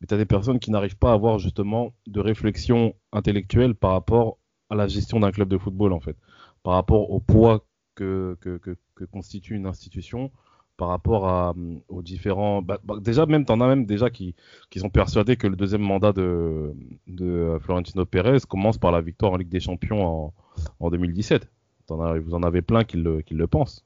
mais 0.00 0.06
tu 0.06 0.14
as 0.14 0.18
des 0.18 0.26
personnes 0.26 0.58
qui 0.58 0.70
n'arrivent 0.70 0.96
pas 0.98 1.10
à 1.10 1.14
avoir 1.14 1.38
justement 1.38 1.92
de 2.06 2.20
réflexion 2.20 2.94
intellectuelle 3.12 3.74
par 3.74 3.92
rapport 3.92 4.38
à 4.70 4.74
la 4.74 4.88
gestion 4.88 5.20
d'un 5.20 5.32
club 5.32 5.48
de 5.48 5.58
football, 5.58 5.92
en 5.92 6.00
fait, 6.00 6.16
par 6.62 6.74
rapport 6.74 7.10
au 7.10 7.20
poids 7.20 7.64
que, 7.94 8.36
que, 8.40 8.58
que, 8.58 9.04
constitue 9.06 9.54
une 9.54 9.66
institution, 9.66 10.30
par 10.76 10.88
rapport 10.88 11.26
à, 11.28 11.50
hum, 11.50 11.80
aux 11.88 12.02
différents, 12.02 12.62
bah, 12.62 12.78
bah, 12.84 12.96
déjà 13.00 13.24
même, 13.26 13.44
t'en 13.46 13.60
as 13.60 13.68
même 13.68 13.86
déjà 13.86 14.10
qui, 14.10 14.34
qui 14.70 14.80
sont 14.80 14.90
persuadés 14.90 15.36
que 15.36 15.46
le 15.46 15.56
deuxième 15.56 15.82
mandat 15.82 16.12
de, 16.12 16.74
de 17.06 17.24
euh, 17.26 17.58
Florentino 17.60 18.04
Pérez 18.04 18.38
commence 18.48 18.76
par 18.78 18.92
la 18.92 19.00
victoire 19.00 19.32
en 19.32 19.36
Ligue 19.36 19.48
des 19.48 19.60
Champions 19.60 20.04
en, 20.06 20.34
en 20.80 20.90
2017. 20.90 21.50
T'en 21.86 22.00
as- 22.02 22.18
vous 22.18 22.34
en 22.34 22.42
avez 22.42 22.62
plein 22.62 22.84
qui 22.84 22.98
le, 22.98 23.22
qui 23.22 23.34
le 23.34 23.46
pensent. 23.46 23.84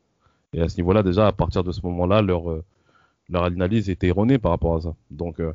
Et 0.53 0.61
à 0.61 0.69
ce 0.69 0.77
niveau-là, 0.77 1.03
déjà, 1.03 1.27
à 1.27 1.33
partir 1.33 1.65
de 1.65 1.73
ce 1.73 1.81
moment-là, 1.83 2.23
leur, 2.23 2.51
euh, 2.51 2.65
analyse 3.33 3.89
était 3.89 4.09
erronée 4.09 4.39
par 4.39 4.51
rapport 4.51 4.77
à 4.77 4.81
ça. 4.81 4.95
Donc, 5.11 5.41
euh, 5.41 5.53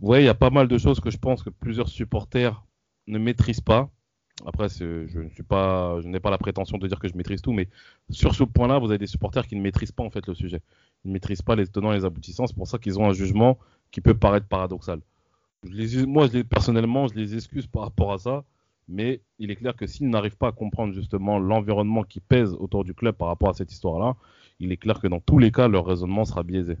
ouais, 0.00 0.22
il 0.22 0.26
y 0.26 0.28
a 0.28 0.34
pas 0.34 0.50
mal 0.50 0.68
de 0.68 0.78
choses 0.78 1.00
que 1.00 1.10
je 1.10 1.18
pense 1.18 1.42
que 1.42 1.50
plusieurs 1.50 1.88
supporters 1.88 2.64
ne 3.06 3.18
maîtrisent 3.18 3.60
pas. 3.60 3.88
Après, 4.46 4.68
je 4.68 5.18
n'ai 6.08 6.20
pas 6.20 6.30
la 6.30 6.38
prétention 6.38 6.78
de 6.78 6.86
dire 6.86 7.00
que 7.00 7.08
je 7.08 7.16
maîtrise 7.16 7.42
tout, 7.42 7.52
mais 7.52 7.68
sur 8.10 8.34
ce 8.34 8.44
point-là, 8.44 8.78
vous 8.78 8.86
avez 8.86 8.98
des 8.98 9.06
supporters 9.08 9.46
qui 9.46 9.56
ne 9.56 9.60
maîtrisent 9.60 9.92
pas 9.92 10.04
en 10.04 10.10
fait 10.10 10.26
le 10.26 10.34
sujet. 10.34 10.62
Ils 11.04 11.08
ne 11.08 11.12
maîtrisent 11.12 11.42
pas 11.42 11.56
les 11.56 11.66
tenants 11.66 11.92
et 11.92 11.96
les 11.96 12.04
aboutissants. 12.04 12.46
C'est 12.46 12.56
pour 12.56 12.68
ça 12.68 12.78
qu'ils 12.78 12.98
ont 13.00 13.08
un 13.08 13.12
jugement 13.12 13.58
qui 13.90 14.00
peut 14.00 14.14
paraître 14.14 14.46
paradoxal. 14.46 15.00
Moi, 16.06 16.28
personnellement, 16.48 17.08
je 17.08 17.14
les 17.14 17.34
excuse 17.34 17.66
par 17.66 17.82
rapport 17.82 18.12
à 18.12 18.18
ça, 18.18 18.44
mais 18.88 19.20
il 19.38 19.50
est 19.50 19.56
clair 19.56 19.76
que 19.76 19.86
s'ils 19.86 20.08
n'arrivent 20.08 20.36
pas 20.36 20.48
à 20.48 20.52
comprendre 20.52 20.94
justement 20.94 21.38
l'environnement 21.38 22.02
qui 22.02 22.20
pèse 22.20 22.54
autour 22.54 22.84
du 22.84 22.94
club 22.94 23.14
par 23.14 23.28
rapport 23.28 23.50
à 23.50 23.54
cette 23.54 23.72
histoire-là, 23.72 24.16
il 24.60 24.72
est 24.72 24.76
clair 24.76 25.00
que 25.00 25.06
dans 25.06 25.20
tous 25.20 25.38
les 25.38 25.52
cas, 25.52 25.68
leur 25.68 25.86
raisonnement 25.86 26.24
sera 26.24 26.42
biaisé. 26.42 26.76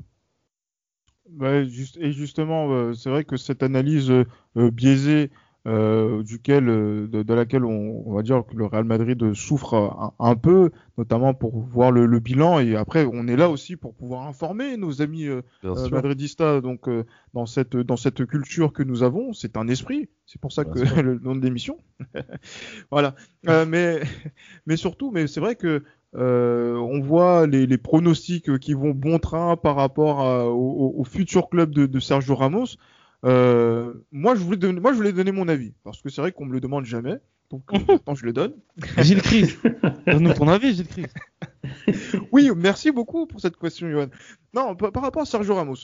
Et 2.00 2.12
justement, 2.12 2.70
euh, 2.70 2.94
c'est 2.94 3.10
vrai 3.10 3.24
que 3.24 3.36
cette 3.36 3.62
analyse 3.62 4.10
euh, 4.10 4.24
euh, 4.56 4.70
biaisée 4.70 5.30
euh, 5.66 6.22
duquel, 6.22 6.68
euh, 6.68 7.06
de, 7.08 7.22
de 7.22 7.34
laquelle 7.34 7.64
on, 7.64 8.02
on 8.06 8.14
va 8.14 8.22
dire 8.22 8.44
que 8.46 8.54
le 8.56 8.64
Real 8.66 8.84
Madrid 8.84 9.34
souffre 9.34 9.74
un, 9.74 10.12
un 10.18 10.34
peu, 10.36 10.70
notamment 10.96 11.34
pour 11.34 11.58
voir 11.60 11.90
le, 11.90 12.06
le 12.06 12.20
bilan, 12.20 12.60
et 12.60 12.76
après 12.76 13.04
on 13.04 13.26
est 13.28 13.36
là 13.36 13.50
aussi 13.50 13.76
pour 13.76 13.94
pouvoir 13.94 14.26
informer 14.26 14.76
nos 14.76 15.02
amis 15.02 15.26
euh, 15.26 15.42
madridistas. 15.90 16.60
Donc 16.60 16.88
euh, 16.88 17.04
dans 17.34 17.46
cette 17.46 17.76
dans 17.76 17.96
cette 17.96 18.24
culture 18.26 18.72
que 18.72 18.82
nous 18.82 19.02
avons, 19.02 19.32
c'est 19.32 19.56
un 19.56 19.68
esprit. 19.68 20.08
C'est 20.26 20.40
pour 20.40 20.52
ça 20.52 20.64
Bien 20.64 20.72
que 20.72 20.84
sûr. 20.86 21.02
le 21.02 21.18
nom 21.18 21.34
de 21.36 21.42
l'émission. 21.44 21.78
voilà. 22.90 23.14
Mais 23.44 24.00
mais 24.66 24.76
surtout, 24.76 25.10
mais 25.10 25.26
c'est 25.26 25.40
vrai 25.40 25.56
que 25.56 25.82
euh, 26.14 26.76
on 26.76 27.00
voit 27.00 27.46
les, 27.46 27.66
les 27.66 27.78
pronostics 27.78 28.58
qui 28.58 28.72
vont 28.72 28.90
bon 28.90 29.18
train 29.18 29.56
par 29.56 29.76
rapport 29.76 30.20
à- 30.20 30.46
au, 30.46 30.54
au- 30.96 31.00
au 31.00 31.04
futur 31.04 31.48
club 31.50 31.70
de, 31.74 31.86
de 31.86 32.00
Sergio 32.00 32.34
Ramos. 32.34 32.76
Euh, 33.24 33.94
moi, 34.12 34.34
je 34.36 34.40
voulais 34.40 34.56
donner, 34.56 34.80
moi, 34.80 34.92
je 34.92 34.96
voulais 34.96 35.12
donner 35.12 35.32
mon 35.32 35.48
avis 35.48 35.72
parce 35.84 36.00
que 36.02 36.08
c'est 36.08 36.20
vrai 36.20 36.32
qu'on 36.32 36.46
me 36.46 36.52
le 36.52 36.60
demande 36.60 36.84
jamais. 36.84 37.18
Donc 37.50 37.62
euh, 37.72 37.78
maintenant, 37.88 38.14
je 38.14 38.24
le 38.24 38.32
donne. 38.32 38.54
Gilles 38.98 39.22
Christ, 39.22 39.58
donne-nous 40.06 40.34
ton 40.34 40.48
avis, 40.48 40.74
Gilles 40.74 40.86
Christ. 40.88 41.14
Oui, 42.32 42.50
merci 42.56 42.90
beaucoup 42.90 43.26
pour 43.26 43.40
cette 43.40 43.56
question, 43.56 43.90
Johan. 43.90 44.06
Non, 44.54 44.76
par, 44.76 44.92
par 44.92 45.02
rapport 45.02 45.22
à 45.22 45.26
Sergio 45.26 45.54
Ramos. 45.54 45.76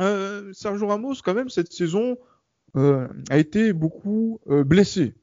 Euh, 0.00 0.52
Sergio 0.52 0.86
Ramos, 0.86 1.14
quand 1.24 1.34
même, 1.34 1.48
cette 1.48 1.72
saison 1.72 2.16
euh, 2.76 3.06
a 3.30 3.38
été 3.38 3.72
beaucoup 3.72 4.40
euh, 4.48 4.64
blessé. 4.64 5.14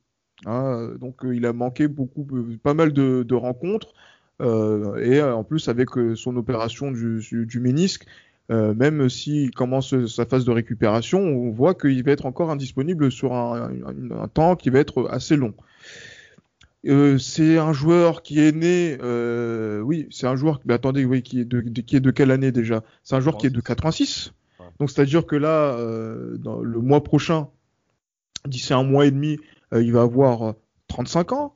Hein, 0.45 0.93
donc, 0.99 1.23
euh, 1.25 1.35
il 1.35 1.45
a 1.45 1.53
manqué 1.53 1.87
beaucoup, 1.87 2.25
euh, 2.33 2.57
pas 2.61 2.73
mal 2.73 2.93
de, 2.93 3.23
de 3.23 3.35
rencontres. 3.35 3.93
euh, 4.41 4.95
et 4.97 5.19
euh, 5.19 5.35
en 5.35 5.43
plus, 5.43 5.67
avec 5.69 5.97
euh, 5.97 6.15
son 6.15 6.35
opération 6.37 6.91
du, 6.91 7.19
du- 7.19 7.45
du 7.45 7.59
ménisque, 7.59 8.05
euh, 8.51 8.73
même 8.73 9.09
s'il 9.09 9.51
commence 9.51 10.05
sa 10.07 10.25
phase 10.25 10.45
de 10.45 10.51
récupération, 10.51 11.19
on 11.19 11.49
voit 11.51 11.73
qu'il 11.75 12.03
va 12.03 12.11
être 12.11 12.25
encore 12.25 12.51
indisponible 12.51 13.11
sur 13.11 13.33
un, 13.33 13.69
un, 13.85 14.11
un 14.11 14.27
temps 14.27 14.55
qui 14.55 14.69
va 14.69 14.79
être 14.79 15.07
assez 15.09 15.35
long. 15.35 15.53
Euh, 16.85 17.17
c'est 17.17 17.57
un 17.57 17.71
joueur 17.71 18.23
qui 18.23 18.41
est 18.41 18.51
né, 18.51 18.97
euh, 19.01 19.79
oui, 19.79 20.07
c'est 20.11 20.27
un 20.27 20.35
joueur, 20.35 20.59
mais 20.65 20.73
attendez, 20.73 21.05
oui, 21.05 21.21
qui 21.23 21.39
est 21.39 21.45
de, 21.45 21.61
de, 21.61 21.81
qui 21.81 21.95
est 21.95 22.01
de 22.01 22.11
quelle 22.11 22.29
année 22.31 22.51
déjà? 22.51 22.83
C'est 23.03 23.15
un 23.15 23.21
joueur 23.21 23.37
qui 23.37 23.47
est 23.47 23.49
de 23.51 23.61
86. 23.61 24.33
Ouais. 24.59 24.65
Donc 24.79 24.89
c'est-à-dire 24.91 25.25
que 25.25 25.37
là, 25.37 25.77
euh, 25.77 26.35
dans 26.37 26.59
le 26.59 26.79
mois 26.79 27.01
prochain, 27.01 27.47
d'ici 28.45 28.73
un 28.73 28.83
mois 28.83 29.05
et 29.05 29.11
demi, 29.11 29.37
il 29.71 29.93
va 29.93 30.01
avoir 30.01 30.55
35 30.89 31.31
ans. 31.31 31.55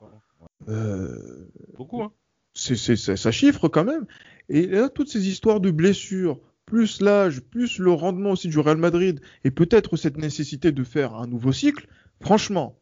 Beaucoup, 1.76 2.02
hein. 2.02 2.10
c'est, 2.54 2.76
c'est- 2.76 2.96
ça 3.16 3.30
chiffre 3.30 3.68
quand 3.68 3.84
même. 3.84 4.06
Et 4.48 4.66
là, 4.66 4.88
toutes 4.88 5.08
ces 5.08 5.28
histoires 5.28 5.60
de 5.60 5.70
blessures, 5.70 6.40
plus 6.68 7.00
l'âge, 7.00 7.40
plus 7.40 7.78
le 7.78 7.92
rendement 7.92 8.32
aussi 8.32 8.48
du 8.48 8.58
Real 8.58 8.76
Madrid, 8.76 9.20
et 9.42 9.50
peut-être 9.50 9.96
cette 9.96 10.18
nécessité 10.18 10.70
de 10.70 10.84
faire 10.84 11.14
un 11.14 11.26
nouveau 11.26 11.50
cycle, 11.50 11.88
franchement, 12.20 12.78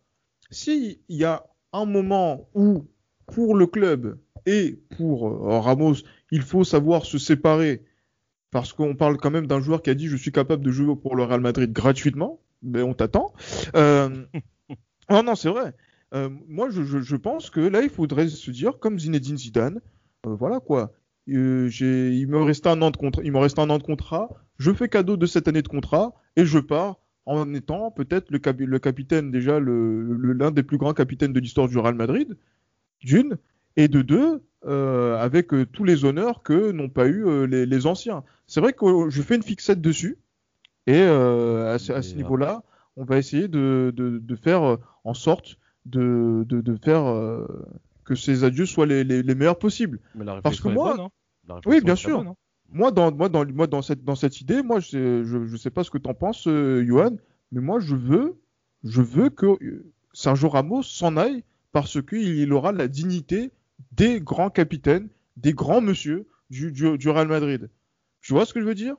s'il 0.51 0.99
y 1.09 1.25
a 1.25 1.46
un 1.72 1.85
moment 1.85 2.49
où, 2.55 2.88
pour 3.27 3.55
le 3.55 3.68
club 3.68 4.18
et 4.44 4.81
pour 4.96 5.29
euh, 5.29 5.61
Ramos, 5.61 5.94
il 6.33 6.42
faut 6.42 6.64
savoir 6.64 7.05
se 7.05 7.16
séparer, 7.16 7.85
parce 8.51 8.72
qu'on 8.72 8.96
parle 8.96 9.18
quand 9.18 9.31
même 9.31 9.46
d'un 9.46 9.61
joueur 9.61 9.83
qui 9.83 9.90
a 9.90 9.94
dit 9.94 10.09
je 10.09 10.16
suis 10.16 10.33
capable 10.33 10.64
de 10.64 10.72
jouer 10.72 10.96
pour 10.96 11.14
le 11.14 11.22
Real 11.22 11.40
Madrid 11.40 11.72
gratuitement, 11.72 12.40
mais 12.62 12.83
on 12.83 12.92
t'attend. 12.92 13.35
Euh... 13.77 14.27
non, 15.11 15.22
non, 15.22 15.37
c'est 15.37 15.49
vrai. 15.49 15.75
Euh, 16.12 16.29
moi, 16.49 16.70
je, 16.70 16.83
je, 16.83 16.99
je 16.99 17.16
pense 17.16 17.51
que 17.51 17.61
là, 17.61 17.83
il 17.83 17.90
faudrait 17.90 18.29
se 18.29 18.51
dire, 18.51 18.81
comme 18.81 18.99
Zinedine 18.99 19.38
Zidane, 19.38 19.81
euh, 20.27 20.35
voilà 20.35 20.59
quoi. 20.59 20.92
Euh, 21.28 21.68
il 21.80 22.26
me 22.28 22.42
reste 22.42 22.66
un 22.66 22.80
an 22.82 22.90
de 22.90 22.96
contrat, 22.96 23.22
il 23.24 23.32
me 23.32 23.38
reste 23.38 23.58
un 23.58 23.68
an 23.70 23.78
de 23.78 23.82
contrat. 23.82 24.28
Je 24.58 24.72
fais 24.72 24.88
cadeau 24.88 25.16
de 25.16 25.26
cette 25.26 25.48
année 25.48 25.62
de 25.62 25.68
contrat 25.68 26.14
et 26.36 26.44
je 26.44 26.58
pars 26.58 26.98
en 27.24 27.52
étant 27.54 27.90
peut-être 27.90 28.30
le, 28.30 28.38
cap- 28.38 28.60
le 28.60 28.78
capitaine 28.78 29.32
déjà 29.32 29.58
le, 29.58 30.32
l'un 30.32 30.52
des 30.52 30.62
plus 30.62 30.78
grands 30.78 30.94
capitaines 30.94 31.32
de 31.32 31.40
l'histoire 31.40 31.68
du 31.68 31.78
Real 31.78 31.94
Madrid, 31.94 32.36
d'une 33.02 33.36
et 33.76 33.88
de 33.88 34.02
deux, 34.02 34.42
euh, 34.66 35.16
avec 35.18 35.52
euh, 35.52 35.66
tous 35.66 35.84
les 35.84 36.04
honneurs 36.04 36.42
que 36.42 36.70
n'ont 36.70 36.88
pas 36.88 37.06
eu 37.08 37.26
euh, 37.26 37.46
les, 37.46 37.66
les 37.66 37.86
anciens. 37.86 38.22
C'est 38.46 38.60
vrai 38.60 38.72
que 38.72 39.10
je 39.10 39.22
fais 39.22 39.34
une 39.34 39.42
fixette 39.42 39.80
dessus 39.80 40.18
et 40.86 41.02
à 41.02 41.78
ce, 41.78 41.92
à 41.92 42.02
ce 42.02 42.14
Et, 42.14 42.16
niveau-là, 42.18 42.62
on 42.96 43.04
va 43.04 43.18
essayer 43.18 43.48
de, 43.48 43.92
de, 43.94 44.18
de 44.18 44.36
faire 44.36 44.78
en 45.02 45.14
sorte 45.14 45.58
de, 45.84 46.46
faire 46.82 47.02
que 48.06 48.14
ces 48.14 48.44
adieux 48.44 48.64
soient 48.66 48.86
les, 48.86 49.04
les, 49.04 49.22
les 49.22 49.34
meilleurs 49.34 49.58
possibles. 49.58 50.00
Mais 50.14 50.24
la 50.24 50.40
Parce 50.40 50.60
que 50.60 50.68
moi- 50.68 50.96
bonne, 50.96 51.06
hein. 51.50 51.60
Oui, 51.66 51.80
bien 51.82 51.96
sûr. 51.96 52.18
bonne, 52.18 52.28
hein. 52.28 52.36
Moi, 52.72 52.90
dans, 52.90 53.12
moi, 53.12 53.28
dans, 53.28 53.44
moi, 53.46 53.66
dans 53.66 53.82
cette, 53.82 54.02
dans 54.02 54.16
cette 54.16 54.40
idée, 54.40 54.62
moi, 54.62 54.80
je 54.80 54.88
sais, 54.88 55.24
je, 55.24 55.44
je 55.46 55.56
sais 55.56 55.70
pas 55.70 55.84
ce 55.84 55.90
que 55.90 55.98
t'en 55.98 56.14
penses, 56.14 56.48
euh, 56.48 56.84
Johan, 56.84 57.16
mais 57.52 57.60
moi, 57.60 57.78
je 57.78 57.94
veux, 57.94 58.40
je 58.82 59.02
veux 59.02 59.30
que 59.30 59.46
euh, 59.62 59.92
Sergio 60.12 60.48
Ramos 60.48 60.82
s'en 60.82 61.16
aille 61.16 61.44
parce 61.72 62.02
qu'il 62.02 62.38
il 62.38 62.52
aura 62.52 62.72
la 62.72 62.88
dignité 62.88 63.52
des 63.92 64.20
grands 64.20 64.50
capitaines, 64.50 65.08
des 65.36 65.52
grands 65.52 65.80
monsieur 65.80 66.26
du, 66.50 66.72
du, 66.72 66.96
du 66.98 67.08
Real 67.08 67.28
Madrid. 67.28 67.70
Tu 68.22 68.32
vois 68.32 68.46
ce 68.46 68.52
que 68.54 68.60
je 68.60 68.66
veux 68.66 68.74
dire? 68.74 68.96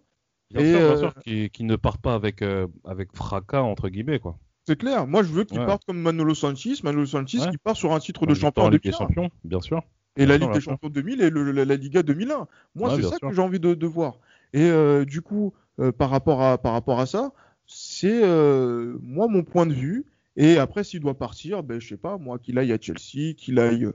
Bien 0.51 0.61
Et, 0.61 0.69
sûr, 0.71 0.79
bien 0.79 0.91
euh, 0.91 0.97
sûr, 0.97 1.13
qui, 1.25 1.49
qui 1.49 1.63
ne 1.65 1.75
part 1.75 1.97
pas 1.97 2.13
avec, 2.13 2.41
euh, 2.41 2.67
avec 2.85 3.13
fracas, 3.13 3.63
entre 3.63 3.89
guillemets, 3.89 4.19
quoi. 4.19 4.39
C'est 4.67 4.77
clair. 4.77 5.07
Moi, 5.07 5.23
je 5.23 5.29
veux 5.29 5.45
qu'il 5.45 5.59
Ouais. 5.59 5.65
parte 5.65 5.83
comme 5.85 5.99
Manolo 6.01 6.35
Sanchez, 6.35 6.73
Manolo 6.83 7.05
Sanchez 7.05 7.39
Ouais. 7.39 7.49
qui 7.51 7.57
part 7.57 7.77
sur 7.77 7.93
un 7.93 7.99
titre 7.99 8.25
de 8.25 8.33
victoire 8.33 8.49
champion 8.51 8.63
en 8.65 8.69
Ligue 8.69 8.83
des 8.83 8.89
2001. 8.91 8.97
Champions, 9.07 9.29
bien 9.45 9.61
sûr. 9.61 9.81
Et 10.17 10.25
la 10.25 10.37
Ligue 10.37 10.51
des. 10.51 10.59
Champions 10.59 10.89
2000 10.89 11.21
et 11.21 11.29
le- 11.29 11.51
la, 11.51 11.63
la 11.63 11.75
Liga 11.77 12.03
2001. 12.03 12.47
Moi, 12.75 12.93
c'est 12.95 13.03
ça 13.03 13.15
sûr. 13.17 13.29
que 13.29 13.33
j'ai 13.33 13.41
envie 13.41 13.59
de, 13.61 13.73
de 13.73 13.87
voir. 13.87 14.19
Et 14.53 14.63
euh, 14.69 15.05
du 15.05 15.21
coup, 15.21 15.53
euh, 15.79 15.91
par, 15.93 16.09
rapport 16.09 16.41
à, 16.41 16.57
par 16.57 16.73
rapport 16.73 16.99
à 16.99 17.05
ça, 17.05 17.31
c'est 17.65 18.23
euh, 18.23 18.97
moi 19.01 19.27
mon 19.29 19.43
point 19.43 19.65
de 19.65 19.73
vue. 19.73 20.05
Et 20.35 20.57
après, 20.57 20.83
s'il 20.83 20.99
doit 20.99 21.17
partir, 21.17 21.63
ben, 21.63 21.79
je 21.79 21.87
sais 21.87 21.97
pas, 21.97 22.17
moi, 22.17 22.37
qu'il 22.37 22.59
aille 22.59 22.73
à 22.73 22.77
Chelsea, 22.79 23.33
qu'il 23.37 23.59
aille, 23.59 23.87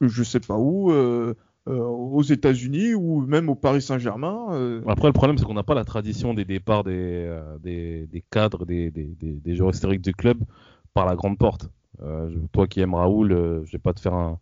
je 0.00 0.22
sais 0.22 0.38
pas 0.40 0.56
où, 0.56 0.92
euh, 0.92 1.34
aux 1.66 2.22
États-Unis 2.22 2.94
ou 2.94 3.20
même 3.20 3.48
au 3.48 3.54
Paris 3.54 3.82
Saint-Germain. 3.82 4.46
euh, 4.52 4.82
Après, 4.88 5.08
le 5.08 5.12
problème, 5.12 5.38
c'est 5.38 5.44
qu'on 5.44 5.54
n'a 5.54 5.62
pas 5.62 5.74
la 5.74 5.84
tradition 5.84 6.34
des 6.34 6.44
départs 6.44 6.84
des, 6.84 6.92
euh, 6.94 7.58
des, 7.58 8.06
des 8.06 8.24
cadres, 8.30 8.64
des, 8.64 8.90
des, 8.90 9.54
joueurs 9.54 9.70
historiques 9.70 10.00
du 10.00 10.14
club 10.14 10.38
par 10.94 11.06
la 11.06 11.14
grande 11.16 11.38
porte. 11.38 11.68
Euh, 12.02 12.30
toi 12.52 12.66
qui 12.66 12.80
aimes 12.80 12.94
Raoul, 12.94 13.32
euh, 13.32 13.62
je 13.64 13.72
vais 13.72 13.78
pas 13.78 13.92
te 13.92 14.00
faire 14.00 14.14
un, 14.14 14.38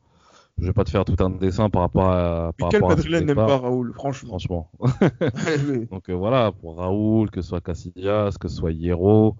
je 0.59 0.67
vais 0.67 0.73
pas 0.73 0.85
te 0.85 0.91
faire 0.91 1.05
tout 1.05 1.17
un 1.23 1.31
dessin 1.31 1.71
par 1.71 1.83
rapport 1.83 2.09
à. 2.11 2.53
mais 2.59 2.63
Par 2.63 2.69
quel 2.71 2.83
Madrilène 2.83 3.27
n'aime 3.27 3.37
pas 3.37 3.59
Raoul, 3.59 3.93
franchement. 3.95 4.29
Franchement. 4.29 4.71
Donc 5.91 6.09
euh, 6.09 6.15
voilà, 6.15 6.53
pour 6.53 6.77
Raoul, 6.77 7.31
que 7.31 7.43
ce 7.43 7.49
soit 7.49 7.61
Casillas, 7.61 8.37
que 8.41 8.49
ce 8.49 8.57
soit 8.57 8.73
Hierro, 8.73 9.37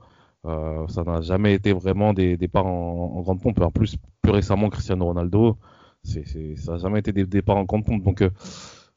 euh, 0.47 0.87
ça 0.89 1.05
n'a 1.05 1.21
jamais 1.21 1.55
été 1.55 1.73
vraiment 1.73 2.13
des 2.13 2.37
départs 2.37 2.67
en, 2.67 3.15
en 3.17 3.21
grande 3.23 3.41
pompe. 3.41 3.61
En 3.61 3.71
plus, 3.71 3.97
plus 4.23 4.33
récemment, 4.33 4.69
Cristiano 4.69 5.05
Ronaldo, 5.07 5.57
ça 6.09 6.73
n'a 6.73 6.79
jamais 6.79 7.01
été 7.01 7.13
des 7.13 7.27
départs 7.27 7.57
en 7.57 7.65
grande 7.65 7.85
pompe. 7.85 8.03
Donc 8.03 8.23
euh, 8.23 8.31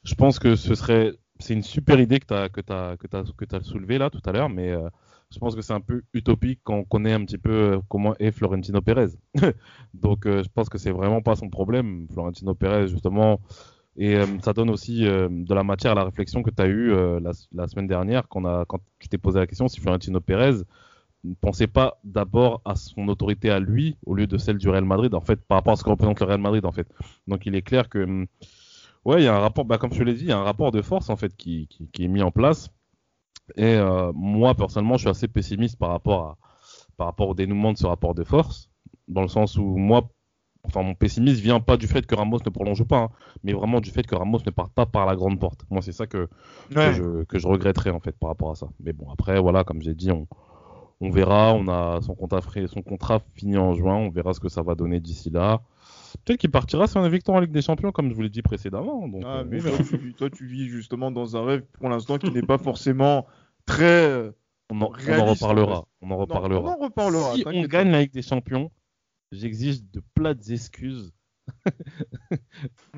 je 0.04 0.16
pense 0.16 0.40
que 0.40 0.56
ce 0.56 0.76
serait, 0.76 1.14
c'est 1.40 1.54
une 1.54 1.64
super 1.64 2.00
idée 2.00 2.20
que 2.20 2.26
tu 2.26 2.34
as 2.34 2.50
que 2.50 2.62
que 2.62 3.32
que 3.34 3.46
t'as 3.46 3.62
soulevé 3.62 3.98
là 3.98 4.10
tout 4.10 4.22
à 4.26 4.32
l'heure, 4.32 4.50
mais 4.50 4.72
euh, 4.72 4.90
je 5.32 5.40
pense 5.40 5.56
que 5.56 5.62
c'est 5.62 5.74
un 5.74 5.82
peu 5.82 6.04
utopique 6.14 6.60
quand 6.64 6.76
on 6.76 6.84
connaît 6.84 7.14
un 7.14 7.24
petit 7.26 7.38
peu 7.38 7.52
euh, 7.52 7.80
comment 7.90 8.16
est 8.20 8.32
Florentino 8.32 8.82
Pérez. 8.82 9.10
Donc 9.94 10.22
je 10.26 10.48
pense 10.54 10.70
que 10.70 10.78
c'est 10.78 10.92
vraiment 10.92 11.22
pas 11.22 11.36
son 11.36 11.50
problème. 11.50 12.08
Florentino 12.12 12.56
Pérez, 12.56 12.88
justement, 12.88 13.40
et 13.98 14.18
ça 14.42 14.54
donne 14.54 14.70
aussi 14.70 15.02
de 15.02 15.54
la 15.54 15.64
matière 15.64 15.92
à 15.92 15.96
la 15.96 16.06
réflexion 16.06 16.44
que 16.44 16.50
tu 16.50 16.62
as 16.62 16.68
eue 16.68 16.94
la, 17.22 17.68
semaine 17.68 17.88
dernière 17.88 18.28
quand, 18.30 18.42
on 18.42 18.46
a, 18.46 18.66
quand 18.66 18.80
je 19.00 19.08
t'ai 19.10 19.18
posé 19.18 19.40
la 19.40 19.48
question 19.48 19.68
si 19.68 19.82
Florentino 19.82 20.22
Pérez 20.22 20.64
ne 21.24 21.34
pensait 21.36 21.68
pas 21.68 22.00
d'abord 22.04 22.62
à 22.66 22.76
son 22.76 23.08
autorité 23.08 23.50
à 23.50 23.60
lui 23.60 23.98
au 24.06 24.16
lieu 24.16 24.28
de 24.28 24.38
celle 24.38 24.58
du 24.58 24.70
Real 24.70 24.86
Madrid, 24.86 25.14
en 25.14 25.22
fait, 25.22 25.40
par 25.42 25.58
rapport 25.58 25.74
à 25.74 25.76
ce 25.76 25.84
que 25.84 25.90
représente 25.90 26.20
le 26.20 26.26
Real 26.26 26.42
Madrid, 26.42 26.66
en 26.66 26.72
fait. 26.72 26.88
Donc 27.28 27.46
il 27.46 27.56
est 27.56 27.62
clair 27.62 27.90
que, 27.90 28.00
hum, 28.00 28.28
ouais, 29.06 29.22
il 29.22 29.26
y 29.26 29.28
a 29.28 29.36
un 29.36 29.40
rapport, 29.40 29.66
bah, 29.66 29.78
comme 29.78 29.94
je 29.94 30.00
te 30.00 30.04
l'ai 30.04 30.14
dit, 30.14 30.22
il 30.22 30.30
y 30.30 30.32
a 30.32 30.38
un 30.38 30.44
rapport 30.44 30.72
de 30.72 30.82
force, 30.82 31.10
en 31.10 31.16
fait, 31.16 31.36
qui, 31.36 31.68
qui, 31.68 31.88
qui 31.90 32.06
est 32.06 32.08
mis 32.08 32.22
en 32.22 32.32
place. 32.32 32.70
Et 33.56 33.76
euh, 33.76 34.12
moi, 34.16 34.56
personnellement, 34.56 34.96
je 34.96 35.02
suis 35.02 35.10
assez 35.10 35.28
pessimiste 35.28 35.78
par 35.78 35.90
rapport, 35.90 36.22
à, 36.26 36.38
par 36.98 37.08
rapport 37.08 37.30
au 37.30 37.34
dénouement 37.34 37.74
de 37.74 37.78
ce 37.78 37.86
rapport 37.86 38.16
de 38.16 38.24
force, 38.24 38.70
dans 39.08 39.22
le 39.22 39.28
sens 39.28 39.58
où 39.58 39.64
moi, 39.64 40.10
enfin, 40.64 40.84
mon 40.84 40.96
pessimisme 40.96 41.42
vient 41.42 41.60
pas 41.60 41.78
du 41.78 41.88
fait 41.88 42.06
que 42.06 42.16
Ramos 42.16 42.40
ne 42.46 42.50
prolonge 42.50 42.84
pas, 42.84 42.98
hein, 42.98 43.10
mais 43.44 43.54
vraiment 43.54 43.82
du 43.82 43.90
fait 43.92 44.06
que 44.08 44.16
Ramos 44.16 44.40
ne 44.46 44.52
parte 44.52 44.74
pas 44.74 44.86
par 44.86 45.06
la 45.06 45.16
grande 45.16 45.40
porte. 45.40 45.66
Moi, 45.70 45.82
c'est 45.82 45.92
ça 45.92 46.08
que, 46.08 46.30
que, 46.74 46.94
je, 46.94 47.24
que 47.26 47.40
je 47.40 47.48
regretterais 47.48 47.90
en 47.90 48.00
fait 48.00 48.18
par 48.18 48.30
rapport 48.30 48.52
à 48.52 48.56
ça. 48.56 48.70
Mais 48.80 48.94
bon, 48.94 49.10
après, 49.12 49.40
voilà, 49.40 49.64
comme 49.64 49.82
j'ai 49.82 49.96
dit, 49.96 50.12
on, 50.12 50.28
on 51.02 51.10
verra. 51.10 51.54
On 51.54 51.68
a 51.68 52.00
son 52.02 52.16
contrat, 52.16 52.42
frais- 52.42 52.68
son 52.68 52.82
contrat 52.82 53.22
fini 53.36 53.58
en 53.58 53.74
juin. 53.74 53.96
On 53.96 54.10
verra 54.10 54.34
ce 54.34 54.40
que 54.40 54.50
ça 54.50 54.62
va 54.62 54.76
donner 54.76 55.00
d'ici 55.00 55.30
là. 55.30 55.62
Peut-être 56.26 56.40
qu'il 56.40 56.52
partira 56.52 56.88
sur 56.88 57.04
une 57.04 57.12
victoire 57.12 57.38
en 57.38 57.42
Ligue 57.42 57.52
des 57.52 57.62
Champions, 57.62 57.92
comme 57.92 58.10
je 58.10 58.14
vous 58.16 58.22
l'ai 58.22 58.30
dit 58.30 58.42
précédemment. 58.42 59.08
Donc, 59.08 59.24
Ah, 59.26 59.40
euh, 59.40 59.46
mais 59.50 59.60
on 59.66 59.78
toi 59.78 59.86
tu, 59.98 60.14
toi, 60.14 60.30
tu 60.30 60.46
vis 60.46 60.68
justement 60.68 61.10
dans 61.12 61.36
un 61.38 61.44
rêve 61.46 61.64
pour 61.80 61.90
l'instant 61.90 62.18
qui 62.18 62.30
n'est 62.32 62.42
pas 62.42 62.58
forcément 62.58 63.26
très. 63.66 63.86
euh, 64.10 64.32
on, 64.70 64.80
en, 64.82 64.86
on 64.86 65.26
reparlera. 65.26 65.86
On 66.02 66.06
en 66.08 66.10
non, 66.10 66.18
reparlera. 66.18 66.62
on 66.62 66.68
en 66.82 66.86
reparlera. 66.86 67.36
si 67.36 67.44
on 67.46 67.64
gagne 67.64 67.92
la 67.92 68.02
Ligue 68.02 68.14
des 68.14 68.22
Champions, 68.22 68.72
j'exige 69.32 69.84
de 69.84 70.02
plates 70.14 70.50
excuses 70.50 71.12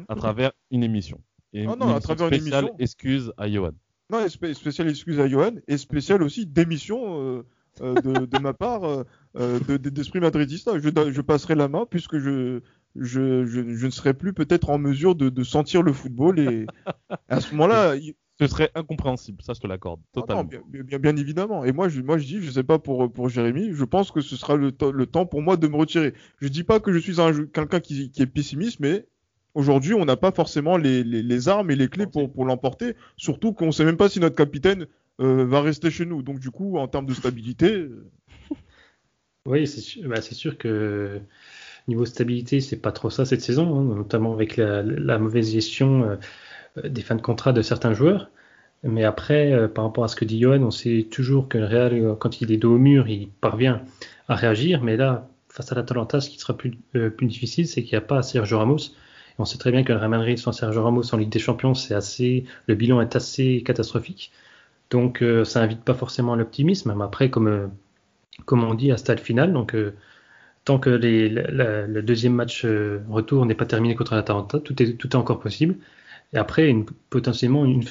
à 0.08 0.16
travers 0.16 0.52
une 0.72 0.84
émission. 0.84 1.20
Et 1.54 1.66
Ah 1.68 1.76
non, 1.76 1.94
à 1.96 2.00
travers 2.00 2.28
une 2.28 2.34
spéciale 2.40 2.64
émission. 2.66 2.76
excuse 2.80 3.34
à 3.38 3.50
Johan. 3.50 3.72
Non, 4.10 4.24
et 4.26 4.30
spé- 4.30 4.54
spécial 4.54 4.90
excuse 4.90 5.20
à 5.20 5.28
Johan 5.28 5.52
et 5.68 5.78
spécial 5.78 6.22
aussi 6.24 6.46
démission 6.46 7.22
euh, 7.22 7.46
de, 7.82 8.26
de 8.26 8.38
ma 8.38 8.54
part 8.54 8.84
euh, 8.84 9.04
euh, 9.38 9.60
de- 9.60 9.78
de- 9.78 9.90
d'esprit 9.90 10.20
madridista. 10.20 10.78
Je, 10.80 10.90
je 11.12 11.22
passerai 11.22 11.56
la 11.56 11.68
main 11.68 11.86
puisque 11.90 12.18
je, 12.20 12.62
je, 12.96 13.46
je, 13.46 13.76
je 13.76 13.86
ne 13.86 13.92
serai 13.92 14.14
plus 14.14 14.34
peut-être 14.34 14.70
en 14.70 14.78
mesure 14.78 15.16
de, 15.16 15.30
de 15.30 15.44
sentir 15.44 15.82
le 15.84 15.94
football 15.94 16.40
et 16.40 16.70
à 17.30 17.42
ce 17.42 17.54
moment-là, 17.56 17.96
Ce 18.40 18.48
serait 18.48 18.72
incompréhensible, 18.76 19.42
ça 19.44 19.54
je 19.54 19.60
te 19.62 19.68
l'accorde 19.68 20.02
Ah 20.18 20.26
non, 20.30 20.44
totalement. 20.44 20.44
bien, 20.44 20.62
bien- 20.68 20.84
bien- 20.84 21.00
bien 21.00 21.16
évidemment. 21.18 21.64
Et 21.66 21.72
moi, 21.72 21.88
je, 21.90 22.02
moi, 22.02 22.18
je 22.18 22.26
dis, 22.26 22.42
je 22.42 22.52
sais 22.52 22.64
pas 22.64 22.80
pour, 22.80 23.12
pour 23.12 23.30
Jérémy, 23.30 23.74
je 23.74 23.84
pense 23.86 24.12
que 24.12 24.22
ce 24.22 24.36
sera 24.36 24.56
le, 24.56 24.72
temps 24.72 25.26
pour 25.26 25.42
moi 25.42 25.56
de 25.58 25.68
me 25.68 25.76
retirer. 25.76 26.14
Je 26.42 26.48
dis 26.48 26.64
pas 26.64 26.80
que 26.80 26.92
je 26.92 26.98
suis 27.00 27.16
quelqu'un 27.54 27.80
qui, 27.80 28.10
qui 28.12 28.22
est 28.24 28.26
pessimiste, 28.28 28.80
mais 28.80 29.08
aujourd'hui, 29.54 29.94
on 29.94 30.06
n'a 30.06 30.18
pas 30.18 30.32
forcément 30.32 30.78
les, 30.78 31.04
les, 31.04 31.22
les 31.24 31.48
armes 31.48 31.70
et 31.72 31.76
les 31.76 31.88
clés 31.90 32.08
pour, 32.08 32.32
pour 32.32 32.46
l'emporter. 32.46 32.96
Surtout 33.18 33.54
qu'on 33.54 33.72
sait 33.72 33.86
même 33.86 33.98
pas 33.98 34.10
si 34.10 34.20
notre 34.20 34.36
capitaine 34.36 34.88
euh, 35.22 35.46
va 35.46 35.62
rester 35.62 35.92
chez 35.92 36.06
nous. 36.06 36.22
Donc, 36.24 36.40
du 36.40 36.52
coup, 36.52 36.78
en 36.78 36.88
termes 36.88 37.06
de 37.06 37.14
stabilité, 37.14 37.74
euh, 37.74 38.06
Oui, 39.46 39.68
c'est 39.68 39.82
sûr, 39.82 40.08
bah, 40.08 40.22
c'est 40.22 40.36
sûr 40.36 40.58
que 40.58 41.20
niveau 41.88 42.06
stabilité, 42.06 42.62
c'est 42.62 42.78
pas 42.78 42.92
trop 42.94 43.10
ça 43.10 43.26
cette 43.26 43.42
saison, 43.42 43.78
hein, 43.78 43.96
notamment 43.96 44.34
avec 44.34 44.58
la, 44.58 45.18
mauvaise 45.20 45.52
gestion 45.52 46.18
euh, 46.78 46.90
des 46.90 47.02
fins 47.02 47.16
de 47.16 47.22
contrat 47.22 47.54
de 47.54 47.62
certains 47.62 47.94
joueurs. 47.94 48.30
Mais 48.84 49.06
après, 49.06 49.54
euh, 49.54 49.68
par 49.68 49.86
rapport 49.86 50.04
à 50.04 50.08
ce 50.10 50.16
que 50.16 50.26
dit 50.26 50.40
Johan, 50.40 50.62
on 50.62 50.72
sait 50.72 51.08
toujours 51.10 51.48
que 51.48 51.58
le 51.58 51.66
Real, 51.66 51.94
euh, 51.94 52.16
quand 52.16 52.42
il 52.42 52.52
est 52.52 52.58
dos 52.58 52.76
au 52.76 52.78
mur, 52.78 53.08
il 53.08 53.30
parvient 53.30 53.82
à 54.28 54.36
réagir. 54.36 54.84
Mais 54.84 54.98
là, 54.98 55.30
face 55.50 55.72
à 55.72 55.76
l'Atalanta, 55.76 56.20
ce 56.20 56.30
qui 56.30 56.38
sera 56.38 56.56
plus, 56.58 56.78
euh, 56.96 57.10
plus 57.10 57.28
difficile, 57.28 57.68
c'est 57.68 57.84
qu'il 57.84 57.94
n'y 57.94 57.98
a 57.98 58.02
pas 58.02 58.22
Sergio 58.24 58.60
Ramos. 58.60 58.78
Et 58.78 59.36
on 59.40 59.46
sait 59.46 59.58
très 59.58 59.72
bien 59.72 59.84
que 59.84 59.94
le 59.94 60.00
Real 60.00 60.10
Madrid 60.10 60.38
sans 60.38 60.52
Sergio 60.52 60.84
Ramos 60.84 61.14
en 61.14 61.18
Ligue 61.18 61.30
des 61.30 61.40
Champions, 61.40 61.74
c'est 61.74 61.96
assez, 61.96 62.46
le 62.68 62.76
bilan 62.76 63.02
est 63.02 63.16
assez 63.16 63.64
catastrophique. 63.66 64.32
Donc 64.94 65.24
euh, 65.24 65.44
ça 65.44 65.62
invite 65.62 65.84
pas 65.84 65.96
forcément 65.96 66.36
l'optimisme. 66.36 66.94
Mais 66.96 67.04
après, 67.04 67.30
comme, 67.32 67.48
euh, 67.48 67.68
on 68.52 68.74
dit, 68.76 68.92
à 68.92 68.98
stade 68.98 69.20
final, 69.20 69.52
euh, 69.74 69.92
tant 70.66 70.80
que 70.80 70.90
la- 70.92 71.52
la- 71.52 71.88
le 71.88 72.02
deuxième 72.04 72.34
match 72.36 72.66
retour 73.10 73.46
n'est 73.46 73.56
pas 73.56 73.66
terminé 73.66 73.96
contre 73.96 74.16
l'Atalanta, 74.16 74.60
tout 74.60 74.82
est, 74.82 74.94
tout 74.98 75.10
est 75.10 75.16
encore 75.16 75.40
possible. 75.40 75.76
Et 76.34 76.38
après, 76.38 76.74
potentiellement 77.10 77.66
une 77.66 77.84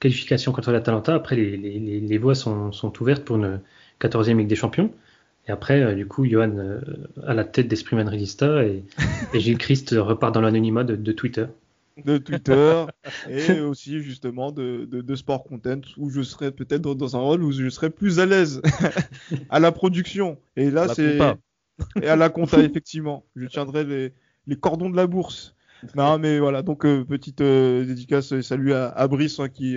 qualification 0.00 0.52
contre 0.52 0.72
l'Atalanta, 0.72 1.14
après 1.14 1.36
les, 1.36 1.56
les, 1.56 2.18
voies 2.18 2.34
sont, 2.36 2.70
ouvertes 3.00 3.24
pour 3.24 3.36
une 3.36 3.60
14e 4.00 4.38
Ligue 4.38 4.48
des 4.48 4.56
Champions. 4.56 4.92
Et 5.48 5.50
après, 5.52 5.94
du 5.96 6.06
coup, 6.06 6.24
Johan 6.26 6.52
à 7.26 7.34
la 7.34 7.44
tête 7.44 7.68
d'Esprit 7.68 7.96
Madridista 7.96 8.64
et, 8.64 8.84
et 9.34 9.40
Gilles 9.40 9.58
Christ 9.58 9.94
repart 9.98 10.32
dans 10.34 10.40
l'anonymat 10.42 10.84
de 10.84 11.12
Twitter. 11.12 11.46
De 12.04 12.18
Twitter 12.18 12.84
et 13.28 13.60
aussi 13.60 14.00
justement 14.00 14.52
de, 14.52 14.86
de, 14.90 15.00
de 15.00 15.14
Sport 15.14 15.44
Content 15.44 15.80
où 15.96 16.10
je 16.10 16.22
serais 16.22 16.50
peut-être 16.50 16.82
dans, 16.82 16.94
dans 16.94 17.16
un 17.16 17.20
rôle 17.20 17.42
où 17.42 17.52
je 17.52 17.68
serais 17.68 17.90
plus 17.90 18.20
à 18.20 18.26
l'aise 18.26 18.62
à 19.50 19.60
la 19.60 19.72
production. 19.72 20.38
Et 20.56 20.70
là, 20.70 20.88
c'est. 20.88 21.18
Et 22.02 22.08
à 22.08 22.16
la 22.16 22.28
compta, 22.28 22.58
effectivement. 22.60 23.24
Je 23.36 23.46
tiendrai 23.46 23.84
les, 23.84 24.12
les 24.48 24.56
cordons 24.56 24.90
de 24.90 24.96
la 24.96 25.06
bourse. 25.06 25.54
Non, 25.94 26.18
mais 26.18 26.40
voilà, 26.40 26.62
donc 26.62 26.84
euh, 26.84 27.04
petite 27.04 27.40
euh, 27.40 27.84
dédicace 27.84 28.32
et 28.32 28.42
salut 28.42 28.72
à, 28.72 28.88
à 28.88 29.06
Brice 29.06 29.38
hein, 29.38 29.48
qui, 29.48 29.76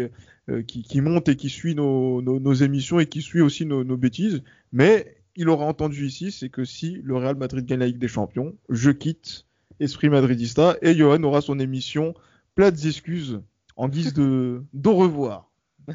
euh, 0.49 0.63
qui, 0.63 0.81
qui 0.81 0.99
monte 0.99 1.29
et 1.29 1.35
qui 1.35 1.49
suit 1.49 1.75
nos, 1.75 2.23
nos, 2.23 2.39
nos 2.39 2.53
émissions 2.53 2.99
et 2.99 3.05
qui 3.05 3.21
suit 3.21 3.41
aussi 3.41 3.67
nos, 3.67 3.83
nos 3.83 3.97
bêtises. 3.97 4.41
Mais 4.71 5.15
il 5.35 5.47
aura 5.47 5.65
entendu 5.65 6.07
ici, 6.07 6.31
c'est 6.31 6.49
que 6.49 6.65
si 6.65 6.99
le 7.03 7.15
Real 7.17 7.35
Madrid 7.35 7.65
gagne 7.65 7.79
la 7.79 7.87
Ligue 7.87 7.99
des 7.99 8.07
Champions, 8.07 8.55
je 8.69 8.89
quitte 8.89 9.45
Esprit 9.81 10.09
Madridista 10.09 10.77
et 10.81 10.95
Johan 10.95 11.23
aura 11.23 11.41
son 11.41 11.59
émission 11.59 12.13
plates 12.55 12.85
excuses 12.85 13.41
en 13.75 13.89
guise 13.89 14.13
de 14.13 14.63
d'au 14.73 14.93
revoir. 14.93 15.51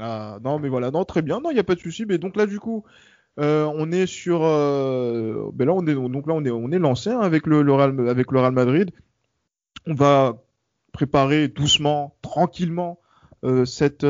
Ah, 0.00 0.38
non, 0.44 0.60
mais 0.60 0.68
voilà, 0.68 0.92
non, 0.92 1.04
très 1.04 1.22
bien, 1.22 1.40
non, 1.40 1.50
il 1.50 1.54
n'y 1.54 1.60
a 1.60 1.64
pas 1.64 1.74
de 1.74 1.80
souci. 1.80 2.06
Mais 2.06 2.18
donc 2.18 2.36
là, 2.36 2.46
du 2.46 2.60
coup, 2.60 2.84
euh, 3.40 3.68
on 3.74 3.90
est 3.90 4.06
sur, 4.06 4.44
euh, 4.44 5.50
ben 5.52 5.66
là, 5.66 5.74
on 5.74 5.84
est 5.88 5.94
donc 5.94 6.28
là, 6.28 6.34
on 6.34 6.44
est 6.44 6.50
on 6.50 6.70
est 6.70 6.78
lancé 6.78 7.10
hein, 7.10 7.18
avec 7.20 7.48
le, 7.48 7.62
le 7.62 7.72
Real, 7.72 8.08
avec 8.08 8.30
le 8.30 8.38
Real 8.38 8.52
Madrid. 8.52 8.92
On 9.86 9.94
va 9.94 10.40
préparer 10.92 11.48
doucement, 11.48 12.16
tranquillement 12.22 13.00
euh, 13.44 13.64
cette 13.64 14.06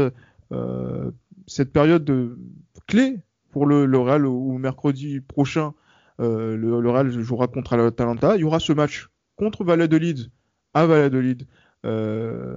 euh, 0.53 1.11
cette 1.47 1.73
période 1.73 2.05
de 2.05 2.39
clé 2.87 3.21
pour 3.51 3.65
le, 3.67 3.87
le 3.87 3.99
Real 3.99 4.27
où 4.27 4.59
mercredi 4.59 5.21
prochain, 5.21 5.73
euh, 6.21 6.57
le, 6.57 6.91
Real 6.91 7.11
jouera 7.11 7.47
contre 7.47 7.77
l'Atalanta. 7.77 8.37
Il 8.37 8.41
y 8.41 8.45
aura 8.45 8.61
ce 8.61 8.73
match 8.73 9.09
contre 9.37 9.65
Valladolid 9.65 10.31
à 10.75 10.87
Valladolid 10.87 11.47
euh, 11.87 12.57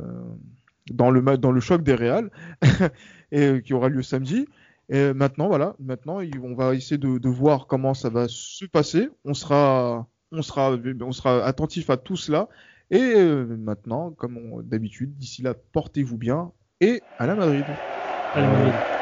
dans 0.91 1.11
le 1.11 1.21
dans 1.37 1.51
le 1.51 1.59
choc 1.59 1.83
des 1.83 1.95
Real 1.95 2.31
et 3.31 3.45
euh, 3.45 3.59
qui 3.59 3.73
aura 3.73 3.89
lieu 3.89 4.01
samedi. 4.01 4.47
Et 4.89 5.13
maintenant, 5.13 5.47
voilà, 5.47 5.75
maintenant, 5.79 6.19
on 6.43 6.53
va 6.53 6.75
essayer 6.75 6.97
de, 6.97 7.29
voir 7.29 7.67
comment 7.67 7.93
ça 7.93 8.09
va 8.09 8.25
se 8.27 8.65
passer. 8.65 9.07
On 9.23 9.33
sera, 9.33 10.05
on 10.33 10.41
attentif 11.45 11.89
à 11.89 11.95
tout 11.95 12.17
cela. 12.17 12.49
Et 12.89 13.15
maintenant, 13.15 14.11
comme 14.11 14.61
d'habitude, 14.63 15.15
d'ici 15.15 15.43
là, 15.43 15.53
portez-vous 15.71 16.17
bien 16.17 16.51
et 16.81 17.01
à 17.19 17.27
la 17.27 17.35
Madrid. 17.35 17.63
Allez, 18.33 18.47
Madrid. 18.47 19.00